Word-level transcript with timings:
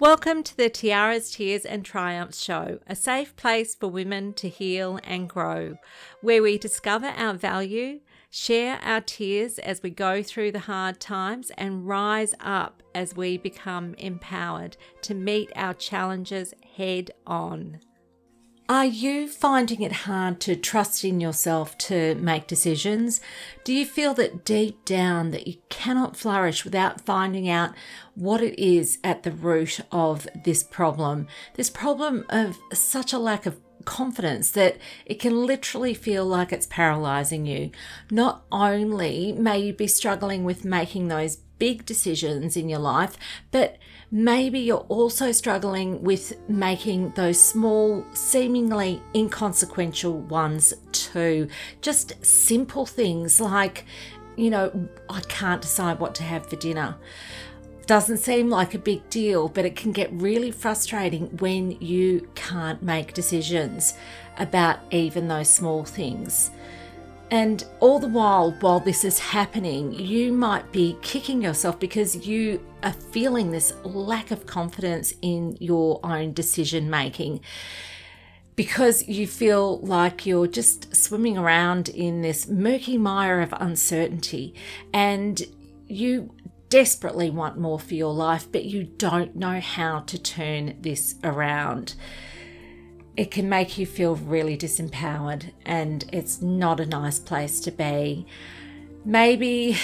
Welcome 0.00 0.44
to 0.44 0.56
the 0.56 0.70
Tiaras, 0.70 1.30
Tears 1.30 1.66
and 1.66 1.84
Triumphs 1.84 2.40
show, 2.42 2.78
a 2.86 2.96
safe 2.96 3.36
place 3.36 3.74
for 3.74 3.86
women 3.88 4.32
to 4.32 4.48
heal 4.48 4.98
and 5.04 5.28
grow, 5.28 5.76
where 6.22 6.42
we 6.42 6.56
discover 6.56 7.08
our 7.08 7.34
value, 7.34 8.00
share 8.30 8.80
our 8.82 9.02
tears 9.02 9.58
as 9.58 9.82
we 9.82 9.90
go 9.90 10.22
through 10.22 10.52
the 10.52 10.60
hard 10.60 11.00
times, 11.00 11.52
and 11.58 11.86
rise 11.86 12.34
up 12.40 12.82
as 12.94 13.14
we 13.14 13.36
become 13.36 13.92
empowered 13.98 14.78
to 15.02 15.12
meet 15.12 15.52
our 15.54 15.74
challenges 15.74 16.54
head 16.78 17.10
on. 17.26 17.80
Are 18.70 18.84
you 18.84 19.26
finding 19.26 19.82
it 19.82 19.90
hard 19.90 20.38
to 20.42 20.54
trust 20.54 21.02
in 21.02 21.20
yourself 21.20 21.76
to 21.78 22.14
make 22.14 22.46
decisions? 22.46 23.20
Do 23.64 23.74
you 23.74 23.84
feel 23.84 24.14
that 24.14 24.44
deep 24.44 24.84
down 24.84 25.32
that 25.32 25.48
you 25.48 25.56
cannot 25.70 26.16
flourish 26.16 26.64
without 26.64 27.00
finding 27.00 27.48
out 27.48 27.74
what 28.14 28.40
it 28.40 28.56
is 28.56 28.98
at 29.02 29.24
the 29.24 29.32
root 29.32 29.80
of 29.90 30.28
this 30.44 30.62
problem? 30.62 31.26
This 31.54 31.68
problem 31.68 32.24
of 32.28 32.60
such 32.72 33.12
a 33.12 33.18
lack 33.18 33.44
of 33.44 33.58
confidence 33.84 34.50
that 34.52 34.76
it 35.06 35.18
can 35.18 35.46
literally 35.46 35.94
feel 35.94 36.24
like 36.24 36.52
it's 36.52 36.66
paralyzing 36.66 37.46
you. 37.46 37.70
Not 38.10 38.44
only 38.50 39.32
may 39.32 39.58
you 39.58 39.72
be 39.72 39.86
struggling 39.86 40.44
with 40.44 40.64
making 40.64 41.08
those 41.08 41.38
big 41.58 41.84
decisions 41.84 42.56
in 42.56 42.68
your 42.68 42.78
life, 42.78 43.16
but 43.50 43.76
maybe 44.10 44.58
you're 44.58 44.86
also 44.88 45.30
struggling 45.30 46.02
with 46.02 46.36
making 46.48 47.10
those 47.10 47.40
small, 47.40 48.04
seemingly 48.12 49.00
inconsequential 49.14 50.14
ones 50.14 50.74
too. 50.90 51.48
Just 51.82 52.24
simple 52.24 52.86
things 52.86 53.40
like, 53.40 53.84
you 54.36 54.50
know, 54.50 54.88
I 55.08 55.20
can't 55.20 55.60
decide 55.60 56.00
what 56.00 56.14
to 56.16 56.22
have 56.22 56.46
for 56.46 56.56
dinner 56.56 56.96
doesn't 57.90 58.18
seem 58.18 58.48
like 58.48 58.72
a 58.72 58.78
big 58.78 59.10
deal, 59.10 59.48
but 59.48 59.64
it 59.64 59.74
can 59.74 59.90
get 59.90 60.08
really 60.12 60.52
frustrating 60.52 61.26
when 61.38 61.72
you 61.80 62.24
can't 62.36 62.80
make 62.84 63.12
decisions 63.14 63.94
about 64.38 64.78
even 64.92 65.26
those 65.26 65.50
small 65.50 65.82
things. 65.82 66.52
And 67.32 67.64
all 67.80 67.98
the 67.98 68.06
while, 68.06 68.52
while 68.60 68.78
this 68.78 69.04
is 69.04 69.18
happening, 69.18 69.92
you 69.92 70.32
might 70.32 70.70
be 70.70 70.98
kicking 71.02 71.42
yourself 71.42 71.80
because 71.80 72.28
you 72.28 72.64
are 72.84 72.92
feeling 72.92 73.50
this 73.50 73.72
lack 73.82 74.30
of 74.30 74.46
confidence 74.46 75.12
in 75.20 75.56
your 75.58 75.98
own 76.04 76.32
decision 76.32 76.90
making. 76.90 77.40
Because 78.54 79.08
you 79.08 79.26
feel 79.26 79.80
like 79.80 80.24
you're 80.24 80.46
just 80.46 80.94
swimming 80.94 81.36
around 81.36 81.88
in 81.88 82.22
this 82.22 82.46
murky 82.46 82.96
mire 82.96 83.40
of 83.40 83.52
uncertainty 83.58 84.54
and 84.92 85.42
you 85.88 86.30
desperately 86.70 87.28
want 87.28 87.58
more 87.58 87.78
for 87.78 87.94
your 87.94 88.14
life, 88.14 88.48
but 88.50 88.64
you 88.64 88.84
don't 88.84 89.36
know 89.36 89.60
how 89.60 90.00
to 90.00 90.18
turn 90.18 90.76
this 90.80 91.16
around. 91.22 91.94
It 93.16 93.30
can 93.30 93.48
make 93.48 93.76
you 93.76 93.84
feel 93.84 94.16
really 94.16 94.56
disempowered, 94.56 95.52
and 95.66 96.04
it's 96.12 96.40
not 96.40 96.80
a 96.80 96.86
nice 96.86 97.18
place 97.18 97.60
to 97.60 97.70
be. 97.70 98.24
Maybe 99.04 99.76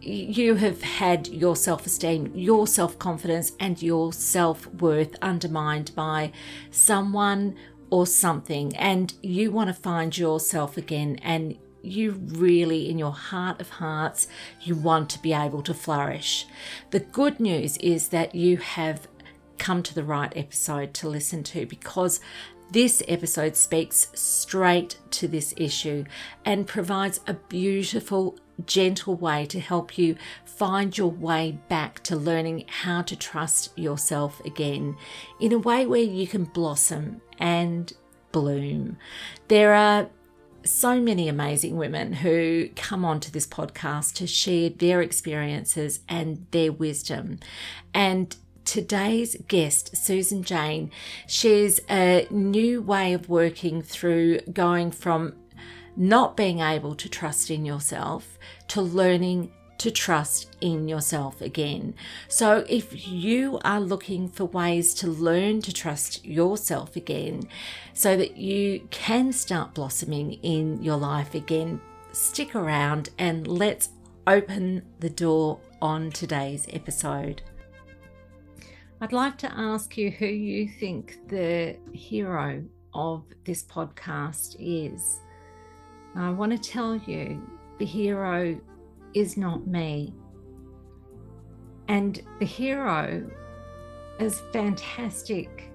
you 0.00 0.54
have 0.56 0.82
had 0.82 1.28
your 1.28 1.56
self 1.56 1.86
esteem, 1.86 2.32
your 2.34 2.66
self 2.66 2.98
confidence, 2.98 3.52
and 3.60 3.80
your 3.80 4.12
self 4.12 4.66
worth 4.66 5.16
undermined 5.20 5.92
by 5.94 6.32
someone 6.70 7.54
or 7.90 8.06
something, 8.06 8.74
and 8.76 9.12
you 9.22 9.50
want 9.50 9.68
to 9.68 9.74
find 9.74 10.16
yourself 10.16 10.76
again 10.76 11.18
and 11.22 11.58
you 11.82 12.12
really, 12.12 12.88
in 12.88 12.98
your 12.98 13.12
heart 13.12 13.60
of 13.60 13.68
hearts, 13.70 14.28
you 14.60 14.74
want 14.74 15.10
to 15.10 15.22
be 15.22 15.32
able 15.32 15.62
to 15.62 15.74
flourish. 15.74 16.46
The 16.90 17.00
good 17.00 17.40
news 17.40 17.76
is 17.78 18.08
that 18.08 18.34
you 18.34 18.58
have 18.58 19.08
come 19.58 19.82
to 19.82 19.94
the 19.94 20.04
right 20.04 20.32
episode 20.34 20.94
to 20.94 21.08
listen 21.08 21.42
to 21.44 21.66
because 21.66 22.20
this 22.72 23.02
episode 23.08 23.56
speaks 23.56 24.08
straight 24.14 24.96
to 25.10 25.26
this 25.26 25.52
issue 25.56 26.04
and 26.44 26.66
provides 26.66 27.20
a 27.26 27.34
beautiful, 27.34 28.38
gentle 28.64 29.16
way 29.16 29.44
to 29.46 29.58
help 29.58 29.98
you 29.98 30.16
find 30.44 30.96
your 30.96 31.10
way 31.10 31.58
back 31.68 32.00
to 32.04 32.14
learning 32.14 32.64
how 32.68 33.02
to 33.02 33.16
trust 33.16 33.76
yourself 33.76 34.40
again 34.44 34.96
in 35.40 35.52
a 35.52 35.58
way 35.58 35.84
where 35.84 36.00
you 36.00 36.26
can 36.26 36.44
blossom 36.44 37.20
and 37.38 37.92
bloom. 38.30 38.96
There 39.48 39.74
are 39.74 40.08
so 40.64 41.00
many 41.00 41.28
amazing 41.28 41.76
women 41.76 42.12
who 42.12 42.68
come 42.76 43.04
onto 43.04 43.30
this 43.30 43.46
podcast 43.46 44.14
to 44.14 44.26
share 44.26 44.70
their 44.70 45.00
experiences 45.02 46.00
and 46.08 46.46
their 46.50 46.72
wisdom. 46.72 47.38
And 47.94 48.34
today's 48.64 49.36
guest, 49.48 49.96
Susan 49.96 50.42
Jane, 50.42 50.90
shares 51.26 51.80
a 51.88 52.26
new 52.30 52.82
way 52.82 53.12
of 53.12 53.28
working 53.28 53.82
through 53.82 54.40
going 54.52 54.90
from 54.90 55.34
not 55.96 56.36
being 56.36 56.60
able 56.60 56.94
to 56.94 57.08
trust 57.08 57.50
in 57.50 57.64
yourself 57.64 58.38
to 58.68 58.80
learning 58.80 59.52
to 59.80 59.90
trust 59.90 60.54
in 60.60 60.88
yourself 60.88 61.40
again. 61.40 61.94
So, 62.28 62.66
if 62.68 63.08
you 63.08 63.58
are 63.64 63.80
looking 63.80 64.28
for 64.28 64.44
ways 64.44 64.92
to 64.94 65.06
learn 65.06 65.62
to 65.62 65.72
trust 65.72 66.22
yourself 66.22 66.96
again 66.96 67.44
so 67.94 68.14
that 68.14 68.36
you 68.36 68.86
can 68.90 69.32
start 69.32 69.72
blossoming 69.72 70.34
in 70.42 70.82
your 70.82 70.98
life 70.98 71.34
again, 71.34 71.80
stick 72.12 72.54
around 72.54 73.08
and 73.18 73.48
let's 73.48 73.88
open 74.26 74.82
the 74.98 75.08
door 75.08 75.58
on 75.80 76.10
today's 76.10 76.66
episode. 76.74 77.40
I'd 79.00 79.14
like 79.14 79.38
to 79.38 79.50
ask 79.50 79.96
you 79.96 80.10
who 80.10 80.26
you 80.26 80.68
think 80.68 81.26
the 81.28 81.76
hero 81.94 82.62
of 82.92 83.24
this 83.44 83.62
podcast 83.62 84.56
is. 84.58 85.20
I 86.14 86.28
want 86.28 86.52
to 86.52 86.58
tell 86.58 86.96
you 86.96 87.40
the 87.78 87.86
hero 87.86 88.60
is 89.14 89.36
not 89.36 89.66
me. 89.66 90.14
And 91.88 92.22
the 92.38 92.46
hero, 92.46 93.28
as 94.18 94.40
fantastic 94.52 95.70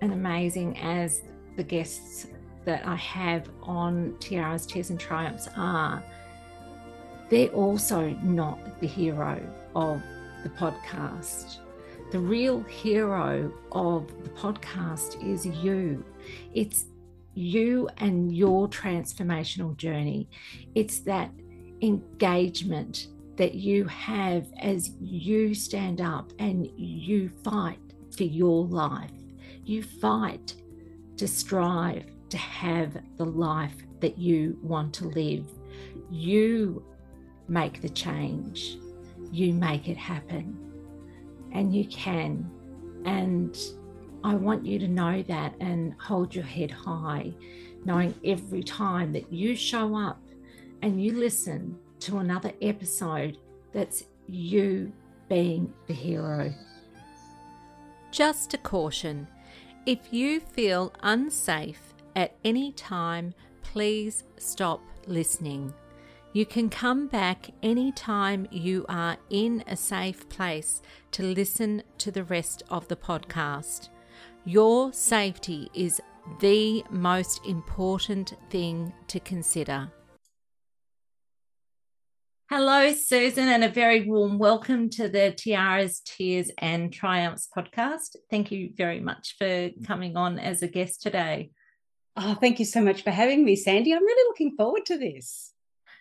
and 0.00 0.12
amazing 0.12 0.78
as 0.78 1.22
the 1.56 1.62
guests 1.62 2.26
that 2.64 2.86
I 2.86 2.96
have 2.96 3.50
on 3.62 4.14
Tiaras, 4.20 4.66
Tears 4.66 4.90
and 4.90 4.98
Triumphs 4.98 5.48
are, 5.56 6.02
they're 7.28 7.48
also 7.48 8.10
not 8.22 8.80
the 8.80 8.86
hero 8.86 9.40
of 9.74 10.02
the 10.42 10.48
podcast. 10.50 11.58
The 12.10 12.18
real 12.18 12.62
hero 12.62 13.52
of 13.72 14.08
the 14.24 14.30
podcast 14.30 15.24
is 15.24 15.46
you. 15.46 16.04
It's 16.54 16.86
you 17.34 17.88
and 17.98 18.34
your 18.34 18.68
transformational 18.68 19.76
journey. 19.76 20.28
It's 20.74 21.00
that 21.00 21.30
engagement 21.82 23.08
that 23.36 23.54
you 23.54 23.84
have 23.86 24.46
as 24.60 24.92
you 25.00 25.54
stand 25.54 26.00
up 26.00 26.32
and 26.38 26.68
you 26.76 27.30
fight 27.42 27.78
for 28.16 28.24
your 28.24 28.66
life. 28.66 29.10
You 29.64 29.82
fight 29.82 30.54
to 31.16 31.26
strive 31.26 32.04
to 32.28 32.36
have 32.38 32.96
the 33.16 33.24
life 33.24 33.74
that 34.00 34.18
you 34.18 34.58
want 34.62 34.94
to 34.94 35.06
live. 35.06 35.46
You 36.10 36.84
make 37.48 37.82
the 37.82 37.88
change, 37.88 38.78
you 39.30 39.52
make 39.52 39.88
it 39.88 39.96
happen, 39.96 40.56
and 41.52 41.74
you 41.74 41.84
can. 41.86 42.50
And 43.04 43.56
I 44.22 44.34
want 44.34 44.66
you 44.66 44.78
to 44.78 44.88
know 44.88 45.22
that 45.22 45.54
and 45.60 45.94
hold 45.98 46.34
your 46.34 46.44
head 46.44 46.70
high, 46.70 47.32
knowing 47.84 48.14
every 48.24 48.62
time 48.62 49.12
that 49.12 49.32
you 49.32 49.56
show 49.56 49.96
up 49.96 50.20
and 50.82 51.02
you 51.02 51.18
listen 51.18 51.78
to 52.00 52.18
another 52.18 52.52
episode 52.62 53.38
that's 53.72 54.04
you 54.26 54.92
being 55.28 55.72
the 55.86 55.94
hero. 55.94 56.52
Just 58.10 58.54
a 58.54 58.58
caution 58.58 59.26
if 59.86 60.12
you 60.12 60.40
feel 60.40 60.92
unsafe 61.02 61.94
at 62.14 62.36
any 62.44 62.72
time, 62.72 63.34
please 63.62 64.24
stop 64.36 64.82
listening. 65.06 65.72
You 66.32 66.44
can 66.44 66.68
come 66.68 67.08
back 67.08 67.50
anytime 67.62 68.46
you 68.50 68.84
are 68.88 69.16
in 69.30 69.64
a 69.66 69.76
safe 69.76 70.28
place 70.28 70.82
to 71.12 71.22
listen 71.22 71.82
to 71.98 72.10
the 72.10 72.24
rest 72.24 72.62
of 72.68 72.86
the 72.88 72.96
podcast. 72.96 73.88
Your 74.44 74.92
safety 74.92 75.70
is 75.74 76.00
the 76.40 76.84
most 76.90 77.40
important 77.46 78.34
thing 78.50 78.92
to 79.08 79.18
consider. 79.18 79.90
Hello, 82.52 82.92
Susan, 82.92 83.46
and 83.46 83.62
a 83.62 83.68
very 83.68 84.08
warm 84.08 84.36
welcome 84.36 84.90
to 84.90 85.08
the 85.08 85.32
Tiaras, 85.36 86.02
Tears 86.04 86.50
and 86.58 86.92
Triumphs 86.92 87.48
podcast. 87.56 88.16
Thank 88.28 88.50
you 88.50 88.72
very 88.76 88.98
much 88.98 89.36
for 89.38 89.70
coming 89.86 90.16
on 90.16 90.40
as 90.40 90.60
a 90.60 90.66
guest 90.66 91.00
today. 91.00 91.52
Oh, 92.16 92.34
thank 92.34 92.58
you 92.58 92.64
so 92.64 92.80
much 92.80 93.02
for 93.02 93.12
having 93.12 93.44
me, 93.44 93.54
Sandy. 93.54 93.92
I'm 93.92 94.02
really 94.02 94.28
looking 94.28 94.56
forward 94.56 94.84
to 94.86 94.98
this. 94.98 95.52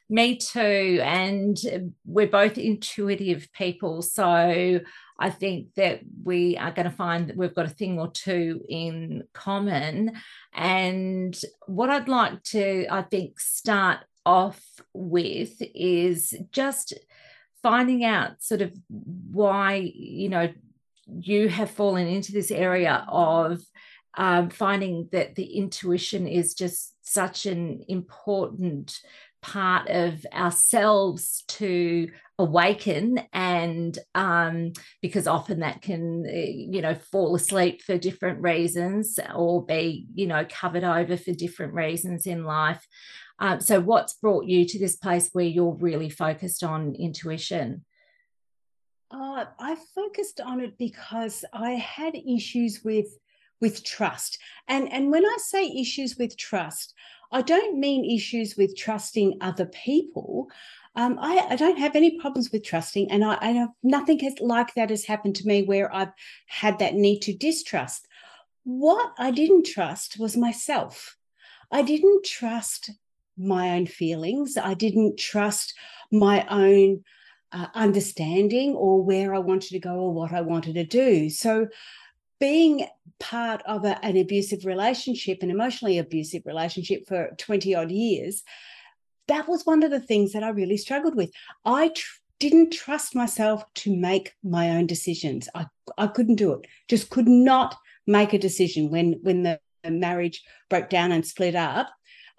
Me 0.10 0.38
too. 0.38 1.00
And 1.04 1.56
we're 2.04 2.26
both 2.26 2.58
intuitive 2.58 3.48
people. 3.54 4.02
So 4.02 4.80
I 5.20 5.30
think 5.30 5.76
that 5.76 6.00
we 6.24 6.58
are 6.58 6.72
going 6.72 6.90
to 6.90 6.96
find 6.96 7.28
that 7.28 7.38
we've 7.38 7.54
got 7.54 7.68
a 7.68 7.70
thing 7.70 8.00
or 8.00 8.10
two 8.10 8.66
in 8.68 9.26
common. 9.34 10.14
And 10.52 11.40
what 11.68 11.92
I'd 11.92 12.08
like 12.08 12.42
to, 12.46 12.88
I 12.90 13.04
think, 13.04 13.40
start 13.40 14.00
off 14.26 14.62
with 14.94 15.54
is 15.60 16.36
just 16.52 16.94
finding 17.62 18.06
out 18.06 18.42
sort 18.42 18.62
of 18.62 18.74
why, 18.88 19.92
you 19.94 20.30
know, 20.30 20.50
you 21.08 21.50
have 21.50 21.72
fallen 21.72 22.08
into 22.08 22.32
this 22.32 22.52
area 22.52 23.06
of 23.10 23.62
um, 24.16 24.50
finding 24.50 25.10
that 25.12 25.36
the 25.36 25.46
intuition 25.58 26.28
is 26.28 26.54
just 26.54 26.96
such 27.02 27.46
an 27.46 27.84
important 27.88 29.00
part 29.42 29.90
of 29.90 30.26
ourselves 30.34 31.44
to 31.48 32.10
awaken 32.38 33.22
and 33.34 33.98
um, 34.16 34.74
because 35.02 35.28
often 35.28 35.60
that 35.60 35.82
can 35.82 36.26
eh, 36.28 36.52
you 36.70 36.82
know 36.82 36.94
fall 36.94 37.36
asleep 37.36 37.82
for 37.82 37.98
different 37.98 38.42
reasons 38.42 39.20
or 39.36 39.66
be 39.66 40.08
you 40.14 40.28
know 40.28 40.46
covered 40.50 40.84
over 40.84 41.16
for 41.16 41.32
different 41.32 41.74
reasons 41.74 42.28
in 42.28 42.44
life 42.44 42.86
um, 43.40 43.60
so 43.60 43.80
what's 43.80 44.14
brought 44.14 44.46
you 44.46 44.66
to 44.66 44.80
this 44.80 44.96
place 44.96 45.30
where 45.34 45.46
you're 45.46 45.76
really 45.76 46.10
focused 46.10 46.64
on 46.64 46.96
intuition 46.96 47.84
uh, 49.12 49.46
i 49.60 49.76
focused 49.96 50.40
on 50.42 50.60
it 50.60 50.78
because 50.78 51.46
i 51.54 51.72
had 51.72 52.16
issues 52.16 52.82
with 52.84 53.08
with 53.62 53.84
trust 53.84 54.38
and 54.68 54.92
and 54.92 55.12
when 55.12 55.26
i 55.26 55.38
say 55.40 55.68
issues 55.68 56.18
with 56.18 56.38
trust 56.38 56.94
I 57.32 57.42
don't 57.42 57.80
mean 57.80 58.10
issues 58.10 58.56
with 58.58 58.76
trusting 58.76 59.38
other 59.42 59.66
people. 59.66 60.50
Um, 60.96 61.18
I, 61.20 61.48
I, 61.52 61.56
don't 61.56 61.78
have 61.78 61.96
any 61.96 62.20
problems 62.20 62.52
with 62.52 62.64
trusting, 62.64 63.12
and 63.12 63.24
I, 63.24 63.38
I 63.40 63.52
have, 63.52 63.70
nothing 63.84 64.20
has, 64.20 64.40
like 64.40 64.74
that 64.74 64.90
has 64.90 65.06
happened 65.06 65.36
to 65.36 65.48
me 65.48 65.62
where 65.62 65.94
I've 65.94 66.12
had 66.48 66.80
that 66.80 66.96
need 66.96 67.20
to 67.22 67.34
distrust. 67.34 68.08
What 68.64 69.14
I 69.18 69.32
didn't 69.32 69.68
trust 69.68 70.18
was 70.20 70.36
myself. 70.36 71.16
I 71.72 71.84
didn't 71.84 72.26
trust 72.26 72.90
my 73.40 73.72
own 73.72 73.86
feelings. 73.86 74.58
I 74.58 74.74
didn't 74.74 75.18
trust 75.18 75.74
my 76.12 76.46
own 76.50 77.04
uh, 77.52 77.68
understanding 77.74 78.74
or 78.74 79.02
where 79.02 79.34
I 79.34 79.40
wanted 79.40 79.70
to 79.72 79.80
go 79.80 79.96
or 79.96 80.14
what 80.14 80.34
I 80.34 80.42
wanted 80.42 80.76
to 80.76 80.84
do. 80.84 81.30
So 81.30 81.68
being 82.40 82.88
part 83.20 83.62
of 83.66 83.86
a, 83.86 84.04
an 84.04 84.18
abusive 84.18 84.66
relationship, 84.66 85.42
an 85.42 85.50
emotionally 85.50 85.98
abusive 85.98 86.44
relationship 86.46 87.08
for 87.08 87.32
20 87.38 87.76
odd 87.76 87.92
years, 87.92 88.44
that 89.28 89.48
was 89.48 89.66
one 89.66 89.84
of 89.84 89.92
the 89.92 90.00
things 90.00 90.34
that 90.34 90.44
I 90.44 90.50
really 90.50 90.78
struggled 90.78 91.16
with. 91.16 91.32
I 91.66 91.90
tr- 91.90 92.20
didn't 92.40 92.72
trust 92.72 93.16
myself 93.16 93.64
to 93.76 93.96
make 93.96 94.34
my 94.44 94.72
own 94.72 94.88
decisions. 94.88 95.50
I, 95.54 95.68
I 95.98 96.08
couldn't 96.08 96.36
do 96.36 96.54
it, 96.54 96.68
just 96.88 97.10
could 97.10 97.28
not 97.28 97.76
make 98.08 98.34
a 98.34 98.40
decision 98.40 98.90
when, 98.90 99.20
when 99.22 99.44
the 99.44 99.60
marriage 99.88 100.44
broke 100.70 100.90
down 100.90 101.12
and 101.12 101.26
split 101.26 101.56
up. 101.56 101.90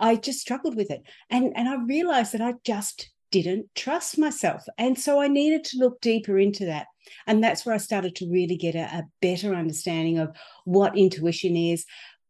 I 0.01 0.17
just 0.17 0.41
struggled 0.41 0.75
with 0.75 0.91
it. 0.91 1.03
And, 1.29 1.53
and 1.55 1.69
I 1.69 1.77
realized 1.85 2.33
that 2.33 2.41
I 2.41 2.55
just 2.65 3.11
didn't 3.31 3.67
trust 3.77 4.19
myself. 4.19 4.65
And 4.77 4.99
so 4.99 5.21
I 5.21 5.29
needed 5.29 5.63
to 5.65 5.79
look 5.79 6.01
deeper 6.01 6.39
into 6.39 6.65
that. 6.65 6.87
And 7.27 7.45
that's 7.45 7.65
where 7.65 7.75
I 7.75 7.79
started 7.79 8.17
to 8.17 8.31
really 8.31 8.57
get 8.57 8.75
a, 8.75 8.85
a 8.85 9.05
better 9.23 9.55
understanding 9.55 10.19
of 10.19 10.35
what 10.65 10.99
intuition 10.99 11.55
is, 11.55 11.85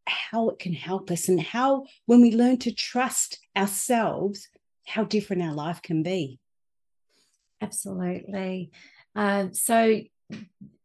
how 0.05 0.49
it 0.49 0.59
can 0.59 0.73
help 0.73 1.09
us, 1.09 1.29
and 1.29 1.41
how, 1.41 1.85
when 2.05 2.21
we 2.21 2.31
learn 2.31 2.57
to 2.59 2.73
trust 2.73 3.39
ourselves, 3.55 4.47
how 4.85 5.03
different 5.03 5.41
our 5.41 5.53
life 5.53 5.81
can 5.81 6.03
be. 6.03 6.39
Absolutely. 7.61 8.71
Um, 9.15 9.53
so, 9.53 10.01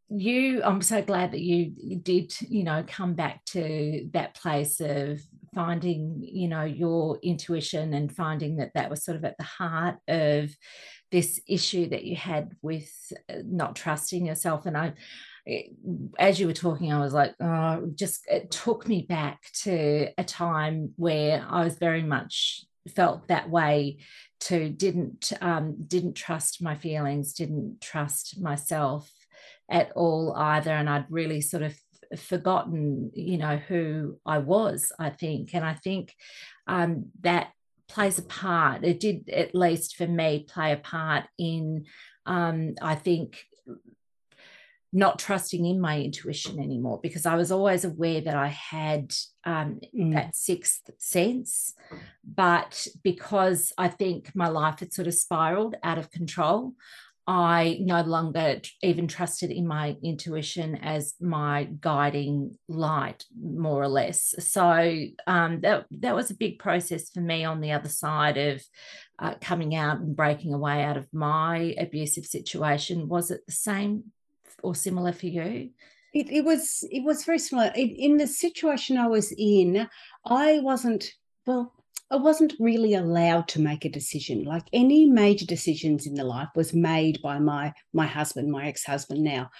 you, 0.08 0.62
I'm 0.62 0.82
so 0.82 1.02
glad 1.02 1.32
that 1.32 1.40
you 1.40 1.96
did, 1.96 2.32
you 2.40 2.62
know, 2.62 2.84
come 2.86 3.14
back 3.14 3.44
to 3.46 4.08
that 4.12 4.34
place 4.34 4.80
of 4.80 5.20
finding, 5.56 6.20
you 6.22 6.48
know, 6.48 6.64
your 6.64 7.18
intuition 7.22 7.94
and 7.94 8.14
finding 8.14 8.56
that 8.56 8.72
that 8.74 8.90
was 8.90 9.02
sort 9.02 9.16
of 9.16 9.24
at 9.24 9.38
the 9.38 9.44
heart 9.44 9.96
of 10.06 10.54
this 11.10 11.40
issue 11.48 11.88
that 11.88 12.04
you 12.04 12.14
had 12.14 12.50
with 12.60 12.92
uh, 13.30 13.36
not 13.42 13.74
trusting 13.74 14.26
yourself. 14.26 14.66
And 14.66 14.76
I, 14.76 14.92
as 16.18 16.38
you 16.38 16.46
were 16.46 16.52
talking, 16.52 16.92
I 16.92 17.00
was 17.00 17.14
like, 17.14 17.34
oh, 17.40 17.90
just 17.94 18.26
it 18.28 18.50
took 18.50 18.86
me 18.86 19.06
back 19.08 19.40
to 19.62 20.10
a 20.18 20.24
time 20.24 20.92
where 20.96 21.44
I 21.48 21.64
was 21.64 21.78
very 21.78 22.02
much 22.02 22.66
felt 22.94 23.28
that 23.28 23.48
way 23.48 23.98
too. 24.40 24.68
Didn't 24.68 25.32
um, 25.40 25.76
didn't 25.86 26.14
trust 26.14 26.62
my 26.62 26.74
feelings, 26.74 27.32
didn't 27.32 27.80
trust 27.80 28.38
myself 28.38 29.10
at 29.70 29.90
all 29.96 30.34
either, 30.36 30.70
and 30.70 30.90
I'd 30.90 31.06
really 31.08 31.40
sort 31.40 31.62
of 31.62 31.74
forgotten, 32.16 33.10
you 33.14 33.38
know, 33.38 33.56
who 33.56 34.18
I 34.24 34.38
was. 34.38 34.92
I 34.98 35.10
think, 35.10 35.54
and 35.54 35.64
I 35.64 35.74
think 35.74 36.14
um, 36.66 37.06
that 37.20 37.52
plays 37.88 38.18
a 38.18 38.22
part. 38.22 38.84
It 38.84 39.00
did, 39.00 39.28
at 39.30 39.54
least 39.54 39.96
for 39.96 40.06
me, 40.06 40.46
play 40.48 40.72
a 40.72 40.76
part 40.76 41.24
in, 41.38 41.86
um, 42.26 42.74
I 42.82 42.94
think, 42.94 43.44
not 44.92 45.18
trusting 45.18 45.66
in 45.66 45.78
my 45.80 46.00
intuition 46.00 46.58
anymore 46.58 46.98
because 47.02 47.26
I 47.26 47.34
was 47.34 47.52
always 47.52 47.84
aware 47.84 48.20
that 48.22 48.34
I 48.34 48.46
had 48.46 49.12
um, 49.44 49.80
mm. 49.94 50.14
that 50.14 50.34
sixth 50.34 50.88
sense. 50.96 51.74
But 52.24 52.86
because 53.02 53.72
I 53.76 53.88
think 53.88 54.34
my 54.34 54.48
life 54.48 54.80
had 54.80 54.94
sort 54.94 55.08
of 55.08 55.14
spiraled 55.14 55.76
out 55.82 55.98
of 55.98 56.10
control, 56.10 56.72
I 57.26 57.78
no 57.80 58.02
longer 58.02 58.60
even 58.82 59.08
trusted 59.08 59.50
in 59.50 59.66
my 59.66 59.96
intuition 60.02 60.76
as 60.76 61.14
my 61.20 61.68
guiding 61.80 62.56
light, 62.68 63.24
more 63.40 63.82
or 63.82 63.88
less. 63.88 64.34
So 64.38 65.06
um, 65.26 65.60
that 65.62 65.86
that 65.90 66.14
was 66.14 66.30
a 66.30 66.36
big 66.36 66.60
process 66.60 67.10
for 67.10 67.20
me 67.20 67.44
on 67.44 67.60
the 67.60 67.72
other 67.72 67.88
side 67.88 68.36
of 68.36 68.62
uh, 69.18 69.34
coming 69.40 69.74
out 69.74 69.98
and 69.98 70.14
breaking 70.14 70.54
away 70.54 70.84
out 70.84 70.96
of 70.96 71.06
my 71.12 71.74
abusive 71.78 72.26
situation. 72.26 73.08
Was 73.08 73.32
it 73.32 73.44
the 73.46 73.52
same 73.52 74.12
or 74.62 74.76
similar 74.76 75.12
for 75.12 75.26
you? 75.26 75.70
It, 76.14 76.30
it 76.30 76.44
was 76.44 76.86
it 76.92 77.02
was 77.02 77.24
very 77.24 77.40
similar. 77.40 77.72
It, 77.74 77.90
in 77.98 78.18
the 78.18 78.28
situation 78.28 78.98
I 78.98 79.08
was 79.08 79.34
in, 79.36 79.88
I 80.24 80.60
wasn't 80.60 81.10
well 81.44 81.72
I 82.10 82.16
wasn't 82.16 82.54
really 82.60 82.94
allowed 82.94 83.48
to 83.48 83.60
make 83.60 83.84
a 83.84 83.90
decision. 83.90 84.44
Like 84.44 84.64
any 84.72 85.06
major 85.06 85.44
decisions 85.44 86.06
in 86.06 86.14
the 86.14 86.24
life 86.24 86.48
was 86.54 86.72
made 86.72 87.20
by 87.22 87.38
my 87.38 87.72
my 87.92 88.06
husband, 88.06 88.50
my 88.50 88.66
ex-husband 88.66 89.22
now. 89.22 89.50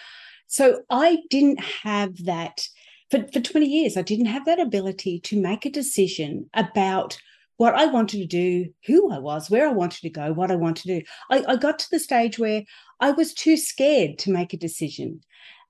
So 0.47 0.83
I 0.89 1.19
didn't 1.29 1.61
have 1.83 2.25
that 2.25 2.63
for, 3.11 3.25
for 3.33 3.41
20 3.41 3.67
years, 3.67 3.97
I 3.97 4.03
didn't 4.03 4.27
have 4.27 4.45
that 4.47 4.61
ability 4.61 5.21
to 5.21 5.41
make 5.41 5.65
a 5.65 5.71
decision 5.71 6.51
about 6.55 7.19
what 7.57 7.75
I 7.75 7.87
wanted 7.87 8.19
to 8.19 8.27
do, 8.27 8.73
who 8.87 9.11
I 9.11 9.19
was, 9.19 9.49
where 9.49 9.69
I 9.69 9.73
wanted 9.73 10.01
to 10.03 10.11
go, 10.11 10.33
what 10.33 10.51
I 10.51 10.57
wanted 10.57 10.83
to 10.83 11.01
do. 11.01 11.07
I, 11.31 11.45
I 11.53 11.57
got 11.57 11.79
to 11.79 11.91
the 11.91 12.01
stage 12.01 12.39
where 12.39 12.65
I 13.01 13.13
was 13.13 13.33
too 13.33 13.57
scared 13.57 14.19
to 14.19 14.33
make 14.33 14.53
a 14.53 14.59
decision. 14.59 15.21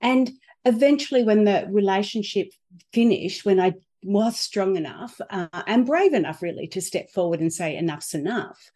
And 0.01 0.33
eventually, 0.65 1.23
when 1.23 1.45
the 1.45 1.69
relationship 1.71 2.49
finished, 2.93 3.45
when 3.45 3.61
I 3.61 3.75
was 4.07 4.39
strong 4.39 4.77
enough 4.77 5.21
uh, 5.31 5.49
and 5.67 5.85
brave 5.85 6.15
enough, 6.15 6.43
really, 6.43 6.69
to 6.69 6.81
step 6.81 7.11
forward 7.11 7.41
and 7.41 7.53
say, 7.53 7.77
enough's 7.77 8.15
enough. 8.15 8.71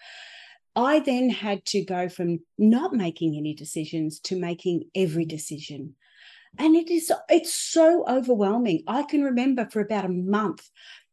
I 0.77 1.01
then 1.01 1.31
had 1.31 1.65
to 1.67 1.85
go 1.85 2.09
from 2.09 2.41
not 2.59 2.93
making 2.93 3.37
any 3.37 3.55
decisions 3.55 4.21
to 4.21 4.39
making 4.39 4.85
every 4.95 5.25
decision. 5.25 5.95
And 6.59 6.75
it 6.75 6.91
is, 6.91 7.13
it's 7.29 7.55
so 7.55 8.05
overwhelming. 8.09 8.83
I 8.87 9.05
can 9.05 9.23
remember 9.23 9.69
for 9.71 9.81
about 9.81 10.05
a 10.05 10.09
month, 10.09 10.69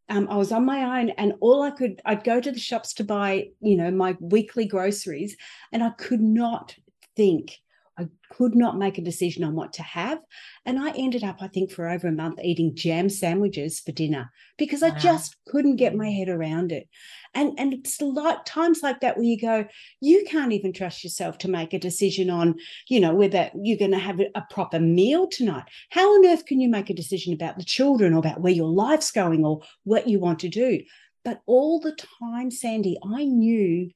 um, 0.09 0.27
I 0.29 0.38
was 0.38 0.51
on 0.51 0.65
my 0.65 1.00
own 1.00 1.09
and 1.12 1.33
all 1.39 1.62
I 1.62 1.71
could, 1.71 2.01
I'd 2.05 2.24
go 2.24 2.39
to 2.39 2.51
the 2.51 2.59
shops 2.59 2.93
to 2.95 3.03
buy, 3.03 3.50
you 3.59 3.77
know, 3.77 3.91
my 3.91 4.17
weekly 4.19 4.65
groceries 4.65 5.36
and 5.71 5.83
I 5.83 5.91
could 5.91 6.21
not 6.21 6.75
think 7.15 7.59
I 7.98 8.08
could 8.32 8.56
not 8.56 8.77
make 8.77 8.98
a 8.98 9.04
decision 9.04 9.44
on 9.44 9.56
what 9.56 9.74
to 9.74 9.84
have. 9.84 10.20
And 10.66 10.77
I 10.77 10.92
ended 10.92 11.24
up, 11.24 11.38
I 11.42 11.48
think, 11.48 11.72
for 11.72 11.88
over 11.88 12.08
a 12.08 12.12
month 12.12 12.39
eating 12.44 12.75
jam 12.75 13.10
sandwiches 13.10 13.80
for 13.80 13.92
dinner 13.92 14.32
because 14.58 14.84
I 14.84 14.92
just 14.92 15.36
couldn't 15.48 15.77
get 15.77 15.96
my 15.96 16.06
mm. 16.06 16.16
head 16.16 16.30
around 16.30 16.72
it. 16.72 16.88
And, 17.34 17.60
and 17.60 17.74
it's 17.74 18.00
like 18.01 18.46
times 18.46 18.82
like 18.84 19.00
that 19.01 19.18
where 19.18 19.25
you 19.25 19.39
go, 19.39 19.66
you 20.00 20.25
can't 20.27 20.54
even 20.54 20.74
trust 20.74 21.04
yourself 21.04 21.38
to 21.39 21.50
make 21.50 21.74
a 21.74 21.80
decision 21.80 22.30
on, 22.30 22.56
you 22.88 23.00
know, 23.00 23.16
whether 23.16 23.50
you're 23.56 23.77
going 23.77 23.92
to 23.92 23.98
have 23.98 24.20
a 24.20 24.44
proper 24.50 24.80
meal 24.80 25.27
tonight. 25.27 25.66
How 25.89 26.08
on 26.13 26.25
earth 26.25 26.46
can 26.46 26.60
you 26.60 26.70
make 26.70 26.89
a 26.89 26.96
decision 26.96 27.34
about 27.34 27.58
the 27.58 27.66
children 27.66 28.13
or 28.13 28.20
about 28.20 28.42
where 28.42 28.54
your 28.54 28.70
life's 28.70 29.12
going 29.12 29.44
or 29.44 29.62
what 29.84 30.08
you 30.08 30.20
want 30.20 30.39
to 30.39 30.50
do? 30.50 30.82
But 31.25 31.42
all 31.46 31.80
the 31.80 31.98
time, 32.22 32.51
Sandy, 32.51 32.98
I 33.04 33.25
knew 33.25 33.92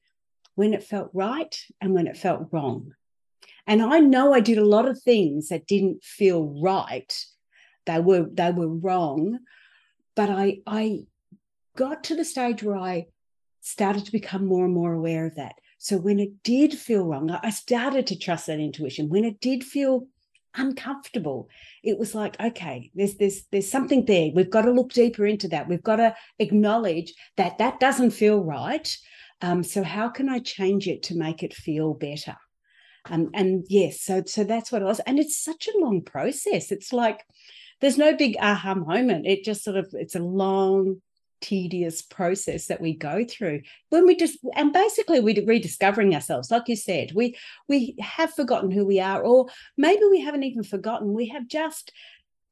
when 0.54 0.74
it 0.74 0.84
felt 0.84 1.10
right 1.14 1.56
and 1.80 1.94
when 1.94 2.06
it 2.06 2.16
felt 2.16 2.48
wrong. 2.52 2.92
And 3.66 3.82
I 3.82 4.00
know 4.00 4.32
I 4.32 4.40
did 4.40 4.58
a 4.58 4.64
lot 4.64 4.88
of 4.88 5.00
things 5.00 5.48
that 5.48 5.66
didn't 5.66 6.02
feel 6.02 6.60
right. 6.60 7.12
They 7.86 8.00
were 8.00 8.26
they 8.32 8.50
were 8.50 8.68
wrong. 8.68 9.38
But 10.14 10.30
I 10.30 10.58
I 10.66 11.00
got 11.76 12.04
to 12.04 12.16
the 12.16 12.24
stage 12.24 12.62
where 12.62 12.76
I 12.76 13.06
started 13.60 14.04
to 14.06 14.12
become 14.12 14.44
more 14.46 14.64
and 14.64 14.74
more 14.74 14.92
aware 14.92 15.26
of 15.26 15.36
that. 15.36 15.54
So 15.78 15.96
when 15.96 16.20
it 16.20 16.42
did 16.42 16.74
feel 16.74 17.04
wrong, 17.04 17.30
I 17.30 17.50
started 17.50 18.06
to 18.08 18.18
trust 18.18 18.46
that 18.46 18.60
intuition. 18.60 19.08
When 19.08 19.24
it 19.24 19.40
did 19.40 19.64
feel 19.64 20.06
uncomfortable. 20.54 21.48
It 21.82 21.98
was 21.98 22.14
like, 22.14 22.38
okay, 22.40 22.90
there's 22.94 23.14
there's 23.16 23.44
there's 23.50 23.70
something 23.70 24.04
there. 24.04 24.30
We've 24.34 24.50
got 24.50 24.62
to 24.62 24.70
look 24.70 24.92
deeper 24.92 25.26
into 25.26 25.48
that. 25.48 25.68
We've 25.68 25.82
got 25.82 25.96
to 25.96 26.14
acknowledge 26.38 27.14
that 27.36 27.58
that 27.58 27.80
doesn't 27.80 28.10
feel 28.10 28.42
right. 28.42 28.96
Um, 29.40 29.62
so 29.62 29.82
how 29.82 30.08
can 30.08 30.28
I 30.28 30.38
change 30.38 30.86
it 30.86 31.02
to 31.04 31.16
make 31.16 31.42
it 31.42 31.54
feel 31.54 31.94
better? 31.94 32.36
Um, 33.06 33.30
and 33.34 33.64
yes, 33.68 34.00
so 34.00 34.22
so 34.26 34.44
that's 34.44 34.70
what 34.70 34.82
it 34.82 34.86
was. 34.86 35.00
And 35.00 35.18
it's 35.18 35.36
such 35.36 35.68
a 35.68 35.78
long 35.78 36.02
process. 36.02 36.70
It's 36.70 36.92
like 36.92 37.24
there's 37.80 37.98
no 37.98 38.16
big 38.16 38.36
aha 38.40 38.74
moment. 38.74 39.26
It 39.26 39.44
just 39.44 39.64
sort 39.64 39.76
of 39.76 39.88
it's 39.92 40.14
a 40.14 40.20
long, 40.20 41.00
tedious 41.42 42.00
process 42.00 42.66
that 42.66 42.80
we 42.80 42.94
go 42.94 43.24
through 43.28 43.60
when 43.90 44.06
we 44.06 44.16
just 44.16 44.38
and 44.54 44.72
basically 44.72 45.20
we're 45.20 45.44
rediscovering 45.44 46.14
ourselves 46.14 46.50
like 46.50 46.68
you 46.68 46.76
said 46.76 47.10
we 47.14 47.36
we 47.68 47.96
have 48.00 48.32
forgotten 48.32 48.70
who 48.70 48.86
we 48.86 49.00
are 49.00 49.20
or 49.22 49.48
maybe 49.76 50.02
we 50.08 50.20
haven't 50.20 50.44
even 50.44 50.62
forgotten 50.62 51.12
we 51.12 51.26
have 51.26 51.46
just 51.48 51.92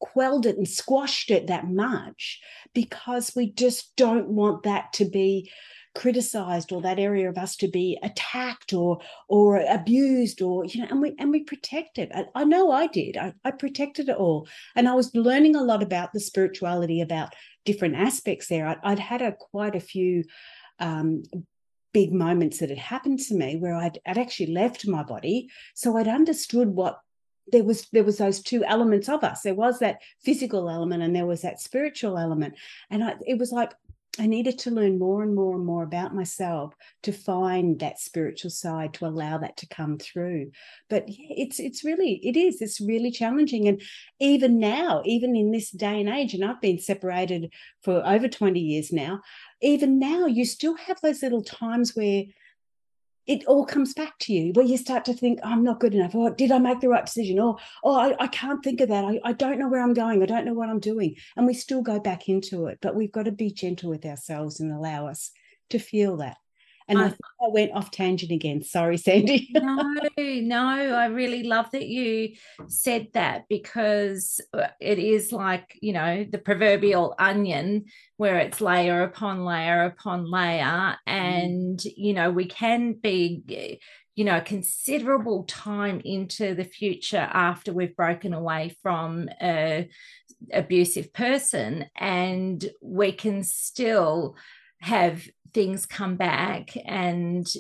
quelled 0.01 0.45
it 0.45 0.57
and 0.57 0.69
squashed 0.69 1.31
it 1.31 1.47
that 1.47 1.69
much 1.69 2.41
because 2.75 3.33
we 3.37 3.51
just 3.53 3.95
don't 3.97 4.29
want 4.29 4.65
that 4.65 4.93
to 4.93 5.05
be 5.05 5.51
criticized 5.95 6.73
or 6.73 6.81
that 6.83 6.99
area 6.99 7.29
of 7.29 7.37
us 7.37 7.57
to 7.57 7.69
be 7.69 7.99
attacked 8.03 8.73
or 8.73 9.01
or 9.29 9.61
abused 9.69 10.41
or 10.41 10.65
you 10.65 10.81
know 10.81 10.87
and 10.91 11.03
we 11.03 11.15
and 11.19 11.31
we 11.31 11.43
protect 11.43 11.99
it. 11.99 12.11
I, 12.15 12.27
I 12.35 12.45
know 12.45 12.71
i 12.71 12.87
did. 12.87 13.17
I, 13.17 13.35
I 13.45 13.51
protected 13.51 14.09
it 14.09 14.17
all. 14.17 14.49
And 14.77 14.89
i 14.89 14.95
was 14.95 15.15
learning 15.15 15.57
a 15.57 15.63
lot 15.63 15.83
about 15.83 16.13
the 16.13 16.21
spirituality 16.21 17.01
about 17.01 17.35
different 17.65 17.97
aspects 17.97 18.49
there. 18.49 18.67
I, 18.67 18.91
would 18.91 18.99
had 18.99 19.23
a 19.23 19.33
quite 19.33 19.75
a 19.75 19.81
few 19.81 20.25
um, 20.79 21.23
big 21.93 22.13
moments 22.13 22.59
that 22.59 22.71
had 22.71 22.79
happened 22.79 23.19
to 23.19 23.35
me 23.35 23.57
where 23.57 23.75
I'd, 23.75 23.99
I'd 24.07 24.19
actually 24.19 24.53
left 24.53 24.87
my 24.87 25.03
body. 25.03 25.49
So 25.75 25.97
i'd 25.97 26.09
understood 26.09 26.69
what 26.69 27.01
there 27.53 27.65
was 27.65 27.89
there 27.93 28.05
was 28.05 28.19
those 28.19 28.41
two 28.41 28.65
elements 28.65 29.09
of 29.09 29.25
us. 29.25 29.43
There 29.43 29.55
was 29.55 29.81
that 29.81 30.01
physical 30.25 30.71
element 30.71 31.03
and 31.03 31.15
there 31.15 31.27
was 31.27 31.43
that 31.43 31.61
spiritual 31.61 32.17
element. 32.17 32.55
And 32.91 33.03
I, 33.03 33.15
it 33.27 33.39
was 33.39 33.51
like 33.51 33.73
I 34.19 34.27
needed 34.27 34.59
to 34.61 34.71
learn 34.71 34.99
more 34.99 35.23
and 35.23 35.35
more 35.35 35.55
and 35.55 35.65
more 35.65 35.85
about 35.85 36.15
myself 36.15 36.75
to 37.03 37.13
find 37.13 37.79
that 37.79 38.01
spiritual 38.01 38.51
side 38.51 38.93
to 38.95 39.07
allow 39.07 39.39
that 39.39 39.57
to 39.59 39.69
come 39.69 39.99
through. 39.99 40.51
But 40.89 41.05
it's 41.07 41.61
it's 41.61 41.85
really 41.85 42.15
it 42.27 42.37
is 42.37 42.61
it's 42.61 42.81
really 42.81 43.13
challenging, 43.13 43.69
and 43.69 43.81
even 44.19 44.59
now, 44.59 45.03
even 45.05 45.37
in 45.37 45.53
this 45.53 45.71
day 45.71 46.01
and 46.01 46.09
age, 46.09 46.35
and 46.35 46.45
I've 46.45 46.61
been 46.61 46.81
separated 46.81 47.53
for 47.83 48.05
over 48.05 48.29
twenty 48.29 48.61
years 48.61 48.93
now. 48.93 49.21
Even 49.63 49.99
now, 49.99 50.27
you 50.27 50.45
still 50.45 50.75
have 50.77 51.01
those 51.01 51.23
little 51.23 51.43
times 51.43 51.95
where 51.95 52.25
it 53.27 53.45
all 53.47 53.65
comes 53.65 53.95
back 53.95 54.19
to 54.21 54.33
you 54.33 54.53
where 54.53 54.65
you 54.65 54.77
start 54.77 55.05
to 55.05 55.15
think, 55.15 55.41
oh, 55.43 55.49
I'm 55.49 55.63
not 55.63 55.81
good 55.81 55.95
enough. 55.95 56.15
Or 56.15 56.31
did 56.31 56.51
I 56.51 56.59
make 56.59 56.81
the 56.81 56.89
right 56.89 57.07
decision? 57.07 57.39
Or, 57.39 57.57
oh, 57.85 57.95
I, 57.95 58.17
I 58.19 58.27
can't 58.27 58.63
think 58.63 58.81
of 58.81 58.89
that. 58.89 59.05
I, 59.05 59.21
I 59.25 59.33
don't 59.33 59.59
know 59.59 59.69
where 59.69 59.83
I'm 59.83 59.95
going. 59.95 60.23
I 60.23 60.27
don't 60.27 60.45
know 60.45 60.55
what 60.55 60.69
I'm 60.69 60.81
doing. 60.81 61.17
And 61.37 61.47
we 61.47 61.55
still 61.55 61.83
go 61.83 62.01
back 62.01 62.29
into 62.29 62.67
it. 62.67 62.79
But 62.83 62.97
we've 62.97 63.13
got 63.13 63.25
to 63.25 63.33
be 63.33 63.53
gentle 63.53 63.91
with 63.91 64.05
ourselves 64.05 64.61
and 64.61 64.73
allow 64.73 65.07
us 65.07 65.31
to 65.71 65.79
feel 65.79 66.17
that. 66.19 66.37
And 66.91 66.99
I, 66.99 67.09
thought 67.09 67.19
I, 67.41 67.49
went 67.49 67.73
off 67.73 67.91
tangent 67.91 68.33
again. 68.33 68.63
Sorry, 68.63 68.97
Sandy. 68.97 69.49
no, 69.55 69.95
no, 70.19 70.67
I 70.67 71.07
really 71.07 71.45
love 71.45 71.71
that 71.71 71.87
you 71.87 72.35
said 72.67 73.09
that 73.15 73.45
because 73.49 74.41
uh, 74.53 74.67
it 74.81 74.99
is 74.99 75.33
like, 75.33 75.79
you 75.81 75.93
know, 75.93 76.27
the 76.29 76.39
proverbial 76.39 77.15
onion 77.19 77.85
where 78.17 78.39
it's 78.39 78.61
layer 78.61 79.03
upon 79.03 79.45
layer 79.45 79.85
upon 79.85 80.29
layer. 80.29 80.65
Mm. 80.65 80.97
And, 81.07 81.79
mm. 81.79 81.93
you 81.97 82.13
know, 82.13 82.31
we 82.31 82.47
can 82.47 82.95
be, 82.95 83.81
you 84.17 84.25
know, 84.25 84.41
considerable 84.41 85.45
time 85.45 86.03
into 86.05 86.55
the 86.55 86.65
future 86.65 87.29
after 87.33 87.73
we've 87.73 87.97
broken 87.97 88.35
away 88.35 88.77
from 88.83 89.29
a 89.41 89.89
abusive 90.53 91.13
person 91.13 91.87
and 91.97 92.69
we 92.83 93.13
can 93.13 93.45
still 93.45 94.37
have 94.81 95.27
things 95.53 95.87
come 95.87 96.17
back 96.17 96.77
and 96.87 97.53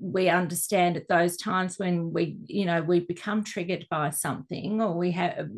we 0.00 0.28
understand 0.28 0.96
at 0.96 1.08
those 1.08 1.36
times 1.36 1.78
when 1.78 2.12
we 2.12 2.36
you 2.46 2.64
know 2.64 2.82
we 2.82 3.00
become 3.00 3.44
triggered 3.44 3.86
by 3.90 4.10
something 4.10 4.80
or 4.80 4.96
we 4.96 5.10
have 5.10 5.48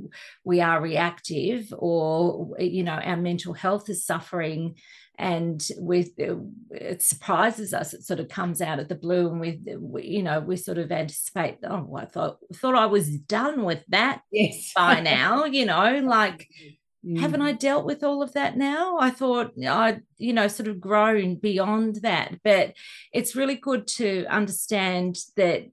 we 0.44 0.60
are 0.60 0.80
reactive 0.80 1.72
or 1.76 2.48
you 2.58 2.82
know 2.82 2.92
our 2.92 3.16
mental 3.16 3.52
health 3.52 3.88
is 3.88 4.04
suffering 4.04 4.74
and 5.18 5.66
with 5.78 6.10
uh, 6.20 6.36
it 6.70 7.02
surprises 7.02 7.74
us 7.74 7.92
it 7.92 8.04
sort 8.04 8.20
of 8.20 8.28
comes 8.28 8.60
out 8.60 8.78
of 8.78 8.88
the 8.88 8.94
blue 8.94 9.28
and 9.28 9.40
we, 9.40 10.02
you 10.02 10.22
know 10.22 10.40
we 10.40 10.56
sort 10.56 10.78
of 10.78 10.92
anticipate 10.92 11.58
oh 11.64 11.96
i 11.96 12.04
thought 12.04 12.38
thought 12.54 12.76
i 12.76 12.86
was 12.86 13.08
done 13.08 13.64
with 13.64 13.82
that 13.88 14.20
yes. 14.30 14.72
by 14.74 15.00
now 15.00 15.44
you 15.44 15.66
know 15.66 16.00
like 16.04 16.48
mm-hmm. 16.62 16.74
Mm. 17.08 17.20
Haven't 17.20 17.42
I 17.42 17.52
dealt 17.52 17.86
with 17.86 18.04
all 18.04 18.22
of 18.22 18.34
that 18.34 18.56
now? 18.56 18.98
I 18.98 19.10
thought 19.10 19.52
I'd, 19.66 20.02
you 20.18 20.32
know, 20.32 20.48
sort 20.48 20.68
of 20.68 20.80
grown 20.80 21.36
beyond 21.36 21.96
that. 22.02 22.40
But 22.44 22.74
it's 23.12 23.36
really 23.36 23.56
good 23.56 23.86
to 23.88 24.26
understand 24.26 25.18
that 25.36 25.68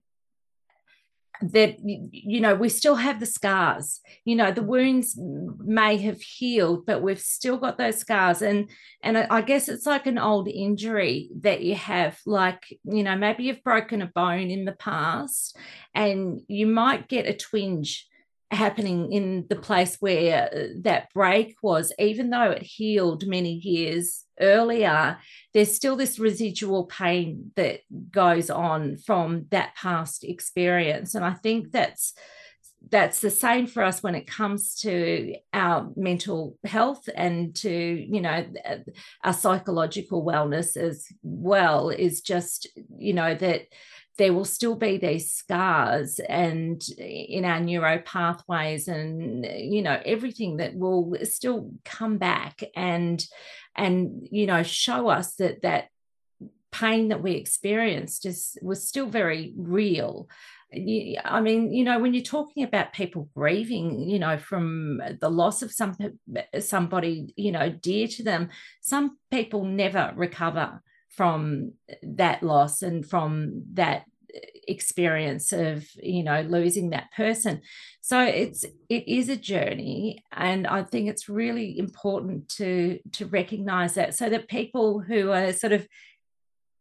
that 1.41 1.77
you 1.83 2.39
know 2.39 2.55
we 2.55 2.69
still 2.69 2.95
have 2.95 3.19
the 3.19 3.25
scars 3.25 3.99
you 4.23 4.37
know 4.37 4.53
the 4.53 4.63
wounds 4.63 5.17
may 5.17 5.97
have 5.97 6.21
healed 6.21 6.85
but 6.85 7.01
we've 7.01 7.19
still 7.19 7.57
got 7.57 7.77
those 7.77 7.97
scars 7.97 8.41
and 8.41 8.69
and 9.03 9.17
i 9.17 9.41
guess 9.41 9.67
it's 9.67 9.85
like 9.85 10.07
an 10.07 10.17
old 10.17 10.47
injury 10.47 11.29
that 11.41 11.61
you 11.61 11.75
have 11.75 12.17
like 12.25 12.79
you 12.85 13.03
know 13.03 13.17
maybe 13.17 13.43
you've 13.43 13.63
broken 13.65 14.01
a 14.01 14.07
bone 14.07 14.49
in 14.49 14.63
the 14.63 14.71
past 14.71 15.57
and 15.93 16.39
you 16.47 16.65
might 16.65 17.09
get 17.09 17.27
a 17.27 17.33
twinge 17.33 18.07
happening 18.51 19.11
in 19.11 19.45
the 19.49 19.55
place 19.55 19.97
where 19.99 20.49
uh, 20.53 20.67
that 20.81 21.11
break 21.13 21.55
was, 21.61 21.91
even 21.99 22.29
though 22.29 22.51
it 22.51 22.63
healed 22.63 23.27
many 23.27 23.53
years 23.53 24.23
earlier, 24.39 25.17
there's 25.53 25.75
still 25.75 25.95
this 25.95 26.19
residual 26.19 26.85
pain 26.85 27.51
that 27.55 27.81
goes 28.11 28.49
on 28.49 28.97
from 28.97 29.45
that 29.49 29.75
past 29.75 30.23
experience. 30.23 31.15
And 31.15 31.25
I 31.25 31.33
think 31.33 31.71
that's 31.71 32.13
that's 32.91 33.19
the 33.19 33.31
same 33.31 33.67
for 33.67 33.83
us 33.83 34.03
when 34.03 34.15
it 34.15 34.27
comes 34.27 34.75
to 34.75 35.35
our 35.53 35.89
mental 35.95 36.57
health 36.65 37.09
and 37.15 37.55
to 37.55 37.71
you 37.71 38.21
know 38.21 38.45
our 39.23 39.33
psychological 39.33 40.23
wellness 40.23 40.77
as 40.77 41.07
well 41.23 41.89
is 41.89 42.21
just 42.21 42.67
you 42.97 43.13
know 43.13 43.33
that 43.33 43.61
there 44.17 44.33
will 44.33 44.45
still 44.45 44.75
be 44.75 44.97
these 44.97 45.33
scars 45.33 46.19
and 46.19 46.81
in 46.97 47.43
our 47.43 47.59
neuro 47.59 47.99
pathways 47.99 48.87
and 48.87 49.45
you 49.45 49.81
know 49.81 49.99
everything 50.05 50.57
that 50.57 50.75
will 50.75 51.15
still 51.23 51.71
come 51.83 52.17
back 52.17 52.63
and 52.75 53.25
and 53.75 54.27
you 54.31 54.45
know 54.45 54.63
show 54.63 55.09
us 55.09 55.35
that 55.35 55.61
that 55.61 55.89
pain 56.71 57.07
that 57.07 57.23
we 57.23 57.33
experienced 57.33 58.25
is 58.25 58.57
was 58.61 58.87
still 58.87 59.07
very 59.07 59.53
real. 59.57 60.27
I 60.73 61.39
mean, 61.39 61.71
you 61.71 61.85
know, 61.85 61.99
when 61.99 62.13
you're 62.13 62.23
talking 62.23 62.63
about 62.63 62.91
people 62.91 63.29
grieving, 63.33 64.09
you 64.09 64.19
know, 64.19 64.37
from 64.37 65.01
the 65.21 65.29
loss 65.29 65.61
of 65.61 65.71
some 65.71 65.95
somebody, 66.59 67.33
you 67.37 67.53
know, 67.53 67.69
dear 67.69 68.07
to 68.09 68.23
them, 68.23 68.49
some 68.81 69.17
people 69.31 69.63
never 69.63 70.11
recover 70.15 70.81
from 71.15 71.73
that 72.03 72.43
loss 72.43 72.81
and 72.81 73.05
from 73.05 73.63
that 73.73 74.05
experience 74.67 75.53
of 75.53 75.87
you 76.01 76.23
know 76.23 76.41
losing 76.41 76.89
that 76.89 77.11
person. 77.15 77.61
So 78.01 78.21
it's 78.21 78.65
it 78.89 79.07
is 79.07 79.29
a 79.29 79.35
journey 79.35 80.23
and 80.31 80.67
i 80.67 80.83
think 80.83 81.09
it's 81.09 81.29
really 81.29 81.77
important 81.77 82.49
to 82.49 82.99
to 83.13 83.25
recognize 83.25 83.95
that. 83.95 84.15
So 84.15 84.29
that 84.29 84.47
people 84.47 84.99
who 84.99 85.31
are 85.31 85.53
sort 85.53 85.73
of 85.73 85.87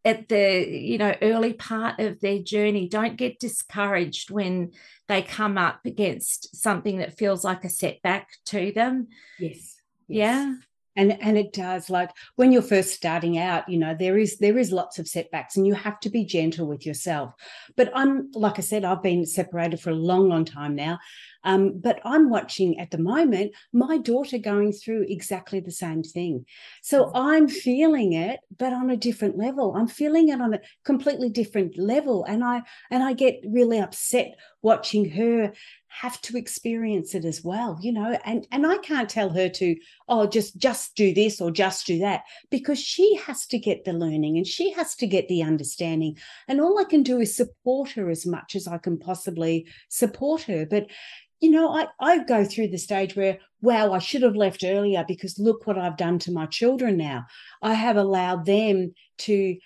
at 0.04 0.28
the 0.28 0.66
you 0.68 0.98
know 0.98 1.14
early 1.22 1.54
part 1.54 1.98
of 1.98 2.20
their 2.20 2.38
journey 2.38 2.88
don't 2.88 3.16
get 3.16 3.38
discouraged 3.38 4.30
when 4.30 4.72
they 5.08 5.22
come 5.22 5.56
up 5.56 5.80
against 5.84 6.56
something 6.56 6.98
that 6.98 7.16
feels 7.16 7.44
like 7.44 7.64
a 7.64 7.70
setback 7.70 8.28
to 8.46 8.72
them. 8.72 9.08
Yes, 9.38 9.80
yes. 10.08 10.36
yeah 10.36 10.54
and 10.96 11.20
and 11.20 11.36
it 11.36 11.52
does 11.52 11.90
like 11.90 12.10
when 12.36 12.52
you're 12.52 12.62
first 12.62 12.92
starting 12.92 13.38
out 13.38 13.68
you 13.68 13.78
know 13.78 13.94
there 13.98 14.18
is 14.18 14.38
there 14.38 14.58
is 14.58 14.72
lots 14.72 14.98
of 14.98 15.08
setbacks 15.08 15.56
and 15.56 15.66
you 15.66 15.74
have 15.74 15.98
to 16.00 16.10
be 16.10 16.24
gentle 16.24 16.66
with 16.66 16.86
yourself. 16.86 17.32
But 17.76 17.90
i'm 17.94 18.30
like 18.32 18.58
i 18.58 18.62
said 18.62 18.84
i've 18.84 19.02
been 19.02 19.26
separated 19.26 19.80
for 19.80 19.90
a 19.90 19.94
long 19.94 20.28
long 20.28 20.44
time 20.44 20.74
now. 20.74 20.98
Um, 21.46 21.78
but 21.78 22.00
i'm 22.04 22.30
watching 22.30 22.78
at 22.78 22.90
the 22.90 22.98
moment 22.98 23.52
my 23.72 23.98
daughter 23.98 24.38
going 24.38 24.72
through 24.72 25.06
exactly 25.08 25.60
the 25.60 25.70
same 25.70 26.02
thing. 26.02 26.46
So 26.82 27.06
mm. 27.06 27.12
i'm 27.14 27.48
feeling 27.48 28.12
it 28.12 28.40
but 28.56 28.72
on 28.72 28.90
a 28.90 28.96
different 28.96 29.36
level. 29.36 29.74
I'm 29.76 29.88
feeling 29.88 30.28
it 30.28 30.40
on 30.40 30.54
a 30.54 30.60
completely 30.84 31.28
different 31.28 31.78
level. 31.78 32.24
And 32.24 32.44
i 32.44 32.62
and 32.90 33.02
i 33.02 33.12
get 33.12 33.40
really 33.46 33.78
upset 33.78 34.36
watching 34.62 35.10
her 35.10 35.52
have 36.00 36.20
to 36.20 36.36
experience 36.36 37.14
it 37.14 37.24
as 37.24 37.44
well 37.44 37.78
you 37.80 37.92
know 37.92 38.18
and 38.24 38.48
and 38.50 38.66
i 38.66 38.76
can't 38.78 39.08
tell 39.08 39.30
her 39.30 39.48
to 39.48 39.76
oh 40.08 40.26
just 40.26 40.56
just 40.58 40.96
do 40.96 41.14
this 41.14 41.40
or 41.40 41.50
just 41.52 41.86
do 41.86 41.98
that 42.00 42.22
because 42.50 42.80
she 42.80 43.14
has 43.16 43.46
to 43.46 43.58
get 43.58 43.84
the 43.84 43.92
learning 43.92 44.36
and 44.36 44.46
she 44.46 44.72
has 44.72 44.96
to 44.96 45.06
get 45.06 45.28
the 45.28 45.42
understanding 45.42 46.16
and 46.48 46.60
all 46.60 46.78
i 46.80 46.84
can 46.84 47.02
do 47.02 47.20
is 47.20 47.36
support 47.36 47.90
her 47.90 48.10
as 48.10 48.26
much 48.26 48.56
as 48.56 48.66
i 48.66 48.76
can 48.76 48.98
possibly 48.98 49.66
support 49.88 50.42
her 50.42 50.66
but 50.66 50.86
you 51.40 51.50
know, 51.50 51.76
I, 51.76 51.88
I 52.00 52.24
go 52.24 52.42
through 52.42 52.68
the 52.68 52.78
stage 52.78 53.16
where, 53.16 53.38
wow, 53.60 53.92
I 53.92 53.98
should 53.98 54.22
have 54.22 54.34
left 54.34 54.64
earlier 54.64 55.04
because 55.06 55.38
look 55.38 55.66
what 55.66 55.76
I've 55.76 55.98
done 55.98 56.18
to 56.20 56.32
my 56.32 56.46
children 56.46 56.96
now. 56.96 57.26
I 57.60 57.74
have 57.74 57.98
allowed 57.98 58.46
them 58.46 58.94
to 59.18 59.58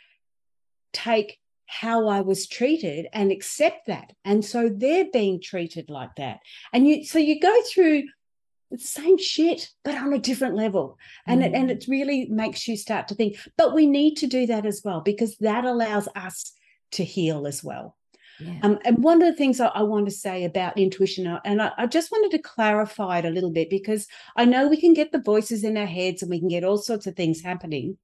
take 0.93 1.39
how 1.69 2.09
I 2.09 2.23
was 2.23 2.49
treated 2.49 3.07
and 3.13 3.31
accept 3.31 3.87
that. 3.87 4.15
And 4.25 4.45
so 4.45 4.69
they're 4.69 5.11
being 5.13 5.41
treated 5.41 5.91
like 5.91 6.17
that. 6.17 6.41
And 6.73 6.89
you 6.89 7.05
so 7.05 7.19
you 7.19 7.39
go 7.39 7.55
through 7.63 8.05
the 8.71 8.79
same 8.79 9.19
shit, 9.19 9.69
but 9.85 9.95
on 9.95 10.13
a 10.13 10.19
different 10.19 10.57
level. 10.57 10.99
And, 11.27 11.43
mm. 11.43 11.47
it, 11.47 11.55
and 11.55 11.69
mm. 11.69 11.73
it 11.73 11.85
really 11.89 12.27
makes 12.27 12.67
you 12.67 12.77
start 12.77 13.09
to 13.09 13.15
think, 13.15 13.39
but 13.57 13.75
we 13.75 13.87
need 13.87 14.17
to 14.17 14.27
do 14.27 14.47
that 14.47 14.67
as 14.67 14.83
well, 14.85 15.01
because 15.01 15.37
that 15.39 15.65
allows 15.65 16.09
us 16.15 16.53
to 16.93 17.05
heal 17.05 17.47
as 17.47 17.63
well. 17.63 17.97
Yeah. 18.41 18.59
Um, 18.63 18.79
and 18.85 19.03
one 19.03 19.21
of 19.21 19.29
the 19.29 19.37
things 19.37 19.61
I, 19.61 19.67
I, 19.69 19.83
want 19.83 20.07
to 20.07 20.13
say 20.13 20.45
about 20.45 20.79
intuition, 20.79 21.27
uh, 21.27 21.41
and 21.45 21.61
I, 21.61 21.73
I, 21.77 21.87
just 21.87 22.13
wanted 22.13 22.37
to 22.37 22.43
clarify 22.43 23.19
it 23.19 23.25
a 23.25 23.31
little 23.31 23.51
bit 23.51 23.69
because 23.69 24.07
I 24.37 24.45
know 24.45 24.69
we 24.69 24.81
can 24.81 24.95
get 24.95 25.11
the 25.11 25.21
voices 25.21 25.65
in 25.65 25.77
our 25.77 25.87
heads 25.87 26.23
and 26.23 26.31
we 26.31 26.39
can 26.39 26.49
get 26.49 26.63
all 26.63 26.77
sorts 26.77 27.09
of 27.09 27.17
things 27.17 27.43
happening. 27.43 27.99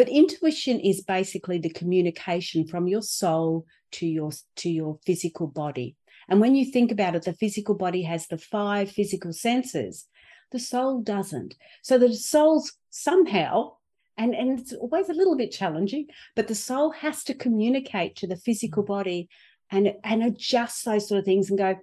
But 0.00 0.08
intuition 0.08 0.80
is 0.80 1.02
basically 1.02 1.58
the 1.58 1.68
communication 1.68 2.66
from 2.66 2.88
your 2.88 3.02
soul 3.02 3.66
to 3.92 4.06
your 4.06 4.30
to 4.56 4.70
your 4.70 4.98
physical 5.04 5.46
body. 5.46 5.94
And 6.26 6.40
when 6.40 6.54
you 6.54 6.64
think 6.64 6.90
about 6.90 7.16
it, 7.16 7.24
the 7.24 7.34
physical 7.34 7.74
body 7.74 8.04
has 8.04 8.26
the 8.26 8.38
five 8.38 8.90
physical 8.90 9.34
senses. 9.34 10.06
The 10.52 10.58
soul 10.58 11.02
doesn't. 11.02 11.54
So 11.82 11.98
the 11.98 12.14
soul's 12.14 12.72
somehow 12.88 13.72
and 14.16 14.34
and 14.34 14.58
it's 14.58 14.72
always 14.72 15.10
a 15.10 15.18
little 15.20 15.36
bit 15.36 15.52
challenging 15.52 16.06
but 16.34 16.48
the 16.48 16.54
soul 16.54 16.92
has 16.92 17.22
to 17.24 17.34
communicate 17.34 18.16
to 18.16 18.26
the 18.26 18.36
physical 18.36 18.82
body 18.82 19.28
and 19.70 19.92
and 20.02 20.22
adjust 20.22 20.82
those 20.86 21.08
sort 21.08 21.18
of 21.18 21.26
things 21.26 21.50
and 21.50 21.58
go 21.58 21.76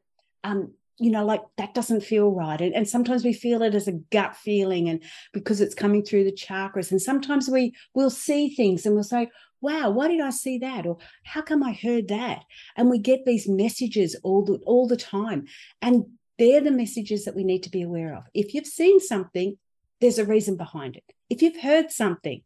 um 0.43 0.73
you 0.99 1.11
know 1.11 1.25
like 1.25 1.41
that 1.57 1.73
doesn't 1.73 2.01
feel 2.01 2.31
right. 2.31 2.59
And, 2.59 2.73
and 2.73 2.87
sometimes 2.87 3.23
we 3.23 3.33
feel 3.33 3.61
it 3.61 3.75
as 3.75 3.87
a 3.87 3.99
gut 4.11 4.35
feeling 4.35 4.89
and 4.89 5.03
because 5.33 5.61
it's 5.61 5.75
coming 5.75 6.03
through 6.03 6.23
the 6.23 6.31
chakras. 6.31 6.91
And 6.91 7.01
sometimes 7.01 7.49
we 7.49 7.73
will 7.93 8.09
see 8.09 8.49
things 8.49 8.85
and 8.85 8.95
we'll 8.95 9.03
say 9.03 9.29
wow 9.59 9.89
why 9.89 10.07
did 10.07 10.21
i 10.21 10.29
see 10.29 10.59
that? 10.59 10.85
or 10.85 10.97
how 11.23 11.41
come 11.41 11.63
i 11.63 11.73
heard 11.73 12.07
that? 12.07 12.43
And 12.75 12.89
we 12.89 12.99
get 12.99 13.25
these 13.25 13.47
messages 13.47 14.15
all 14.23 14.43
the 14.43 14.59
all 14.65 14.87
the 14.87 14.97
time. 14.97 15.45
And 15.81 16.05
they're 16.39 16.61
the 16.61 16.71
messages 16.71 17.25
that 17.25 17.35
we 17.35 17.43
need 17.43 17.63
to 17.63 17.71
be 17.71 17.81
aware 17.81 18.15
of. 18.15 18.23
If 18.33 18.53
you've 18.53 18.67
seen 18.67 18.99
something 18.99 19.57
there's 19.99 20.19
a 20.19 20.25
reason 20.25 20.57
behind 20.57 20.95
it. 20.95 21.03
If 21.29 21.41
you've 21.41 21.61
heard 21.61 21.91
something 21.91 22.41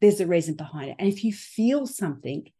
there's 0.00 0.20
a 0.20 0.26
reason 0.26 0.54
behind 0.54 0.90
it. 0.90 0.96
And 0.98 1.12
if 1.12 1.24
you 1.24 1.32
feel 1.32 1.86
something 1.86 2.50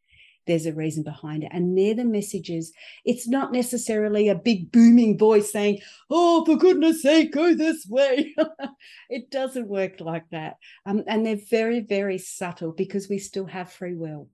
there's 0.50 0.66
a 0.66 0.72
reason 0.72 1.04
behind 1.04 1.44
it. 1.44 1.50
And 1.52 1.78
they're 1.78 1.94
the 1.94 2.04
messages. 2.04 2.72
It's 3.04 3.28
not 3.28 3.52
necessarily 3.52 4.28
a 4.28 4.34
big 4.34 4.72
booming 4.72 5.16
voice 5.16 5.52
saying, 5.52 5.78
oh, 6.10 6.44
for 6.44 6.56
goodness 6.56 7.02
sake, 7.02 7.32
go 7.32 7.54
this 7.54 7.86
way. 7.88 8.34
it 9.08 9.30
doesn't 9.30 9.68
work 9.68 10.00
like 10.00 10.28
that. 10.30 10.56
Um, 10.84 11.04
and 11.06 11.24
they're 11.24 11.36
very, 11.36 11.80
very 11.80 12.18
subtle 12.18 12.72
because 12.72 13.08
we 13.08 13.18
still 13.18 13.46
have 13.46 13.70
free 13.70 13.94
will 13.94 14.28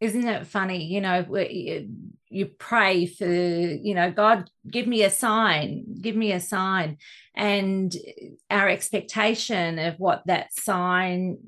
isn't 0.00 0.26
it 0.26 0.48
funny 0.48 0.84
you 0.84 1.00
know 1.00 1.24
you 2.28 2.46
pray 2.58 3.06
for 3.06 3.24
you 3.24 3.94
know 3.94 4.10
god 4.10 4.50
give 4.68 4.88
me 4.88 5.04
a 5.04 5.10
sign 5.10 5.84
give 6.00 6.16
me 6.16 6.32
a 6.32 6.40
sign 6.40 6.98
and 7.36 7.94
our 8.50 8.68
expectation 8.68 9.78
of 9.78 9.94
what 10.00 10.26
that 10.26 10.52
sign 10.52 11.38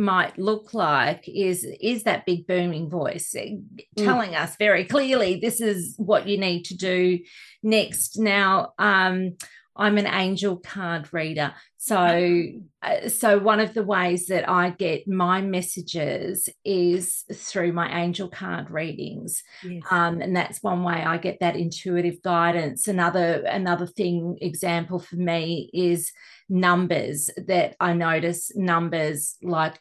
might 0.00 0.38
look 0.38 0.72
like 0.72 1.28
is 1.28 1.64
is 1.80 2.04
that 2.04 2.24
big 2.24 2.46
booming 2.46 2.88
voice 2.88 3.34
eh, 3.36 3.50
mm. 3.50 3.78
telling 3.96 4.34
us 4.34 4.56
very 4.56 4.84
clearly 4.84 5.38
this 5.38 5.60
is 5.60 5.94
what 5.98 6.26
you 6.26 6.38
need 6.38 6.64
to 6.64 6.76
do 6.76 7.18
next 7.62 8.18
now 8.18 8.72
um 8.78 9.36
i'm 9.76 9.98
an 9.98 10.06
angel 10.06 10.56
card 10.56 11.12
reader 11.12 11.52
so 11.76 12.42
uh, 12.82 13.08
so 13.08 13.38
one 13.38 13.60
of 13.60 13.74
the 13.74 13.82
ways 13.82 14.26
that 14.26 14.48
i 14.48 14.70
get 14.70 15.06
my 15.06 15.42
messages 15.42 16.48
is 16.64 17.24
through 17.32 17.72
my 17.72 18.02
angel 18.02 18.28
card 18.28 18.70
readings 18.70 19.42
yes. 19.62 19.82
um, 19.90 20.22
and 20.22 20.34
that's 20.34 20.62
one 20.62 20.82
way 20.82 21.04
i 21.04 21.18
get 21.18 21.38
that 21.40 21.56
intuitive 21.56 22.22
guidance 22.22 22.88
another 22.88 23.44
another 23.46 23.86
thing 23.86 24.38
example 24.40 24.98
for 24.98 25.16
me 25.16 25.70
is 25.74 26.10
numbers 26.50 27.30
that 27.46 27.76
I 27.80 27.92
notice 27.92 28.54
numbers 28.56 29.36
like 29.40 29.80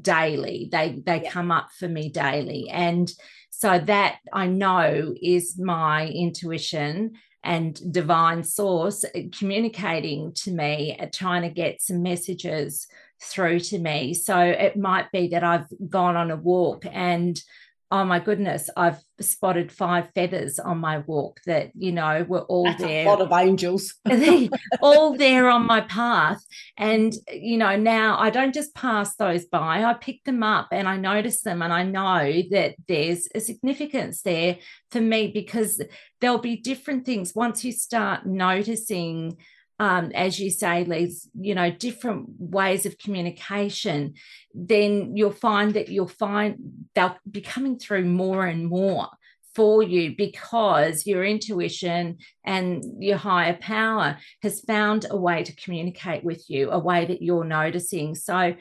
daily. 0.00 0.68
They 0.70 1.02
they 1.04 1.22
yeah. 1.22 1.30
come 1.30 1.50
up 1.50 1.68
for 1.78 1.88
me 1.88 2.08
daily. 2.08 2.68
And 2.70 3.10
so 3.50 3.78
that 3.78 4.18
I 4.32 4.46
know 4.46 5.14
is 5.20 5.58
my 5.58 6.08
intuition 6.08 7.12
and 7.44 7.92
divine 7.92 8.42
source 8.42 9.04
communicating 9.38 10.32
to 10.32 10.50
me, 10.50 10.96
uh, 10.98 11.06
trying 11.12 11.42
to 11.42 11.50
get 11.50 11.82
some 11.82 12.02
messages 12.02 12.86
through 13.22 13.60
to 13.60 13.78
me. 13.78 14.14
So 14.14 14.38
it 14.38 14.76
might 14.76 15.10
be 15.12 15.28
that 15.28 15.44
I've 15.44 15.66
gone 15.88 16.16
on 16.16 16.30
a 16.30 16.36
walk 16.36 16.84
and 16.90 17.40
oh 17.90 18.04
my 18.04 18.18
goodness, 18.18 18.70
I've 18.76 18.98
spotted 19.20 19.70
five 19.70 20.08
feathers 20.14 20.58
on 20.58 20.78
my 20.78 20.98
walk 20.98 21.40
that, 21.46 21.70
you 21.74 21.92
know, 21.92 22.24
were 22.26 22.42
all 22.42 22.64
That's 22.64 22.82
there. 22.82 23.06
A 23.06 23.08
lot 23.08 23.20
of 23.20 23.32
angels. 23.32 23.94
all 24.80 25.16
there 25.16 25.48
on 25.48 25.66
my 25.66 25.82
path. 25.82 26.42
And, 26.76 27.14
you 27.32 27.56
know, 27.56 27.76
now 27.76 28.18
I 28.18 28.30
don't 28.30 28.54
just 28.54 28.74
pass 28.74 29.14
those 29.16 29.44
by, 29.44 29.84
I 29.84 29.94
pick 29.94 30.24
them 30.24 30.42
up 30.42 30.68
and 30.72 30.88
I 30.88 30.96
notice 30.96 31.42
them 31.42 31.62
and 31.62 31.72
I 31.72 31.84
know 31.84 32.42
that 32.50 32.74
there's 32.88 33.28
a 33.34 33.40
significance 33.40 34.22
there 34.22 34.58
for 34.90 35.00
me 35.00 35.30
because 35.32 35.80
there'll 36.20 36.38
be 36.38 36.56
different 36.56 37.04
things 37.06 37.34
once 37.34 37.64
you 37.64 37.72
start 37.72 38.26
noticing 38.26 39.36
um, 39.78 40.12
as 40.14 40.38
you 40.38 40.50
say, 40.50 40.84
Liz, 40.84 41.28
you 41.38 41.54
know, 41.54 41.70
different 41.70 42.28
ways 42.38 42.86
of 42.86 42.98
communication, 42.98 44.14
then 44.54 45.16
you'll 45.16 45.32
find 45.32 45.74
that 45.74 45.88
you'll 45.88 46.06
find 46.06 46.56
they'll 46.94 47.16
be 47.28 47.40
coming 47.40 47.78
through 47.78 48.04
more 48.04 48.46
and 48.46 48.66
more 48.66 49.08
for 49.54 49.82
you 49.82 50.14
because 50.16 51.06
your 51.06 51.24
intuition 51.24 52.18
and 52.44 52.82
your 52.98 53.16
higher 53.16 53.56
power 53.60 54.18
has 54.42 54.60
found 54.60 55.06
a 55.10 55.16
way 55.16 55.44
to 55.44 55.54
communicate 55.56 56.24
with 56.24 56.48
you, 56.48 56.70
a 56.70 56.78
way 56.78 57.04
that 57.04 57.22
you're 57.22 57.44
noticing. 57.44 58.14
So, 58.14 58.54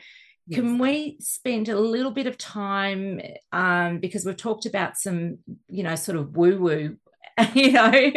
Yes. 0.46 0.60
Can 0.60 0.78
we 0.78 1.16
spend 1.22 1.70
a 1.70 1.80
little 1.80 2.12
bit 2.12 2.28
of 2.28 2.38
time 2.38 3.22
um, 3.54 4.00
because 4.00 4.26
we've 4.26 4.36
talked 4.36 4.66
about 4.66 4.98
some, 4.98 5.38
you 5.70 5.84
know, 5.84 5.96
sort 5.96 6.18
of 6.18 6.36
woo 6.36 6.60
woo 6.60 6.98
you 7.54 7.72
know, 7.72 8.12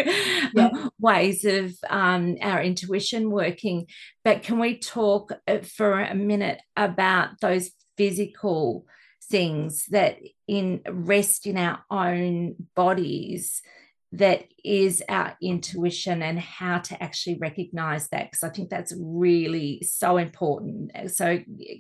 yeah. 0.54 0.88
ways 0.98 1.44
of 1.44 1.74
um, 1.88 2.36
our 2.42 2.62
intuition 2.62 3.30
working. 3.30 3.86
But 4.24 4.42
can 4.42 4.58
we 4.58 4.78
talk 4.78 5.32
uh, 5.46 5.58
for 5.58 6.00
a 6.00 6.14
minute 6.14 6.60
about 6.76 7.40
those 7.40 7.70
physical 7.96 8.86
things 9.24 9.86
that 9.86 10.18
in 10.46 10.82
rest 10.88 11.46
in 11.46 11.56
our 11.56 11.82
own 11.90 12.54
bodies 12.74 13.62
that 14.16 14.44
is 14.64 15.02
our 15.08 15.36
intuition 15.40 16.22
and 16.22 16.40
how 16.40 16.78
to 16.78 17.00
actually 17.00 17.38
recognize 17.38 18.08
that 18.08 18.30
because 18.30 18.42
i 18.42 18.48
think 18.48 18.68
that's 18.68 18.92
really 18.98 19.80
so 19.82 20.16
important. 20.16 20.90
So 21.12 21.38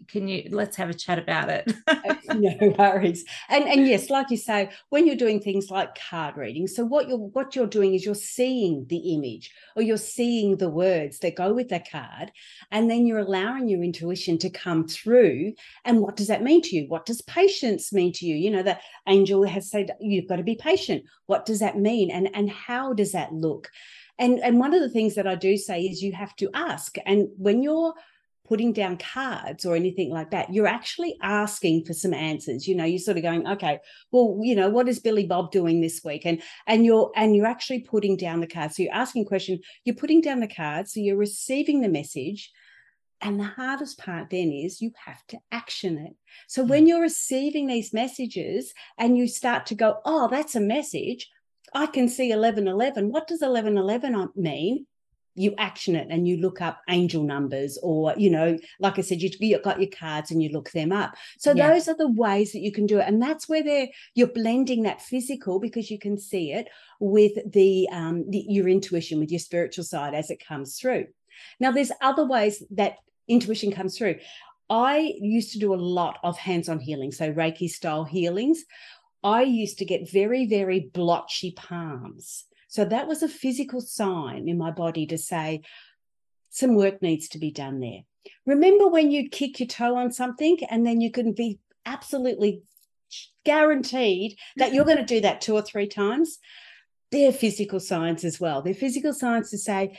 can 0.08 0.28
you 0.28 0.48
let's 0.50 0.76
have 0.76 0.90
a 0.90 0.94
chat 0.94 1.18
about 1.18 1.48
it. 1.50 1.72
No 2.34 2.74
worries. 2.78 3.24
And 3.48 3.64
and 3.64 3.86
yes 3.86 4.10
like 4.10 4.30
you 4.30 4.36
say 4.36 4.70
when 4.90 5.06
you're 5.06 5.16
doing 5.16 5.40
things 5.40 5.70
like 5.70 5.96
card 6.10 6.36
reading 6.36 6.66
so 6.66 6.84
what 6.84 7.08
you're 7.08 7.18
what 7.18 7.56
you're 7.56 7.66
doing 7.66 7.94
is 7.94 8.04
you're 8.04 8.14
seeing 8.14 8.84
the 8.88 9.14
image 9.14 9.50
or 9.74 9.82
you're 9.82 9.96
seeing 9.96 10.56
the 10.56 10.68
words 10.68 11.20
that 11.20 11.36
go 11.36 11.54
with 11.54 11.68
the 11.68 11.82
card 11.90 12.32
and 12.72 12.90
then 12.90 13.06
you're 13.06 13.20
allowing 13.20 13.68
your 13.68 13.82
intuition 13.82 14.38
to 14.38 14.50
come 14.50 14.86
through. 14.86 15.52
And 15.84 16.00
what 16.00 16.16
does 16.16 16.26
that 16.26 16.42
mean 16.42 16.62
to 16.62 16.76
you? 16.76 16.86
What 16.88 17.06
does 17.06 17.22
patience 17.22 17.92
mean 17.92 18.12
to 18.14 18.26
you? 18.26 18.36
You 18.36 18.50
know 18.50 18.62
the 18.62 18.78
angel 19.08 19.44
has 19.44 19.70
said 19.70 19.92
you've 20.00 20.28
got 20.28 20.36
to 20.36 20.42
be 20.42 20.56
patient. 20.56 21.04
What 21.26 21.46
does 21.46 21.60
that 21.60 21.78
mean? 21.78 22.10
And 22.10 22.25
and 22.34 22.50
how 22.50 22.92
does 22.92 23.12
that 23.12 23.32
look? 23.32 23.70
And 24.18 24.38
and 24.40 24.58
one 24.58 24.74
of 24.74 24.80
the 24.80 24.88
things 24.88 25.14
that 25.16 25.26
i 25.26 25.34
do 25.34 25.56
say 25.56 25.82
is 25.82 26.02
you 26.02 26.12
have 26.12 26.34
to 26.36 26.50
ask. 26.54 26.96
And 27.04 27.28
when 27.36 27.62
you're 27.62 27.94
putting 28.46 28.72
down 28.72 28.96
cards 28.96 29.66
or 29.66 29.74
anything 29.74 30.10
like 30.10 30.30
that 30.30 30.52
you're 30.52 30.66
actually 30.68 31.16
asking 31.20 31.84
for 31.84 31.92
some 31.92 32.14
answers. 32.14 32.66
You 32.66 32.76
know 32.76 32.84
you're 32.84 32.98
sort 32.98 33.16
of 33.16 33.22
going 33.22 33.46
okay 33.46 33.80
well 34.12 34.38
you 34.40 34.54
know 34.54 34.70
what 34.70 34.88
is 34.88 35.00
billy 35.00 35.26
bob 35.26 35.50
doing 35.50 35.80
this 35.80 36.02
week? 36.04 36.24
And 36.24 36.40
and 36.66 36.84
you're 36.84 37.10
and 37.16 37.34
you're 37.34 37.46
actually 37.46 37.80
putting 37.80 38.16
down 38.16 38.40
the 38.40 38.46
cards. 38.46 38.76
So 38.76 38.84
you're 38.84 38.94
asking 38.94 39.26
question 39.26 39.60
you're 39.84 39.96
putting 39.96 40.20
down 40.20 40.40
the 40.40 40.48
cards 40.48 40.94
so 40.94 41.00
you're 41.00 41.16
receiving 41.16 41.80
the 41.80 41.88
message. 41.88 42.52
And 43.22 43.40
the 43.40 43.44
hardest 43.44 43.98
part 43.98 44.28
then 44.28 44.52
is 44.52 44.82
you 44.82 44.92
have 45.06 45.26
to 45.28 45.38
action 45.50 45.96
it. 45.96 46.14
So 46.48 46.62
when 46.62 46.84
mm. 46.84 46.88
you're 46.88 47.00
receiving 47.00 47.66
these 47.66 47.94
messages 47.94 48.74
and 48.98 49.16
you 49.16 49.26
start 49.26 49.64
to 49.66 49.74
go, 49.74 50.00
oh, 50.04 50.28
that's 50.28 50.54
a 50.54 50.60
message, 50.60 51.30
I 51.74 51.86
can 51.86 52.08
see 52.08 52.30
1111. 52.30 53.10
What 53.10 53.26
does 53.26 53.40
1111 53.40 54.32
mean? 54.36 54.86
you 55.36 55.54
action 55.58 55.94
it 55.94 56.08
and 56.10 56.26
you 56.26 56.38
look 56.38 56.60
up 56.60 56.80
angel 56.88 57.22
numbers 57.22 57.78
or 57.82 58.14
you 58.16 58.30
know 58.30 58.58
like 58.80 58.98
i 58.98 59.02
said 59.02 59.20
you, 59.20 59.30
you 59.38 59.60
got 59.60 59.80
your 59.80 59.90
cards 59.90 60.30
and 60.30 60.42
you 60.42 60.48
look 60.48 60.70
them 60.72 60.90
up 60.90 61.14
so 61.38 61.52
yeah. 61.52 61.70
those 61.70 61.88
are 61.88 61.96
the 61.96 62.08
ways 62.08 62.52
that 62.52 62.60
you 62.60 62.72
can 62.72 62.86
do 62.86 62.98
it 62.98 63.06
and 63.06 63.22
that's 63.22 63.48
where 63.48 63.62
they're 63.62 63.88
you're 64.14 64.26
blending 64.26 64.82
that 64.82 65.02
physical 65.02 65.60
because 65.60 65.90
you 65.90 65.98
can 65.98 66.18
see 66.18 66.52
it 66.52 66.68
with 66.98 67.32
the 67.52 67.86
um 67.92 68.28
the, 68.30 68.44
your 68.48 68.68
intuition 68.68 69.20
with 69.20 69.30
your 69.30 69.38
spiritual 69.38 69.84
side 69.84 70.14
as 70.14 70.30
it 70.30 70.44
comes 70.44 70.78
through 70.78 71.06
now 71.60 71.70
there's 71.70 71.92
other 72.00 72.26
ways 72.26 72.62
that 72.70 72.96
intuition 73.28 73.70
comes 73.70 73.96
through 73.96 74.16
i 74.70 75.14
used 75.20 75.52
to 75.52 75.58
do 75.58 75.74
a 75.74 75.76
lot 75.76 76.18
of 76.24 76.38
hands-on 76.38 76.78
healing 76.78 77.12
so 77.12 77.32
reiki 77.32 77.68
style 77.68 78.04
healings 78.04 78.64
i 79.26 79.42
used 79.42 79.78
to 79.78 79.84
get 79.84 80.10
very 80.10 80.46
very 80.46 80.80
blotchy 80.80 81.50
palms 81.50 82.46
so 82.76 82.84
that 82.84 83.08
was 83.08 83.22
a 83.22 83.28
physical 83.28 83.80
sign 83.80 84.50
in 84.50 84.58
my 84.58 84.70
body 84.70 85.06
to 85.06 85.16
say, 85.16 85.62
some 86.50 86.74
work 86.74 87.00
needs 87.00 87.26
to 87.30 87.38
be 87.38 87.50
done 87.50 87.80
there. 87.80 88.00
Remember 88.44 88.86
when 88.86 89.10
you 89.10 89.30
kick 89.30 89.60
your 89.60 89.66
toe 89.66 89.96
on 89.96 90.12
something 90.12 90.58
and 90.68 90.86
then 90.86 91.00
you 91.00 91.10
can 91.10 91.32
be 91.32 91.58
absolutely 91.86 92.60
guaranteed 93.46 94.36
that 94.58 94.74
you're 94.74 94.84
going 94.84 94.98
to 94.98 95.04
do 95.04 95.22
that 95.22 95.40
two 95.40 95.54
or 95.54 95.62
three 95.62 95.88
times? 95.88 96.38
They're 97.10 97.32
physical 97.32 97.80
signs 97.80 98.24
as 98.24 98.38
well. 98.38 98.60
They're 98.60 98.74
physical 98.74 99.14
signs 99.14 99.48
to 99.52 99.58
say 99.58 99.98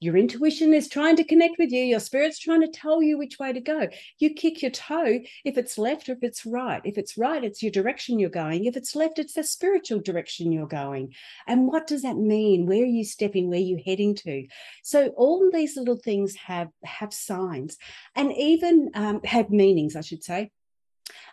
your 0.00 0.16
intuition 0.16 0.74
is 0.74 0.88
trying 0.88 1.16
to 1.16 1.24
connect 1.24 1.56
with 1.58 1.70
you. 1.70 1.82
Your 1.82 2.00
spirit's 2.00 2.38
trying 2.38 2.60
to 2.60 2.68
tell 2.68 3.02
you 3.02 3.16
which 3.16 3.38
way 3.38 3.52
to 3.52 3.60
go. 3.60 3.88
You 4.18 4.34
kick 4.34 4.60
your 4.60 4.70
toe 4.70 5.20
if 5.44 5.56
it's 5.56 5.78
left 5.78 6.08
or 6.08 6.12
if 6.12 6.22
it's 6.22 6.44
right. 6.44 6.82
If 6.84 6.98
it's 6.98 7.16
right, 7.16 7.42
it's 7.42 7.62
your 7.62 7.72
direction 7.72 8.18
you're 8.18 8.28
going. 8.28 8.66
If 8.66 8.76
it's 8.76 8.94
left, 8.94 9.18
it's 9.18 9.34
the 9.34 9.44
spiritual 9.44 10.00
direction 10.00 10.52
you're 10.52 10.66
going. 10.66 11.14
And 11.46 11.66
what 11.66 11.86
does 11.86 12.02
that 12.02 12.16
mean? 12.16 12.66
Where 12.66 12.82
are 12.82 12.86
you 12.86 13.04
stepping? 13.04 13.48
Where 13.48 13.58
are 13.58 13.62
you 13.62 13.80
heading 13.84 14.14
to? 14.16 14.46
So 14.82 15.08
all 15.16 15.50
these 15.50 15.76
little 15.76 15.96
things 15.96 16.36
have 16.36 16.68
have 16.84 17.14
signs 17.14 17.78
and 18.14 18.32
even 18.36 18.90
um, 18.94 19.22
have 19.24 19.50
meanings, 19.50 19.96
I 19.96 20.02
should 20.02 20.22
say. 20.22 20.50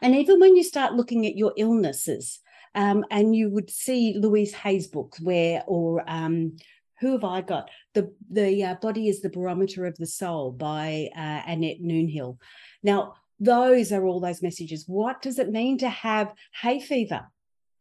And 0.01 0.15
even 0.15 0.39
when 0.39 0.55
you 0.55 0.63
start 0.63 0.93
looking 0.93 1.25
at 1.25 1.35
your 1.35 1.53
illnesses, 1.57 2.39
um, 2.75 3.05
and 3.11 3.35
you 3.35 3.49
would 3.49 3.69
see 3.69 4.15
Louise 4.17 4.53
Hay's 4.53 4.87
book 4.87 5.15
where, 5.21 5.63
or 5.67 6.03
um, 6.07 6.57
who 7.03 7.11
have 7.11 7.25
I 7.25 7.41
got? 7.41 7.69
The 7.93 8.13
the 8.31 8.63
uh, 8.63 8.75
body 8.75 9.09
is 9.09 9.21
the 9.21 9.29
barometer 9.29 9.85
of 9.85 9.97
the 9.97 10.07
soul 10.07 10.51
by 10.51 11.09
uh, 11.15 11.41
Annette 11.45 11.81
Noontil. 11.81 12.37
Now 12.81 13.15
those 13.39 13.91
are 13.91 14.05
all 14.05 14.21
those 14.21 14.41
messages. 14.41 14.85
What 14.87 15.21
does 15.21 15.37
it 15.37 15.51
mean 15.51 15.77
to 15.79 15.89
have 15.89 16.33
hay 16.61 16.79
fever? 16.79 17.27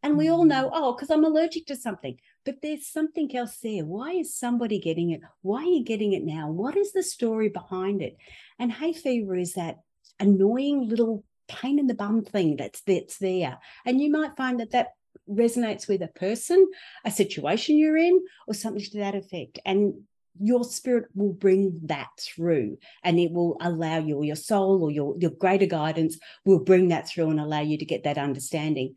And 0.03 0.19
we 0.19 0.29
all 0.29 0.45
know, 0.45 0.65
mm. 0.65 0.71
oh, 0.75 0.93
because 0.93 1.11
I'm 1.11 1.25
allergic 1.25 1.67
to 1.67 1.77
something. 1.77 2.19
But 2.45 2.57
there's 2.61 2.89
something 2.89 3.35
else 3.37 3.59
there. 3.63 3.85
Why 3.85 4.11
is 4.15 4.37
somebody 4.37 4.81
getting 4.81 5.11
it? 5.11 5.21
Why 5.43 5.63
are 5.63 5.75
you 5.77 5.85
getting 5.85 6.13
it 6.13 6.25
now? 6.25 6.51
What 6.51 6.77
is 6.77 6.93
the 6.93 7.05
story 7.05 7.49
behind 7.49 8.03
it? 8.03 8.17
And 8.59 8.73
hay 8.73 8.93
fever 8.93 9.37
is 9.37 9.53
that 9.55 9.77
annoying 10.19 10.89
little 10.89 11.23
pain 11.47 11.79
in 11.79 11.87
the 11.87 11.95
bum 11.95 12.25
thing 12.25 12.57
that's 12.57 12.81
that's 12.83 13.19
there. 13.19 13.59
And 13.87 14.01
you 14.01 14.11
might 14.11 14.37
find 14.37 14.59
that 14.59 14.73
that 14.73 14.89
resonates 15.29 15.89
with 15.89 16.03
a 16.03 16.09
person, 16.09 16.69
a 17.05 17.11
situation 17.11 17.79
you're 17.79 17.97
in, 17.97 18.23
or 18.47 18.55
something 18.55 18.83
to 18.83 18.99
that 18.99 19.15
effect. 19.15 19.59
And 19.65 19.95
your 20.41 20.65
spirit 20.65 21.07
will 21.15 21.33
bring 21.33 21.81
that 21.85 22.09
through 22.19 22.79
and 23.05 23.19
it 23.19 23.33
will 23.33 23.57
allow 23.61 23.99
you 23.99 24.17
or 24.17 24.25
your 24.25 24.37
soul 24.37 24.83
or 24.83 24.91
your, 24.91 25.15
your 25.19 25.31
greater 25.31 25.67
guidance 25.67 26.19
will 26.45 26.59
bring 26.59 26.89
that 26.89 27.09
through 27.09 27.31
and 27.31 27.41
allow 27.41 27.61
you 27.61 27.77
to 27.77 27.85
get 27.85 28.05
that 28.05 28.19
understanding 28.19 28.95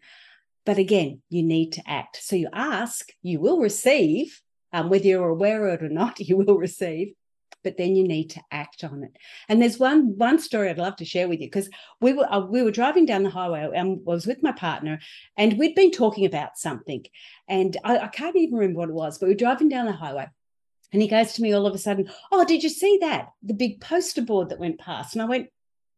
but 0.65 0.77
again 0.77 1.21
you 1.29 1.43
need 1.43 1.71
to 1.73 1.81
act 1.85 2.17
so 2.21 2.35
you 2.35 2.47
ask 2.53 3.09
you 3.21 3.39
will 3.39 3.59
receive 3.59 4.41
um, 4.71 4.89
whether 4.89 5.05
you're 5.05 5.27
aware 5.27 5.67
of 5.67 5.81
it 5.81 5.85
or 5.85 5.89
not 5.89 6.19
you 6.21 6.37
will 6.37 6.57
receive 6.57 7.13
but 7.65 7.75
then 7.75 7.95
you 7.95 8.07
need 8.07 8.29
to 8.29 8.41
act 8.51 8.85
on 8.85 9.03
it. 9.03 9.17
And 9.49 9.61
there's 9.61 9.77
one 9.77 10.17
one 10.17 10.39
story 10.39 10.69
I'd 10.69 10.77
love 10.77 10.95
to 10.97 11.05
share 11.05 11.27
with 11.27 11.41
you 11.41 11.47
because 11.47 11.69
we 11.99 12.13
were 12.13 12.31
uh, 12.31 12.39
we 12.39 12.63
were 12.63 12.71
driving 12.71 13.05
down 13.05 13.23
the 13.23 13.29
highway 13.29 13.69
and 13.75 13.99
I 14.07 14.11
was 14.11 14.25
with 14.25 14.41
my 14.41 14.53
partner 14.53 14.99
and 15.35 15.59
we'd 15.59 15.75
been 15.75 15.91
talking 15.91 16.25
about 16.25 16.57
something, 16.57 17.03
and 17.49 17.75
I, 17.83 17.97
I 17.97 18.07
can't 18.07 18.37
even 18.37 18.57
remember 18.57 18.79
what 18.79 18.89
it 18.89 18.95
was, 18.95 19.17
but 19.17 19.27
we 19.27 19.33
are 19.33 19.37
driving 19.37 19.67
down 19.67 19.87
the 19.87 19.91
highway. 19.91 20.29
And 20.93 21.01
he 21.01 21.09
goes 21.09 21.33
to 21.33 21.41
me 21.41 21.51
all 21.51 21.67
of 21.67 21.75
a 21.75 21.79
sudden, 21.79 22.09
Oh, 22.31 22.45
did 22.45 22.63
you 22.63 22.69
see 22.69 22.99
that? 23.01 23.29
The 23.43 23.53
big 23.53 23.81
poster 23.81 24.21
board 24.21 24.49
that 24.49 24.59
went 24.59 24.79
past. 24.79 25.13
And 25.13 25.21
I 25.21 25.25
went, 25.25 25.49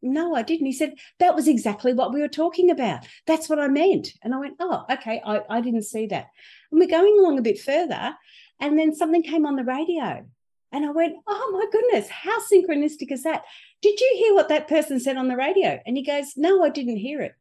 no, 0.01 0.35
I 0.35 0.41
didn't. 0.41 0.65
He 0.65 0.73
said, 0.73 0.93
that 1.19 1.35
was 1.35 1.47
exactly 1.47 1.93
what 1.93 2.13
we 2.13 2.21
were 2.21 2.27
talking 2.27 2.69
about. 2.69 3.05
That's 3.25 3.49
what 3.49 3.59
I 3.59 3.67
meant. 3.67 4.13
And 4.21 4.33
I 4.33 4.39
went, 4.39 4.55
oh, 4.59 4.85
okay, 4.89 5.21
I, 5.25 5.41
I 5.49 5.61
didn't 5.61 5.83
see 5.83 6.07
that. 6.07 6.27
And 6.71 6.79
we're 6.79 6.87
going 6.87 7.17
along 7.19 7.39
a 7.39 7.43
bit 7.43 7.59
further. 7.59 8.15
And 8.59 8.77
then 8.77 8.95
something 8.95 9.23
came 9.23 9.45
on 9.45 9.55
the 9.55 9.63
radio. 9.63 10.25
And 10.71 10.85
I 10.85 10.91
went, 10.91 11.15
Oh 11.27 11.49
my 11.53 11.65
goodness, 11.71 12.09
how 12.09 12.39
synchronistic 12.41 13.11
is 13.11 13.23
that? 13.23 13.43
Did 13.81 13.99
you 13.99 14.15
hear 14.17 14.33
what 14.33 14.49
that 14.49 14.67
person 14.67 14.99
said 14.99 15.17
on 15.17 15.27
the 15.27 15.37
radio? 15.37 15.79
And 15.85 15.97
he 15.97 16.03
goes, 16.03 16.33
No, 16.35 16.63
I 16.63 16.69
didn't 16.69 16.97
hear 16.97 17.21
it. 17.21 17.35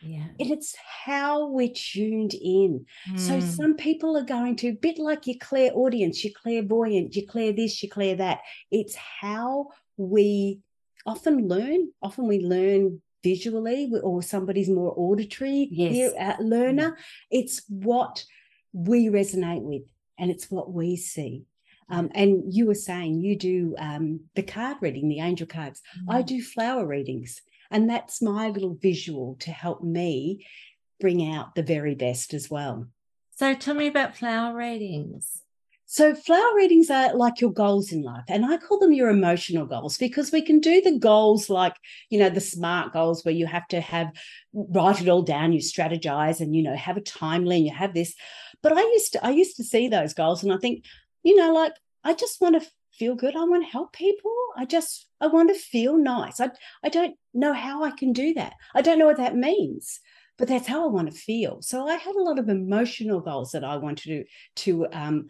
Yeah. 0.00 0.26
And 0.38 0.50
it's 0.50 0.76
how 1.04 1.46
we're 1.46 1.72
tuned 1.72 2.34
in. 2.34 2.84
Mm. 3.10 3.18
So 3.18 3.34
hmm. 3.34 3.40
some 3.40 3.74
people 3.74 4.18
are 4.18 4.24
going 4.24 4.56
to, 4.56 4.74
bit 4.74 4.98
like 4.98 5.26
your 5.26 5.36
clairaudience, 5.40 6.22
your 6.22 6.34
clairvoyant, 6.34 7.16
your 7.16 7.24
clear 7.26 7.52
this, 7.52 7.82
your 7.82 7.90
clear 7.90 8.14
that. 8.16 8.40
It's 8.70 8.96
how 8.96 9.70
we 9.96 10.60
often 11.06 11.48
learn. 11.48 11.90
Often 12.02 12.28
we 12.28 12.40
learn 12.40 13.00
visually, 13.22 13.90
or 14.02 14.22
somebody's 14.22 14.68
more 14.68 14.92
auditory 14.96 15.68
yes. 15.70 16.12
uh, 16.20 16.42
learner. 16.42 16.90
Mm. 16.90 16.96
It's 17.30 17.62
what 17.68 18.24
we 18.74 19.08
resonate 19.08 19.62
with, 19.62 19.84
and 20.18 20.30
it's 20.30 20.50
what 20.50 20.72
we 20.72 20.96
see. 20.96 21.44
Um, 21.88 22.10
and 22.14 22.52
you 22.52 22.66
were 22.66 22.74
saying 22.74 23.20
you 23.20 23.36
do 23.36 23.74
um, 23.78 24.20
the 24.34 24.42
card 24.42 24.78
reading, 24.80 25.08
the 25.08 25.20
angel 25.20 25.46
cards. 25.46 25.82
Mm-hmm. 25.98 26.10
I 26.10 26.22
do 26.22 26.42
flower 26.42 26.86
readings. 26.86 27.42
And 27.70 27.88
that's 27.88 28.22
my 28.22 28.48
little 28.48 28.74
visual 28.80 29.36
to 29.40 29.50
help 29.50 29.82
me 29.82 30.46
bring 31.00 31.32
out 31.32 31.54
the 31.54 31.62
very 31.62 31.94
best 31.94 32.34
as 32.34 32.48
well. 32.50 32.86
So 33.30 33.54
tell 33.54 33.74
me 33.74 33.88
about 33.88 34.16
flower 34.16 34.56
readings. 34.56 35.42
So, 35.86 36.14
flower 36.14 36.56
readings 36.56 36.90
are 36.90 37.14
like 37.14 37.40
your 37.40 37.52
goals 37.52 37.92
in 37.92 38.02
life, 38.02 38.24
and 38.28 38.44
I 38.44 38.56
call 38.56 38.78
them 38.78 38.92
your 38.92 39.10
emotional 39.10 39.66
goals 39.66 39.98
because 39.98 40.32
we 40.32 40.40
can 40.40 40.58
do 40.58 40.80
the 40.80 40.98
goals 40.98 41.50
like, 41.50 41.76
you 42.08 42.18
know, 42.18 42.30
the 42.30 42.40
smart 42.40 42.92
goals 42.92 43.24
where 43.24 43.34
you 43.34 43.46
have 43.46 43.68
to 43.68 43.80
have 43.80 44.08
write 44.54 45.02
it 45.02 45.08
all 45.08 45.22
down, 45.22 45.52
you 45.52 45.60
strategize, 45.60 46.40
and 46.40 46.56
you 46.56 46.62
know, 46.62 46.74
have 46.74 46.96
a 46.96 47.02
timeline, 47.02 47.64
you 47.64 47.72
have 47.72 47.92
this. 47.92 48.14
But 48.62 48.72
I 48.72 48.80
used 48.80 49.12
to, 49.12 49.24
I 49.24 49.30
used 49.30 49.56
to 49.58 49.64
see 49.64 49.88
those 49.88 50.14
goals, 50.14 50.42
and 50.42 50.52
I 50.52 50.56
think, 50.56 50.84
you 51.24 51.34
know, 51.34 51.52
like 51.52 51.72
I 52.04 52.14
just 52.14 52.40
want 52.40 52.62
to 52.62 52.68
feel 52.92 53.16
good. 53.16 53.34
I 53.34 53.44
want 53.44 53.64
to 53.64 53.70
help 53.70 53.92
people. 53.92 54.32
I 54.56 54.64
just 54.64 55.08
I 55.20 55.26
want 55.26 55.48
to 55.48 55.58
feel 55.58 55.96
nice. 55.96 56.40
I 56.40 56.50
I 56.84 56.88
don't 56.88 57.16
know 57.32 57.52
how 57.52 57.82
I 57.82 57.90
can 57.90 58.12
do 58.12 58.34
that. 58.34 58.54
I 58.74 58.82
don't 58.82 58.98
know 58.98 59.06
what 59.06 59.16
that 59.16 59.36
means, 59.36 60.00
but 60.38 60.48
that's 60.48 60.68
how 60.68 60.84
I 60.84 60.88
want 60.88 61.10
to 61.10 61.16
feel. 61.16 61.60
So 61.62 61.88
I 61.88 61.96
had 61.96 62.14
a 62.14 62.22
lot 62.22 62.38
of 62.38 62.48
emotional 62.48 63.20
goals 63.20 63.52
that 63.52 63.64
I 63.64 63.76
wanted 63.76 64.06
to 64.06 64.24
to 64.64 64.86
um, 64.92 65.26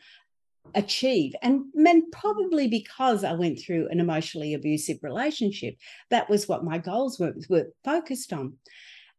achieve, 0.75 1.35
and 1.43 1.65
and 1.75 2.03
probably 2.13 2.69
because 2.69 3.25
I 3.25 3.33
went 3.33 3.61
through 3.61 3.89
an 3.91 4.01
emotionally 4.01 4.55
abusive 4.55 4.99
relationship, 5.03 5.77
that 6.11 6.29
was 6.29 6.49
what 6.49 6.65
my 6.65 6.79
goals 6.79 7.19
were 7.19 7.35
were 7.49 7.69
focused 7.85 8.33
on. 8.33 8.55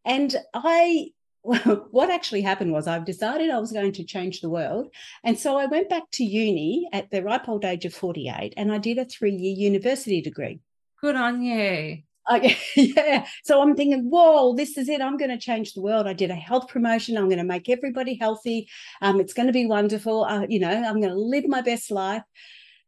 And 0.05 0.35
I 0.53 1.07
what 1.91 2.09
actually 2.09 2.41
happened 2.41 2.71
was 2.71 2.87
I've 2.87 3.05
decided 3.05 3.51
I 3.51 3.59
was 3.59 3.71
going 3.71 3.91
to 3.93 4.03
change 4.03 4.41
the 4.41 4.49
world. 4.49 4.87
And 5.23 5.37
so 5.37 5.57
I 5.57 5.67
went 5.67 5.89
back 5.89 6.03
to 6.13 6.23
uni 6.23 6.89
at 6.91 7.11
the 7.11 7.23
ripe 7.23 7.47
old 7.47 7.65
age 7.65 7.85
of 7.85 7.93
48 7.93 8.53
and 8.57 8.71
I 8.71 8.79
did 8.79 8.97
a 8.97 9.05
three 9.05 9.35
year 9.35 9.55
university 9.55 10.21
degree. 10.21 10.59
Good 11.01 11.15
on 11.15 11.43
you. 11.43 11.99
I, 12.27 12.57
yeah. 12.75 13.27
So 13.43 13.61
I'm 13.61 13.75
thinking, 13.75 14.09
whoa, 14.09 14.55
this 14.55 14.79
is 14.79 14.89
it. 14.89 14.99
I'm 14.99 15.17
going 15.17 15.29
to 15.29 15.37
change 15.37 15.73
the 15.73 15.81
world. 15.81 16.07
I 16.07 16.13
did 16.13 16.31
a 16.31 16.35
health 16.35 16.67
promotion. 16.67 17.17
I'm 17.17 17.29
going 17.29 17.37
to 17.37 17.43
make 17.43 17.69
everybody 17.69 18.15
healthy. 18.15 18.67
Um, 19.03 19.19
it's 19.19 19.33
going 19.33 19.45
to 19.45 19.53
be 19.53 19.67
wonderful. 19.67 20.25
Uh, 20.25 20.47
you 20.49 20.59
know, 20.59 20.71
I'm 20.71 20.99
going 20.99 21.13
to 21.13 21.19
live 21.19 21.47
my 21.47 21.61
best 21.61 21.91
life. 21.91 22.23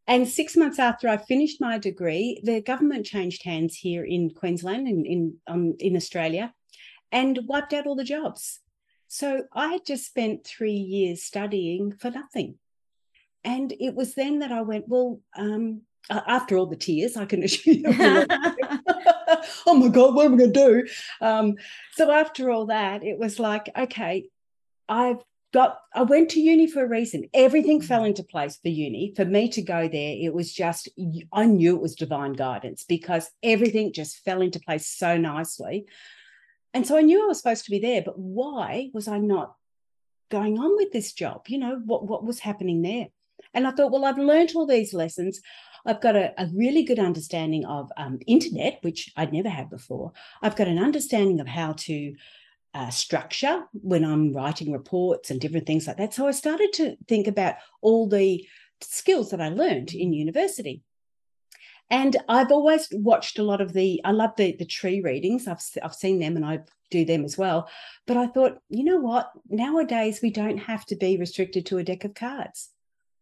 And 0.07 0.27
six 0.27 0.57
months 0.57 0.79
after 0.79 1.07
I 1.07 1.17
finished 1.17 1.61
my 1.61 1.77
degree, 1.77 2.41
the 2.43 2.61
government 2.61 3.05
changed 3.05 3.43
hands 3.43 3.75
here 3.75 4.03
in 4.03 4.31
Queensland, 4.31 4.87
in 4.87 5.05
in, 5.05 5.35
um, 5.45 5.75
in 5.79 5.95
Australia, 5.95 6.51
and 7.11 7.39
wiped 7.45 7.73
out 7.73 7.87
all 7.87 7.95
the 7.95 8.03
jobs. 8.03 8.59
So 9.07 9.43
I 9.53 9.69
had 9.69 9.85
just 9.85 10.05
spent 10.05 10.45
three 10.45 10.71
years 10.73 11.23
studying 11.23 11.93
for 11.93 12.11
nothing. 12.11 12.55
And 13.43 13.73
it 13.79 13.95
was 13.95 14.15
then 14.15 14.39
that 14.39 14.51
I 14.51 14.61
went, 14.61 14.87
well, 14.87 15.21
um, 15.37 15.81
after 16.09 16.57
all 16.57 16.65
the 16.65 16.75
tears, 16.75 17.15
I 17.17 17.25
can 17.25 17.43
assure 17.43 17.73
you. 17.73 17.85
oh 19.65 19.73
my 19.73 19.87
God, 19.87 20.15
what 20.15 20.25
am 20.25 20.33
I 20.33 20.37
going 20.37 20.53
to 20.53 20.83
do? 20.83 20.87
Um, 21.21 21.55
so 21.93 22.11
after 22.11 22.51
all 22.51 22.65
that, 22.67 23.03
it 23.03 23.17
was 23.17 23.39
like, 23.39 23.69
okay, 23.77 24.25
I've 24.89 25.23
got, 25.53 25.79
I 25.95 26.03
went 26.03 26.29
to 26.31 26.41
uni 26.41 26.67
for 26.67 26.83
a 26.83 26.89
reason. 26.89 27.29
Everything 27.33 27.81
fell 27.81 28.03
into 28.03 28.23
place 28.23 28.57
for 28.57 28.69
uni. 28.69 29.13
For 29.15 29.25
me 29.25 29.49
to 29.49 29.61
go 29.61 29.87
there, 29.87 30.15
it 30.19 30.33
was 30.33 30.53
just, 30.53 30.89
I 31.31 31.45
knew 31.45 31.75
it 31.75 31.81
was 31.81 31.95
divine 31.95 32.33
guidance 32.33 32.83
because 32.83 33.29
everything 33.41 33.93
just 33.93 34.23
fell 34.23 34.41
into 34.41 34.59
place 34.59 34.87
so 34.87 35.17
nicely. 35.17 35.85
And 36.73 36.85
so 36.85 36.97
I 36.97 37.01
knew 37.01 37.23
I 37.23 37.27
was 37.27 37.37
supposed 37.37 37.65
to 37.65 37.71
be 37.71 37.79
there, 37.79 38.01
but 38.01 38.19
why 38.19 38.89
was 38.93 39.07
I 39.07 39.17
not 39.17 39.55
going 40.29 40.59
on 40.59 40.75
with 40.75 40.91
this 40.91 41.13
job? 41.13 41.45
You 41.47 41.59
know, 41.59 41.81
what, 41.85 42.07
what 42.07 42.23
was 42.23 42.39
happening 42.39 42.81
there? 42.81 43.07
And 43.53 43.65
I 43.65 43.71
thought, 43.71 43.91
well, 43.91 44.05
I've 44.05 44.17
learned 44.17 44.51
all 44.55 44.67
these 44.67 44.93
lessons. 44.93 45.41
I've 45.85 46.01
got 46.01 46.15
a, 46.15 46.33
a 46.41 46.47
really 46.53 46.83
good 46.83 46.99
understanding 46.99 47.65
of 47.65 47.91
um, 47.97 48.19
internet, 48.27 48.79
which 48.81 49.11
I'd 49.15 49.33
never 49.33 49.49
had 49.49 49.69
before. 49.69 50.11
I've 50.41 50.55
got 50.55 50.67
an 50.67 50.79
understanding 50.79 51.39
of 51.39 51.47
how 51.47 51.73
to 51.73 52.15
uh, 52.73 52.89
structure 52.89 53.63
when 53.73 54.03
I'm 54.03 54.33
writing 54.33 54.71
reports 54.71 55.31
and 55.31 55.39
different 55.39 55.65
things 55.65 55.87
like 55.87 55.97
that. 55.97 56.13
So 56.13 56.27
I 56.27 56.31
started 56.31 56.73
to 56.73 56.97
think 57.07 57.27
about 57.27 57.55
all 57.81 58.07
the 58.07 58.45
skills 58.81 59.31
that 59.31 59.41
I 59.41 59.49
learned 59.49 59.93
in 59.93 60.13
university. 60.13 60.83
And 61.89 62.17
I've 62.27 62.51
always 62.51 62.89
watched 62.91 63.39
a 63.39 63.43
lot 63.43 63.61
of 63.61 63.73
the, 63.73 64.01
I 64.03 64.11
love 64.11 64.31
the, 64.35 64.55
the 64.57 64.65
tree 64.65 65.01
readings. 65.01 65.47
I've, 65.47 65.61
I've 65.81 65.95
seen 65.95 66.19
them 66.19 66.35
and 66.35 66.45
I 66.45 66.59
do 66.89 67.05
them 67.05 67.23
as 67.23 67.37
well. 67.37 67.69
But 68.05 68.17
I 68.17 68.27
thought, 68.27 68.59
you 68.69 68.83
know 68.83 68.97
what? 68.97 69.31
Nowadays, 69.49 70.19
we 70.21 70.29
don't 70.29 70.57
have 70.57 70.85
to 70.87 70.95
be 70.95 71.17
restricted 71.17 71.65
to 71.67 71.77
a 71.77 71.83
deck 71.83 72.03
of 72.03 72.13
cards. 72.13 72.69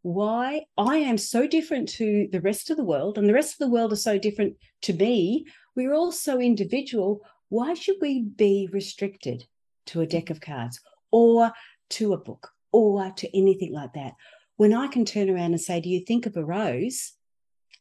Why? 0.02 0.66
I 0.78 0.98
am 0.98 1.18
so 1.18 1.48
different 1.48 1.90
to 1.90 2.28
the 2.32 2.42
rest 2.42 2.70
of 2.70 2.78
the 2.78 2.84
world, 2.84 3.18
and 3.18 3.28
the 3.28 3.34
rest 3.34 3.54
of 3.54 3.58
the 3.58 3.72
world 3.72 3.92
are 3.92 3.98
so 3.98 4.20
different 4.20 4.56
to 4.84 4.94
me. 4.94 5.48
We're 5.76 5.96
all 5.96 6.12
so 6.12 6.40
individual. 6.40 7.22
Why 7.50 7.74
should 7.74 7.96
we 8.00 8.22
be 8.22 8.70
restricted 8.72 9.46
to 9.88 10.02
a 10.02 10.06
deck 10.06 10.30
of 10.30 10.42
cards 10.42 10.80
or 11.10 11.52
to 11.90 12.14
a 12.14 12.20
book 12.20 12.52
or 12.72 13.10
to 13.18 13.36
anything 13.36 13.74
like 13.74 13.94
that? 13.94 14.14
When 14.58 14.76
I 14.76 14.88
can 14.90 15.06
turn 15.06 15.28
around 15.28 15.54
and 15.54 15.62
say, 15.62 15.82
Do 15.82 15.90
you 15.90 16.02
think 16.02 16.28
of 16.28 16.38
a 16.38 16.46
rose? 16.46 17.14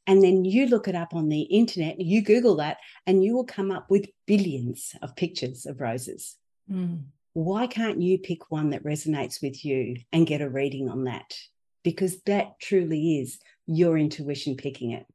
And 0.07 0.23
then 0.23 0.45
you 0.45 0.67
look 0.67 0.87
it 0.87 0.95
up 0.95 1.15
on 1.15 1.29
the 1.29 1.43
internet, 1.43 2.01
you 2.01 2.23
Google 2.23 2.57
that, 2.57 2.79
and 3.07 3.25
you 3.25 3.35
will 3.35 3.45
come 3.45 3.71
up 3.71 3.91
with 3.91 4.11
billions 4.27 4.95
of 5.01 5.17
pictures 5.17 5.65
of 5.67 5.81
roses. 5.81 6.37
Mm. 6.71 7.05
Why 7.33 7.67
can't 7.67 8.01
you 8.01 8.19
pick 8.19 8.51
one 8.51 8.71
that 8.71 8.85
resonates 8.85 9.43
with 9.43 9.65
you 9.65 9.97
and 10.13 10.27
get 10.27 10.43
a 10.43 10.49
reading 10.49 10.89
on 10.89 11.05
that? 11.05 11.35
Because 11.83 12.23
that 12.23 12.61
truly 12.61 13.19
is 13.19 13.39
your 13.67 13.99
intuition 13.99 14.57
picking 14.57 14.93
it. 14.93 15.07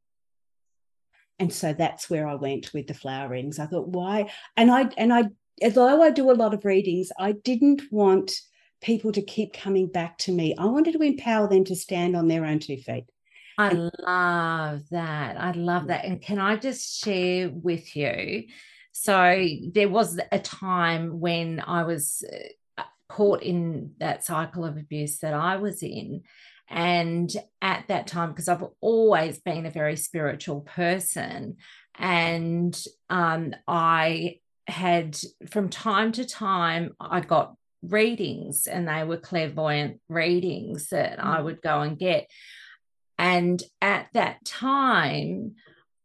And 1.37 1.53
so 1.53 1.71
that's 1.71 2.09
where 2.09 2.27
I 2.27 2.35
went 2.35 2.73
with 2.73 2.87
the 2.87 2.93
flower 2.93 3.29
readings. 3.29 3.59
I 3.59 3.67
thought, 3.67 3.87
why? 3.87 4.31
And 4.57 4.69
I 4.69 4.89
and 4.97 5.13
I 5.13 5.29
although 5.63 6.01
I 6.01 6.09
do 6.09 6.29
a 6.29 6.33
lot 6.33 6.53
of 6.53 6.65
readings, 6.65 7.11
I 7.17 7.31
didn't 7.31 7.83
want 7.91 8.33
people 8.81 9.11
to 9.13 9.21
keep 9.21 9.53
coming 9.53 9.87
back 9.87 10.17
to 10.19 10.31
me. 10.31 10.55
I 10.57 10.65
wanted 10.65 10.93
to 10.93 11.01
empower 11.01 11.47
them 11.47 11.63
to 11.65 11.75
stand 11.75 12.15
on 12.15 12.27
their 12.27 12.45
own 12.45 12.59
two 12.59 12.77
feet. 12.77 13.05
I 13.59 13.71
love 13.73 14.89
that. 14.91 15.37
I 15.37 15.51
love 15.51 15.87
that. 15.87 16.05
And 16.05 16.21
can 16.21 16.39
I 16.39 16.55
just 16.55 17.03
share 17.03 17.49
with 17.49 17.93
you? 17.93 18.45
So 18.93 19.47
there 19.73 19.89
was 19.89 20.17
a 20.31 20.39
time 20.39 21.19
when 21.19 21.59
I 21.59 21.83
was 21.83 22.23
uh, 22.77 22.83
caught 23.09 23.43
in 23.43 23.95
that 23.99 24.23
cycle 24.23 24.63
of 24.63 24.77
abuse 24.77 25.19
that 25.19 25.33
I 25.33 25.57
was 25.57 25.83
in. 25.83 26.21
And 26.69 27.29
at 27.61 27.85
that 27.89 28.07
time, 28.07 28.29
because 28.29 28.47
I've 28.47 28.63
always 28.79 29.39
been 29.39 29.65
a 29.65 29.71
very 29.71 29.97
spiritual 29.97 30.61
person, 30.61 31.57
and 31.97 32.81
um, 33.09 33.55
I 33.67 34.37
had 34.67 35.17
from 35.49 35.69
time 35.69 36.11
to 36.13 36.25
time, 36.25 36.95
I 36.99 37.21
got 37.21 37.55
readings, 37.81 38.67
and 38.67 38.87
they 38.87 39.03
were 39.03 39.17
clairvoyant 39.17 39.99
readings 40.07 40.89
that 40.89 41.17
mm. 41.17 41.23
I 41.25 41.41
would 41.41 41.61
go 41.61 41.81
and 41.81 41.97
get. 41.97 42.29
And 43.19 43.61
at 43.81 44.07
that 44.13 44.45
time, 44.45 45.55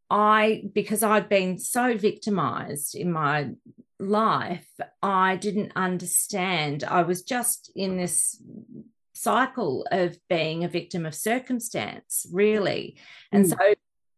I, 0.09 0.63
because 0.73 1.01
I'd 1.01 1.29
been 1.29 1.57
so 1.57 1.97
victimized 1.97 2.93
in 2.93 3.11
my 3.11 3.51
life, 3.99 4.67
I 5.01 5.37
didn't 5.37 5.71
understand. 5.77 6.83
I 6.83 7.03
was 7.03 7.23
just 7.23 7.71
in 7.73 7.95
this 7.95 8.39
cycle 9.13 9.87
of 9.91 10.17
being 10.29 10.65
a 10.65 10.67
victim 10.67 11.05
of 11.05 11.15
circumstance, 11.15 12.27
really. 12.31 12.97
And 13.31 13.45
mm. 13.45 13.49
so 13.49 13.73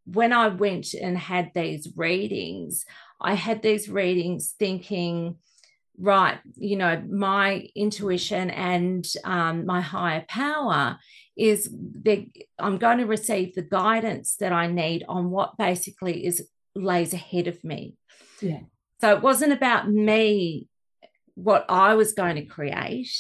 when 0.05 0.33
I 0.33 0.47
went 0.47 0.95
and 0.95 1.15
had 1.17 1.51
these 1.53 1.87
readings, 1.95 2.83
I 3.21 3.35
had 3.35 3.61
these 3.61 3.89
readings 3.89 4.55
thinking, 4.57 5.35
right, 5.99 6.39
you 6.55 6.77
know, 6.77 7.03
my 7.07 7.69
intuition 7.75 8.49
and 8.49 9.07
um, 9.23 9.67
my 9.67 9.81
higher 9.81 10.25
power 10.27 10.97
is 11.37 11.69
that 12.03 12.25
I'm 12.57 12.77
going 12.77 12.97
to 12.97 13.05
receive 13.05 13.53
the 13.53 13.61
guidance 13.61 14.35
that 14.37 14.51
I 14.51 14.67
need 14.67 15.05
on 15.07 15.29
what 15.29 15.57
basically 15.57 16.25
is 16.25 16.47
lays 16.75 17.13
ahead 17.13 17.47
of 17.47 17.63
me. 17.63 17.95
Yeah. 18.41 18.61
So 19.01 19.15
it 19.15 19.21
wasn't 19.21 19.53
about 19.53 19.89
me, 19.89 20.67
what 21.35 21.65
I 21.69 21.93
was 21.93 22.13
going 22.13 22.35
to 22.37 22.45
create. 22.45 23.13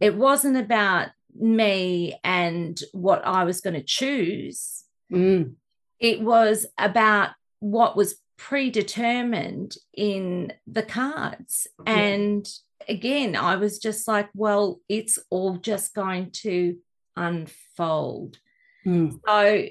It 0.00 0.16
wasn't 0.16 0.56
about 0.56 1.10
me 1.34 2.18
and 2.24 2.80
what 2.92 3.24
I 3.24 3.44
was 3.44 3.60
going 3.60 3.74
to 3.74 3.84
choose. 3.84 4.84
Mm. 5.12 5.54
It 6.00 6.20
was 6.20 6.66
about 6.76 7.30
what 7.60 7.96
was 7.96 8.16
predetermined 8.36 9.76
in 9.94 10.52
the 10.66 10.82
cards. 10.82 11.68
Yeah. 11.86 11.94
And 11.94 12.48
again, 12.88 13.36
I 13.36 13.56
was 13.56 13.78
just 13.78 14.08
like, 14.08 14.28
well, 14.34 14.80
it's 14.88 15.18
all 15.30 15.56
just 15.56 15.94
going 15.94 16.30
to 16.42 16.76
unfold. 17.16 18.38
Mm. 18.86 19.20
So 19.26 19.68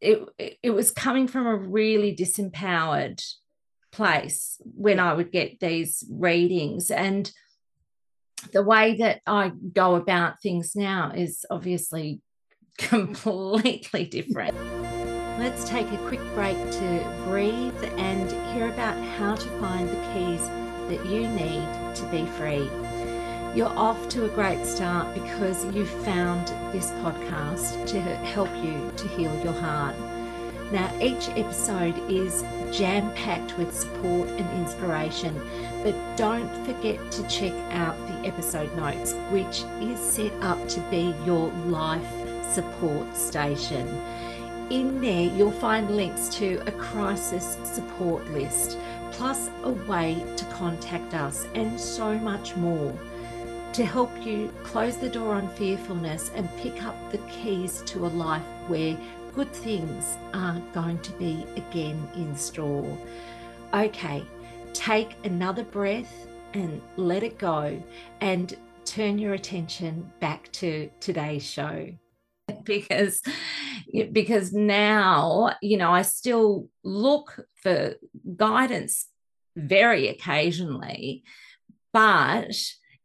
it, 0.00 0.58
it 0.62 0.70
was 0.70 0.90
coming 0.90 1.26
from 1.26 1.46
a 1.46 1.56
really 1.56 2.14
disempowered 2.14 3.22
place 3.92 4.60
when 4.64 5.00
I 5.00 5.14
would 5.14 5.32
get 5.32 5.60
these 5.60 6.04
readings. 6.10 6.90
And 6.90 7.30
the 8.52 8.62
way 8.62 8.96
that 8.96 9.22
I 9.26 9.52
go 9.72 9.94
about 9.94 10.42
things 10.42 10.74
now 10.74 11.12
is 11.14 11.46
obviously 11.50 12.20
completely 12.78 14.04
different. 14.04 14.56
Let's 15.38 15.68
take 15.68 15.90
a 15.90 15.98
quick 16.06 16.22
break 16.34 16.56
to 16.56 17.24
breathe 17.24 17.74
and 17.96 18.30
hear 18.54 18.68
about 18.68 18.96
how 19.16 19.34
to 19.34 19.48
find 19.60 19.88
the 19.88 20.00
keys 20.12 20.46
that 20.88 21.04
you 21.06 21.26
need 21.28 21.96
to 21.96 22.06
be 22.10 22.24
free. 22.36 22.68
You're 23.54 23.68
off 23.78 24.08
to 24.08 24.24
a 24.24 24.28
great 24.30 24.66
start 24.66 25.14
because 25.14 25.64
you 25.66 25.86
found 25.86 26.48
this 26.74 26.90
podcast 27.04 27.86
to 27.86 28.00
help 28.00 28.48
you 28.56 28.92
to 28.96 29.08
heal 29.10 29.32
your 29.44 29.52
heart. 29.52 29.94
Now, 30.72 30.90
each 31.00 31.28
episode 31.28 31.94
is 32.10 32.42
jam 32.76 33.14
packed 33.14 33.56
with 33.56 33.72
support 33.72 34.28
and 34.28 34.60
inspiration, 34.60 35.40
but 35.84 35.94
don't 36.16 36.52
forget 36.66 36.98
to 37.12 37.28
check 37.28 37.52
out 37.70 37.96
the 38.08 38.26
episode 38.26 38.74
notes, 38.76 39.12
which 39.30 39.62
is 39.80 40.00
set 40.00 40.32
up 40.42 40.58
to 40.70 40.80
be 40.90 41.14
your 41.24 41.52
life 41.66 42.04
support 42.52 43.16
station. 43.16 43.86
In 44.70 45.00
there, 45.00 45.32
you'll 45.32 45.52
find 45.52 45.94
links 45.94 46.28
to 46.30 46.60
a 46.66 46.72
crisis 46.72 47.56
support 47.62 48.28
list, 48.32 48.78
plus 49.12 49.48
a 49.62 49.70
way 49.70 50.20
to 50.38 50.44
contact 50.46 51.14
us, 51.14 51.46
and 51.54 51.78
so 51.78 52.18
much 52.18 52.56
more 52.56 52.92
to 53.74 53.84
help 53.84 54.10
you 54.24 54.52
close 54.62 54.96
the 54.96 55.08
door 55.08 55.34
on 55.34 55.48
fearfulness 55.56 56.30
and 56.36 56.48
pick 56.58 56.84
up 56.84 56.94
the 57.10 57.18
keys 57.18 57.82
to 57.86 58.06
a 58.06 58.08
life 58.08 58.44
where 58.68 58.96
good 59.34 59.52
things 59.52 60.16
are 60.32 60.62
going 60.72 60.96
to 61.00 61.10
be 61.14 61.44
again 61.56 62.08
in 62.14 62.36
store. 62.36 62.96
Okay, 63.74 64.24
take 64.74 65.16
another 65.24 65.64
breath 65.64 66.28
and 66.52 66.80
let 66.96 67.24
it 67.24 67.36
go 67.36 67.82
and 68.20 68.56
turn 68.84 69.18
your 69.18 69.34
attention 69.34 70.08
back 70.20 70.52
to 70.52 70.88
today's 71.00 71.42
show 71.44 71.88
because 72.64 73.22
because 74.12 74.52
now 74.52 75.56
you 75.62 75.78
know 75.78 75.90
I 75.90 76.02
still 76.02 76.68
look 76.84 77.44
for 77.56 77.94
guidance 78.36 79.08
very 79.56 80.08
occasionally 80.08 81.24
but 81.92 82.54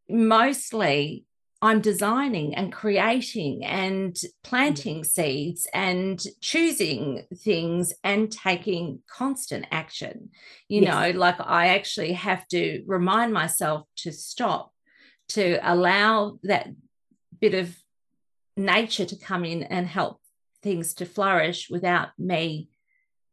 mostly 0.10 1.26
I'm 1.62 1.82
designing 1.82 2.56
and 2.56 2.72
creating 2.72 3.66
and 3.66 4.14
mm. 4.14 4.26
planting 4.44 5.04
seeds 5.04 5.68
and 5.74 6.24
choosing 6.40 7.26
things 7.36 7.94
and 8.04 8.32
taking 8.32 9.00
constant 9.10 9.66
action. 9.72 10.30
You 10.70 10.82
yes. 10.82 10.94
know, 10.94 11.20
like 11.20 11.36
I 11.40 11.68
actually 11.68 12.14
have 12.14 12.48
to 12.50 12.84
remind 12.88 13.34
myself 13.34 13.88
to 13.98 14.12
stop, 14.12 14.72
to 15.30 15.60
allow 15.62 16.40
that 16.44 16.70
bit 17.40 17.54
of 17.54 17.76
nature 18.56 19.06
to 19.06 19.16
come 19.18 19.44
in 19.44 19.64
and 19.64 19.86
help 19.86 20.22
things 20.64 20.94
to 20.96 21.06
flourish 21.06 21.70
without 21.70 22.10
me 22.18 22.70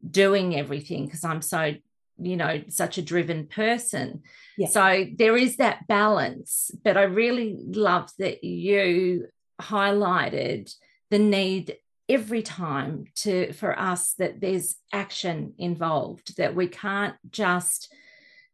doing 0.09 0.55
everything 0.55 1.05
because 1.05 1.23
I'm 1.23 1.41
so, 1.41 1.75
you 2.19 2.35
know, 2.37 2.63
such 2.69 2.97
a 2.97 3.01
driven 3.01 3.47
person. 3.47 4.23
Yeah. 4.57 4.67
So 4.67 5.05
there 5.15 5.37
is 5.37 5.57
that 5.57 5.87
balance. 5.87 6.71
But 6.83 6.97
I 6.97 7.03
really 7.03 7.55
love 7.59 8.09
that 8.19 8.43
you 8.43 9.27
highlighted 9.61 10.73
the 11.09 11.19
need 11.19 11.77
every 12.09 12.41
time 12.41 13.05
to 13.15 13.51
for 13.53 13.77
us 13.77 14.13
that 14.13 14.39
there's 14.39 14.75
action 14.93 15.53
involved 15.57 16.37
that 16.37 16.55
we 16.55 16.67
can't 16.67 17.15
just 17.29 17.93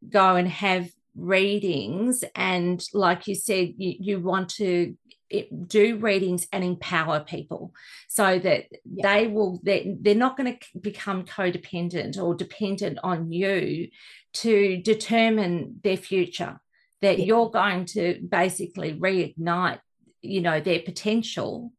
go 0.10 0.36
and 0.36 0.48
have 0.48 0.90
readings 1.16 2.24
and 2.36 2.84
like 2.94 3.28
you 3.28 3.36
said 3.36 3.74
you, 3.78 3.96
you 4.00 4.20
want 4.20 4.50
to 4.50 4.98
do 5.42 5.98
readings 5.98 6.48
and 6.52 6.64
empower 6.64 7.20
people 7.20 7.74
so 8.08 8.40
that 8.40 8.66
yeah. 8.86 9.14
they 9.14 9.28
will 9.28 9.60
they're, 9.64 9.84
they're 10.00 10.16
not 10.16 10.38
going 10.38 10.58
to 10.58 10.80
become 10.80 11.26
codependent 11.26 12.22
or 12.22 12.36
dependent 12.36 13.00
on 13.04 13.32
you 13.32 13.90
to 14.34 14.78
determine 14.78 15.80
their 15.84 15.98
future 15.98 16.60
that 17.02 17.20
yeah. 17.20 17.26
you're 17.26 17.50
going 17.50 17.86
to 17.86 18.20
basically 18.28 18.94
reignite 18.94 19.80
you 20.22 20.42
know 20.42 20.60
their 20.60 20.80
potential 20.80 21.72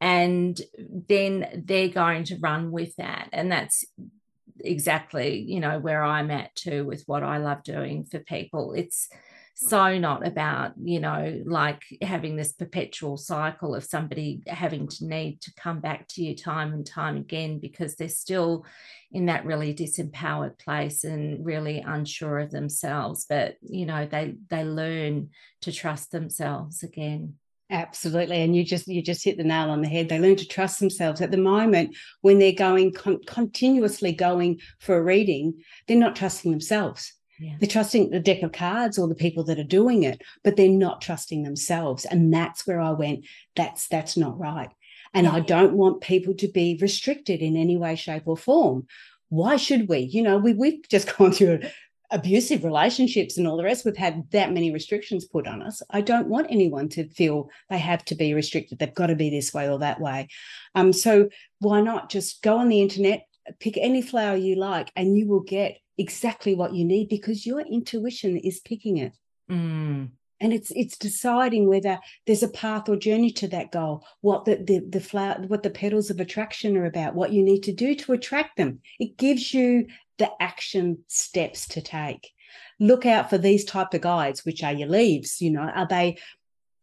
and 0.00 0.60
then 1.08 1.62
they're 1.66 1.88
going 1.88 2.24
to 2.24 2.38
run 2.38 2.70
with 2.70 2.94
that 2.96 3.28
and 3.32 3.52
that's 3.52 3.84
exactly 4.62 5.38
you 5.38 5.60
know 5.60 5.78
where 5.78 6.02
i'm 6.02 6.30
at 6.30 6.54
too 6.54 6.84
with 6.84 7.02
what 7.06 7.22
i 7.22 7.38
love 7.38 7.62
doing 7.62 8.04
for 8.04 8.18
people 8.18 8.72
it's 8.74 9.08
so 9.62 9.98
not 9.98 10.26
about 10.26 10.72
you 10.82 10.98
know 10.98 11.42
like 11.44 11.82
having 12.00 12.34
this 12.34 12.52
perpetual 12.52 13.18
cycle 13.18 13.74
of 13.74 13.84
somebody 13.84 14.40
having 14.46 14.88
to 14.88 15.06
need 15.06 15.38
to 15.42 15.52
come 15.54 15.80
back 15.80 16.08
to 16.08 16.22
you 16.22 16.34
time 16.34 16.72
and 16.72 16.86
time 16.86 17.18
again 17.18 17.58
because 17.58 17.94
they're 17.94 18.08
still 18.08 18.64
in 19.12 19.26
that 19.26 19.44
really 19.44 19.74
disempowered 19.74 20.58
place 20.58 21.04
and 21.04 21.44
really 21.44 21.80
unsure 21.80 22.38
of 22.38 22.50
themselves 22.50 23.26
but 23.28 23.56
you 23.60 23.84
know 23.84 24.06
they 24.06 24.34
they 24.48 24.64
learn 24.64 25.28
to 25.60 25.70
trust 25.70 26.10
themselves 26.10 26.82
again 26.82 27.34
Absolutely, 27.72 28.42
and 28.42 28.56
you 28.56 28.64
just 28.64 28.88
you 28.88 29.00
just 29.00 29.24
hit 29.24 29.36
the 29.36 29.44
nail 29.44 29.70
on 29.70 29.80
the 29.80 29.86
head. 29.86 30.08
They 30.08 30.18
learn 30.18 30.34
to 30.34 30.44
trust 30.44 30.80
themselves. 30.80 31.20
At 31.20 31.30
the 31.30 31.36
moment, 31.36 31.94
when 32.20 32.40
they're 32.40 32.50
going 32.50 32.92
con- 32.92 33.22
continuously 33.28 34.10
going 34.10 34.58
for 34.80 34.96
a 34.96 35.02
reading, 35.02 35.62
they're 35.86 35.96
not 35.96 36.16
trusting 36.16 36.50
themselves. 36.50 37.12
Yeah. 37.40 37.54
They're 37.58 37.68
trusting 37.68 38.10
the 38.10 38.20
deck 38.20 38.42
of 38.42 38.52
cards 38.52 38.98
or 38.98 39.08
the 39.08 39.14
people 39.14 39.44
that 39.44 39.58
are 39.58 39.64
doing 39.64 40.02
it, 40.02 40.22
but 40.44 40.56
they're 40.56 40.68
not 40.68 41.00
trusting 41.00 41.42
themselves. 41.42 42.04
And 42.04 42.32
that's 42.32 42.66
where 42.66 42.80
I 42.80 42.90
went. 42.90 43.26
That's 43.56 43.88
that's 43.88 44.16
not 44.16 44.38
right. 44.38 44.70
And 45.14 45.24
yeah. 45.24 45.32
I 45.32 45.40
don't 45.40 45.72
want 45.72 46.02
people 46.02 46.34
to 46.34 46.48
be 46.48 46.78
restricted 46.80 47.40
in 47.40 47.56
any 47.56 47.76
way, 47.76 47.96
shape, 47.96 48.24
or 48.26 48.36
form. 48.36 48.86
Why 49.30 49.56
should 49.56 49.88
we? 49.88 50.00
You 50.00 50.22
know, 50.22 50.36
we 50.36 50.52
we've 50.52 50.86
just 50.88 51.16
gone 51.16 51.32
through 51.32 51.60
abusive 52.10 52.64
relationships 52.64 53.38
and 53.38 53.46
all 53.46 53.56
the 53.56 53.64
rest, 53.64 53.84
we've 53.84 53.96
had 53.96 54.28
that 54.32 54.52
many 54.52 54.72
restrictions 54.72 55.24
put 55.24 55.46
on 55.46 55.62
us. 55.62 55.82
I 55.90 56.00
don't 56.00 56.28
want 56.28 56.48
anyone 56.50 56.88
to 56.90 57.08
feel 57.08 57.50
they 57.68 57.78
have 57.78 58.04
to 58.06 58.14
be 58.14 58.34
restricted. 58.34 58.78
They've 58.78 58.94
got 58.94 59.06
to 59.06 59.14
be 59.14 59.30
this 59.30 59.54
way 59.54 59.68
or 59.68 59.78
that 59.78 60.00
way. 60.00 60.28
Um, 60.74 60.92
so 60.92 61.28
why 61.60 61.80
not 61.80 62.10
just 62.10 62.42
go 62.42 62.58
on 62.58 62.68
the 62.68 62.80
internet, 62.80 63.26
pick 63.60 63.76
any 63.76 64.02
flower 64.02 64.36
you 64.36 64.56
like, 64.56 64.90
and 64.96 65.16
you 65.16 65.28
will 65.28 65.40
get 65.40 65.78
exactly 66.00 66.54
what 66.54 66.74
you 66.74 66.84
need 66.84 67.08
because 67.08 67.46
your 67.46 67.60
intuition 67.60 68.36
is 68.38 68.60
picking 68.60 68.96
it. 68.96 69.12
Mm. 69.50 70.10
And 70.42 70.52
it's 70.54 70.70
it's 70.70 70.96
deciding 70.96 71.68
whether 71.68 71.98
there's 72.26 72.42
a 72.42 72.48
path 72.48 72.88
or 72.88 72.96
journey 72.96 73.30
to 73.32 73.48
that 73.48 73.70
goal, 73.70 74.06
what 74.22 74.46
the, 74.46 74.56
the 74.56 74.78
the 74.78 75.00
flower, 75.00 75.36
what 75.46 75.62
the 75.62 75.68
petals 75.68 76.08
of 76.08 76.18
attraction 76.18 76.78
are 76.78 76.86
about, 76.86 77.14
what 77.14 77.32
you 77.32 77.42
need 77.42 77.62
to 77.64 77.72
do 77.72 77.94
to 77.96 78.14
attract 78.14 78.56
them. 78.56 78.80
It 78.98 79.18
gives 79.18 79.52
you 79.52 79.86
the 80.18 80.30
action 80.40 81.04
steps 81.08 81.68
to 81.68 81.82
take. 81.82 82.30
Look 82.78 83.04
out 83.04 83.28
for 83.28 83.36
these 83.36 83.66
type 83.66 83.92
of 83.92 84.00
guides, 84.00 84.46
which 84.46 84.64
are 84.64 84.72
your 84.72 84.88
leaves. 84.88 85.42
You 85.42 85.50
know, 85.50 85.60
are 85.60 85.86
they 85.86 86.16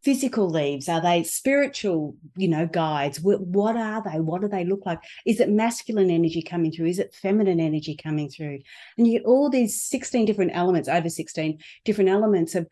physical 0.02 0.48
leaves? 0.48 0.88
Are 0.88 1.00
they 1.00 1.22
spiritual, 1.22 2.16
you 2.36 2.48
know, 2.48 2.66
guides? 2.66 3.20
What, 3.20 3.76
are 3.76 4.02
they? 4.02 4.20
What 4.20 4.40
do 4.42 4.48
they 4.48 4.64
look 4.64 4.86
like? 4.86 5.00
Is 5.26 5.40
it 5.40 5.50
masculine 5.50 6.10
energy 6.10 6.42
coming 6.42 6.72
through? 6.72 6.86
Is 6.86 6.98
it 6.98 7.14
feminine 7.14 7.60
energy 7.60 7.96
coming 7.96 8.28
through? 8.28 8.60
And 8.96 9.06
you 9.06 9.18
get 9.18 9.26
all 9.26 9.50
these 9.50 9.82
16 9.82 10.26
different 10.26 10.52
elements, 10.54 10.88
over 10.88 11.08
16 11.08 11.58
different 11.84 12.10
elements 12.10 12.54
of 12.54 12.68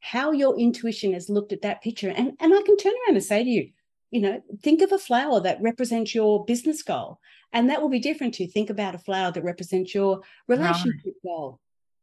how 0.00 0.32
your 0.32 0.58
intuition 0.58 1.12
has 1.12 1.28
looked 1.28 1.52
at 1.52 1.62
that 1.62 1.82
picture. 1.82 2.10
And, 2.10 2.32
and 2.40 2.54
I 2.54 2.62
can 2.62 2.76
turn 2.76 2.92
around 2.92 3.16
and 3.16 3.24
say 3.24 3.42
to 3.42 3.50
you, 3.50 3.70
you 4.10 4.20
know, 4.20 4.42
think 4.62 4.82
of 4.82 4.92
a 4.92 4.98
flower 4.98 5.40
that 5.40 5.60
represents 5.60 6.14
your 6.14 6.44
business 6.44 6.82
goal. 6.82 7.18
And 7.52 7.70
that 7.70 7.80
will 7.80 7.88
be 7.88 7.98
different 7.98 8.34
to 8.34 8.46
think 8.46 8.70
about 8.70 8.94
a 8.94 8.98
flower 8.98 9.32
that 9.32 9.42
represents 9.44 9.94
your 9.94 10.20
relationship 10.46 11.02
right. 11.04 11.14
goal. 11.24 11.60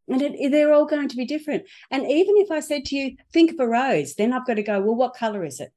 And 0.07 0.21
it, 0.21 0.51
they're 0.51 0.73
all 0.73 0.85
going 0.85 1.07
to 1.07 1.15
be 1.15 1.25
different. 1.25 1.63
And 1.89 2.03
even 2.03 2.35
if 2.37 2.51
I 2.51 2.59
said 2.59 2.85
to 2.85 2.95
you, 2.95 3.15
think 3.31 3.51
of 3.51 3.59
a 3.59 3.67
rose, 3.67 4.15
then 4.15 4.33
I've 4.33 4.45
got 4.45 4.55
to 4.55 4.63
go, 4.63 4.81
well, 4.81 4.95
what 4.95 5.15
color 5.15 5.45
is 5.45 5.59
it? 5.59 5.71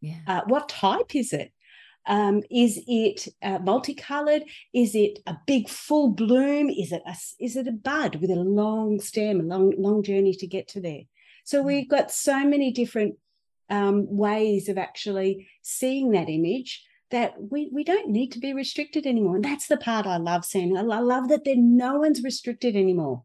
Yeah. 0.00 0.20
Uh, 0.26 0.40
what 0.46 0.68
type 0.68 1.14
is 1.14 1.32
it? 1.32 1.52
Um, 2.06 2.42
is 2.50 2.80
it 2.86 3.28
uh, 3.42 3.58
multicolored? 3.58 4.44
Is 4.72 4.94
it 4.94 5.18
a 5.26 5.36
big 5.46 5.68
full 5.68 6.10
bloom? 6.10 6.70
Is 6.70 6.92
it 6.92 7.02
a, 7.04 7.16
is 7.40 7.56
it 7.56 7.66
a 7.66 7.72
bud 7.72 8.16
with 8.16 8.30
a 8.30 8.36
long 8.36 9.00
stem, 9.00 9.40
a 9.40 9.42
long 9.42 9.74
long 9.76 10.02
journey 10.02 10.32
to 10.34 10.46
get 10.46 10.68
to 10.68 10.80
there? 10.80 11.02
So 11.44 11.62
mm. 11.62 11.66
we've 11.66 11.88
got 11.88 12.12
so 12.12 12.44
many 12.44 12.70
different 12.70 13.16
um, 13.68 14.06
ways 14.08 14.68
of 14.68 14.78
actually 14.78 15.48
seeing 15.62 16.12
that 16.12 16.28
image 16.28 16.84
that 17.10 17.34
we, 17.50 17.70
we 17.72 17.84
don't 17.84 18.10
need 18.10 18.32
to 18.32 18.38
be 18.38 18.52
restricted 18.52 19.06
anymore. 19.06 19.36
And 19.36 19.44
that's 19.44 19.66
the 19.66 19.76
part 19.76 20.06
I 20.06 20.16
love 20.16 20.44
seeing. 20.44 20.76
I 20.76 20.82
love 20.82 21.28
that 21.28 21.44
there 21.44 21.56
no 21.56 21.98
one's 21.98 22.22
restricted 22.22 22.76
anymore. 22.76 23.22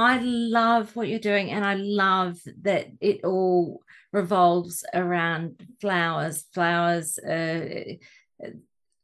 I 0.00 0.18
love 0.22 0.96
what 0.96 1.08
you're 1.08 1.18
doing, 1.18 1.50
and 1.50 1.64
I 1.64 1.74
love 1.74 2.38
that 2.62 2.86
it 3.00 3.22
all 3.22 3.82
revolves 4.12 4.82
around 4.94 5.66
flowers. 5.80 6.46
Flowers, 6.54 7.18
uh, 7.18 7.96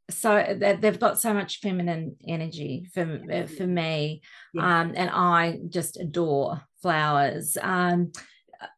so 0.09 0.57
they've 0.57 0.99
got 0.99 1.19
so 1.19 1.33
much 1.35 1.59
feminine 1.59 2.15
energy 2.27 2.87
for 2.93 3.19
uh, 3.31 3.45
for 3.45 3.67
me, 3.67 4.21
yeah. 4.55 4.81
um, 4.81 4.93
and 4.95 5.11
I 5.11 5.59
just 5.69 5.99
adore 5.99 6.61
flowers. 6.81 7.57
Um, 7.61 8.11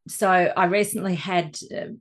so 0.10 0.30
I 0.30 0.66
recently 0.66 1.16
had 1.16 1.58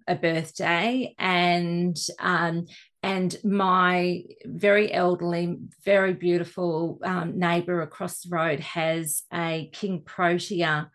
a 0.09 0.17
birthday, 0.17 1.15
and 1.17 1.97
um, 2.19 2.67
and 3.03 3.37
my 3.45 4.25
very 4.45 4.93
elderly, 4.93 5.57
very 5.85 6.15
beautiful 6.15 6.99
um, 7.05 7.39
neighbour 7.39 7.83
across 7.83 8.23
the 8.23 8.31
road 8.31 8.61
has 8.61 9.23
a 9.33 9.71
King 9.73 10.03
Protea 10.05 10.91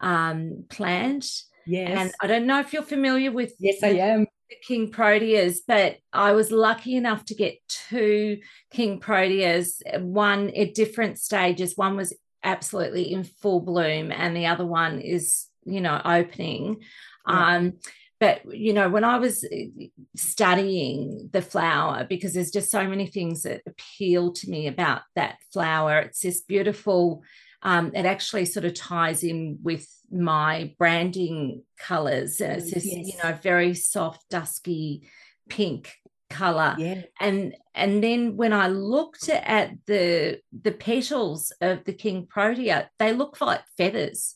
um, 0.00 0.64
plant. 0.68 1.26
Yes. 1.66 1.98
And 1.98 2.12
I 2.20 2.26
don't 2.26 2.46
know 2.46 2.60
if 2.60 2.72
you're 2.72 2.82
familiar 2.82 3.32
with. 3.32 3.54
Yes, 3.58 3.82
I 3.82 3.88
am. 3.88 4.26
the 4.50 4.56
King 4.66 4.92
Proteas, 4.92 5.58
but 5.66 5.96
I 6.12 6.32
was 6.32 6.52
lucky 6.52 6.94
enough 6.94 7.24
to 7.26 7.34
get 7.34 7.58
two 7.68 8.38
King 8.70 9.00
Proteas, 9.00 9.80
one 10.00 10.50
at 10.50 10.74
different 10.74 11.18
stages. 11.18 11.76
One 11.76 11.96
was 11.96 12.14
absolutely 12.44 13.12
in 13.12 13.24
full 13.24 13.60
bloom, 13.60 14.12
and 14.12 14.36
the 14.36 14.46
other 14.46 14.66
one 14.66 15.00
is, 15.00 15.46
you 15.64 15.80
know, 15.80 16.00
opening. 16.04 16.82
Yeah. 17.26 17.56
Um, 17.56 17.72
but 18.18 18.40
you 18.54 18.72
know 18.72 18.88
when 18.88 19.04
i 19.04 19.18
was 19.18 19.44
uh, 19.44 19.84
studying 20.16 21.28
the 21.32 21.42
flower 21.42 22.06
because 22.08 22.34
there's 22.34 22.50
just 22.50 22.70
so 22.70 22.86
many 22.86 23.06
things 23.06 23.42
that 23.42 23.62
appeal 23.66 24.32
to 24.32 24.50
me 24.50 24.66
about 24.66 25.02
that 25.14 25.38
flower 25.52 25.98
it's 26.00 26.20
this 26.20 26.40
beautiful 26.42 27.22
um, 27.62 27.90
it 27.94 28.06
actually 28.06 28.44
sort 28.44 28.64
of 28.64 28.74
ties 28.74 29.24
in 29.24 29.58
with 29.62 29.88
my 30.10 30.74
branding 30.78 31.62
colors 31.78 32.40
and 32.40 32.62
it's 32.62 32.72
this 32.72 32.86
yes. 32.86 33.06
you 33.06 33.14
know 33.22 33.36
very 33.42 33.74
soft 33.74 34.22
dusky 34.30 35.08
pink 35.48 35.92
color 36.30 36.74
yeah. 36.78 37.02
and 37.20 37.54
and 37.74 38.02
then 38.02 38.36
when 38.36 38.52
i 38.52 38.66
looked 38.68 39.28
at 39.28 39.72
the 39.86 40.38
the 40.62 40.72
petals 40.72 41.52
of 41.60 41.84
the 41.84 41.92
king 41.92 42.26
protea 42.26 42.90
they 42.98 43.12
look 43.12 43.40
like 43.40 43.62
feathers 43.76 44.35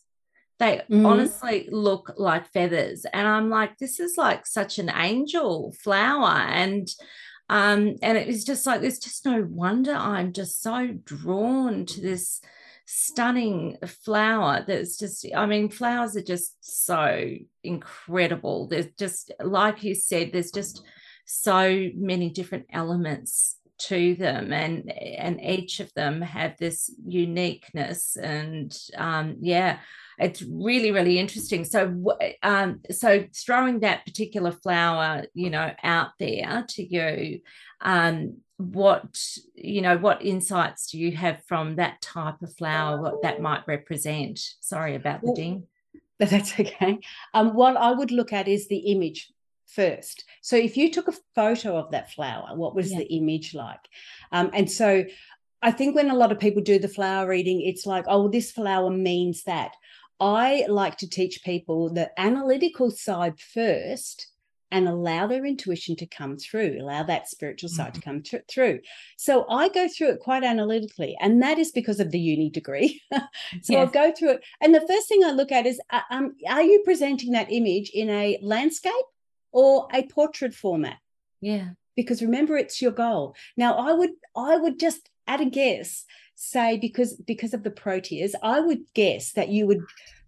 they 0.61 0.83
mm. 0.90 1.07
honestly 1.07 1.68
look 1.73 2.12
like 2.16 2.53
feathers. 2.53 3.07
And 3.12 3.27
I'm 3.27 3.49
like, 3.49 3.79
this 3.79 3.99
is 3.99 4.16
like 4.16 4.46
such 4.46 4.79
an 4.79 4.92
angel 4.94 5.75
flower. 5.83 6.38
And 6.38 6.88
um, 7.49 7.96
and 8.01 8.16
it 8.16 8.29
was 8.29 8.44
just 8.44 8.64
like, 8.64 8.81
there's 8.81 9.01
just 9.01 9.25
no 9.25 9.44
wonder 9.51 9.92
I'm 9.92 10.33
just 10.33 10.62
so 10.62 10.94
drawn 11.05 11.85
to 11.87 12.01
this 12.01 12.40
stunning 12.92 13.77
flower 13.87 14.64
that's 14.66 14.99
just 14.99 15.25
i 15.37 15.46
mean 15.46 15.68
flowers 15.68 16.16
are 16.16 16.23
just 16.23 16.57
so 16.61 17.25
incredible 17.62 18.66
there's 18.66 18.88
just 18.99 19.31
like 19.44 19.85
you 19.85 19.94
said 19.94 20.33
there's 20.33 20.51
just 20.51 20.83
so 21.25 21.88
many 21.94 22.31
different 22.31 22.66
elements 22.73 23.60
to 23.80 24.14
them 24.14 24.52
and 24.52 24.90
and 24.92 25.40
each 25.40 25.80
of 25.80 25.92
them 25.94 26.20
have 26.20 26.56
this 26.58 26.90
uniqueness 27.06 28.16
and 28.16 28.76
um 28.96 29.37
yeah 29.40 29.78
it's 30.20 30.42
really 30.42 30.92
really 30.92 31.18
interesting. 31.18 31.64
So 31.64 32.16
um 32.42 32.81
so 32.90 33.24
throwing 33.35 33.81
that 33.81 34.04
particular 34.04 34.52
flower 34.52 35.24
you 35.35 35.50
know 35.50 35.72
out 35.83 36.10
there 36.18 36.64
to 36.68 36.83
you 36.83 37.40
um 37.81 38.37
what 38.58 39.18
you 39.54 39.81
know 39.81 39.96
what 39.96 40.22
insights 40.22 40.90
do 40.90 40.98
you 40.98 41.16
have 41.16 41.42
from 41.46 41.76
that 41.76 42.02
type 42.02 42.42
of 42.42 42.54
flower 42.56 43.00
what 43.00 43.22
that 43.22 43.40
might 43.40 43.66
represent? 43.66 44.38
Sorry 44.60 44.94
about 44.94 45.22
the 45.22 45.33
ding. 45.35 45.64
But 46.18 46.28
that's 46.31 46.52
okay. 46.60 46.98
Um 47.33 47.54
what 47.54 47.76
i 47.76 47.90
would 47.90 48.10
look 48.10 48.33
at 48.33 48.46
is 48.46 48.68
the 48.68 48.92
image 48.92 49.33
first 49.75 50.25
so 50.42 50.56
if 50.56 50.77
you 50.77 50.90
took 50.90 51.08
a 51.08 51.14
photo 51.35 51.77
of 51.77 51.90
that 51.90 52.10
flower 52.12 52.48
what 52.54 52.75
was 52.75 52.90
yeah. 52.90 52.98
the 52.98 53.14
image 53.14 53.54
like 53.54 53.81
um 54.33 54.50
and 54.52 54.71
so 54.71 55.04
I 55.62 55.71
think 55.71 55.94
when 55.94 56.10
a 56.10 56.16
lot 56.16 56.33
of 56.33 56.40
people 56.40 56.62
do 56.62 56.79
the 56.79 56.88
flower 56.88 57.29
reading, 57.29 57.60
it's 57.60 57.85
like, 57.85 58.06
oh, 58.08 58.29
this 58.29 58.50
flower 58.50 58.90
means 58.90 59.44
that. 59.44 59.75
I 60.18 60.66
like 60.68 60.98
to 60.98 61.08
teach 61.08 61.42
people 61.44 61.92
the 61.92 62.10
analytical 62.21 62.90
side 62.90 63.40
first 63.40 64.29
and 64.71 64.87
allow 64.87 65.27
their 65.27 65.44
intuition 65.44 65.96
to 65.96 66.06
come 66.06 66.37
through, 66.37 66.79
allow 66.81 67.02
that 67.02 67.29
spiritual 67.29 67.68
side 67.68 67.92
Mm-hmm. 67.92 68.00
to 68.00 68.04
come 68.04 68.23
th- 68.23 68.44
through. 68.48 68.81
So 69.16 69.46
I 69.48 69.68
go 69.68 69.88
through 69.88 70.10
it 70.10 70.21
quite 70.21 70.44
analytically, 70.44 71.16
and 71.21 71.42
that 71.42 71.58
is 71.58 71.73
because 71.73 72.00
of 72.00 72.10
the 72.10 72.21
uni 72.21 72.50
degree. 72.50 73.02
so 73.62 73.77
I'll 73.77 73.87
go 73.87 74.12
through 74.12 74.33
it, 74.33 74.44
and 74.60 74.75
the 74.75 74.87
first 74.87 75.08
thing 75.08 75.25
I 75.25 75.33
look 75.33 75.50
at 75.50 75.66
is, 75.66 75.81
uh, 75.90 76.02
um, 76.10 76.37
are 76.48 76.62
you 76.62 76.83
presenting 76.85 77.33
that 77.33 77.50
image 77.50 77.90
in 77.90 78.10
a 78.10 78.38
landscape 78.42 78.92
or 79.53 79.88
a 79.92 80.03
portrait 80.07 80.55
format? 80.55 80.98
Yeah. 81.40 81.71
because 81.96 82.21
remember 82.23 82.57
it's 82.57 82.81
your 82.83 82.92
goal 82.92 83.35
now 83.57 83.75
i 83.88 83.92
would 83.92 84.11
i 84.37 84.57
would 84.57 84.79
just 84.79 85.09
at 85.27 85.40
a 85.40 85.46
guess 85.46 86.05
say 86.35 86.77
because 86.79 87.15
because 87.27 87.55
of 87.55 87.63
the 87.63 87.71
proteas 87.71 88.33
i 88.42 88.61
would 88.61 88.83
guess 88.94 89.33
that 89.33 89.48
you 89.48 89.67
would 89.67 89.81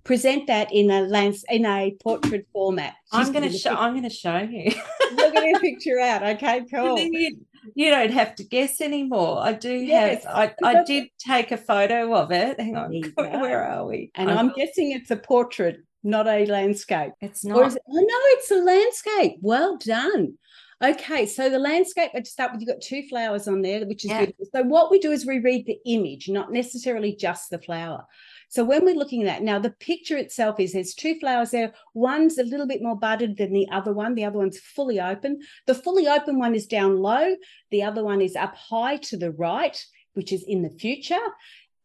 present 0.04 0.46
that 0.46 0.72
in 0.72 0.90
a 0.90 1.02
lens 1.02 1.44
in 1.50 1.64
a 1.66 1.94
portrait 2.02 2.46
format 2.52 2.94
I'm 3.12 3.30
gonna 3.32 3.52
show 3.52 3.74
I'm 3.74 3.94
gonna 3.94 4.10
show 4.10 4.38
you. 4.38 4.72
you're 5.16 5.30
getting 5.30 5.54
a 5.56 5.60
picture 5.60 5.98
out 6.00 6.22
okay 6.34 6.64
cool 6.74 6.98
you, 6.98 7.36
you 7.76 7.90
don't 7.90 8.10
have 8.10 8.34
to 8.36 8.44
guess 8.44 8.80
anymore. 8.80 9.38
I 9.40 9.52
do 9.52 9.70
Yes, 9.72 10.24
have 10.24 10.54
I, 10.64 10.70
I 10.80 10.82
did 10.82 11.04
take 11.18 11.52
a 11.52 11.56
photo 11.56 12.12
of 12.16 12.32
it. 12.32 12.58
Hang 12.58 12.74
on, 12.76 12.90
There 12.90 12.98
you 13.04 13.12
go. 13.16 13.38
where 13.38 13.62
are 13.64 13.86
we? 13.86 14.10
and 14.16 14.30
I 14.30 14.34
i'm 14.36 14.50
guessing 14.60 14.90
it's 14.92 15.10
a 15.12 15.16
portrait 15.16 15.76
not 16.02 16.26
a 16.26 16.46
landscape. 16.46 17.12
It's 17.20 17.44
or 17.44 17.48
not. 17.48 17.66
is 17.66 17.76
it, 17.76 17.82
oh 17.88 17.94
no 17.94 18.18
it's 18.36 18.50
a 18.50 18.56
landscape. 18.56 19.38
Well 19.40 19.76
done. 19.78 20.34
Okay 20.82 21.26
so 21.26 21.48
the 21.48 21.60
landscape 21.60 22.10
let's 22.12 22.30
start 22.30 22.52
with 22.52 22.60
you've 22.60 22.68
got 22.68 22.80
two 22.80 23.04
flowers 23.08 23.46
on 23.46 23.62
there 23.62 23.86
which 23.86 24.04
is 24.04 24.10
Yeah. 24.10 24.18
beautiful. 24.18 24.46
So 24.52 24.62
what 24.62 24.90
we 24.90 24.98
do 24.98 25.12
is 25.12 25.24
we 25.24 25.38
read 25.38 25.66
the 25.66 25.78
image 25.86 26.28
not 26.28 26.52
necessarily 26.52 27.14
just 27.14 27.50
the 27.50 27.60
flower. 27.60 28.04
So 28.48 28.64
when 28.64 28.84
we're 28.84 28.96
looking 28.96 29.22
at 29.22 29.26
that 29.26 29.42
now 29.42 29.58
the 29.60 29.70
picture 29.70 30.16
itself 30.16 30.58
is 30.58 30.72
there's 30.72 30.94
two 30.94 31.18
flowers 31.20 31.52
there. 31.52 31.72
One's 31.94 32.38
a 32.38 32.44
little 32.44 32.66
bit 32.66 32.82
more 32.82 32.96
budded 32.96 33.36
than 33.36 33.52
the 33.52 33.68
other 33.70 33.92
one. 33.92 34.14
The 34.14 34.24
other 34.24 34.38
one's 34.38 34.58
fully 34.58 35.00
open. 35.00 35.40
The 35.66 35.74
fully 35.74 36.08
open 36.08 36.38
one 36.38 36.54
is 36.54 36.66
down 36.66 36.96
low. 36.96 37.36
The 37.70 37.84
other 37.84 38.02
one 38.04 38.20
is 38.20 38.34
up 38.34 38.56
high 38.56 38.96
to 38.96 39.16
the 39.16 39.30
right 39.30 39.80
which 40.14 40.32
is 40.32 40.44
in 40.46 40.62
the 40.62 40.70
future. 40.70 41.26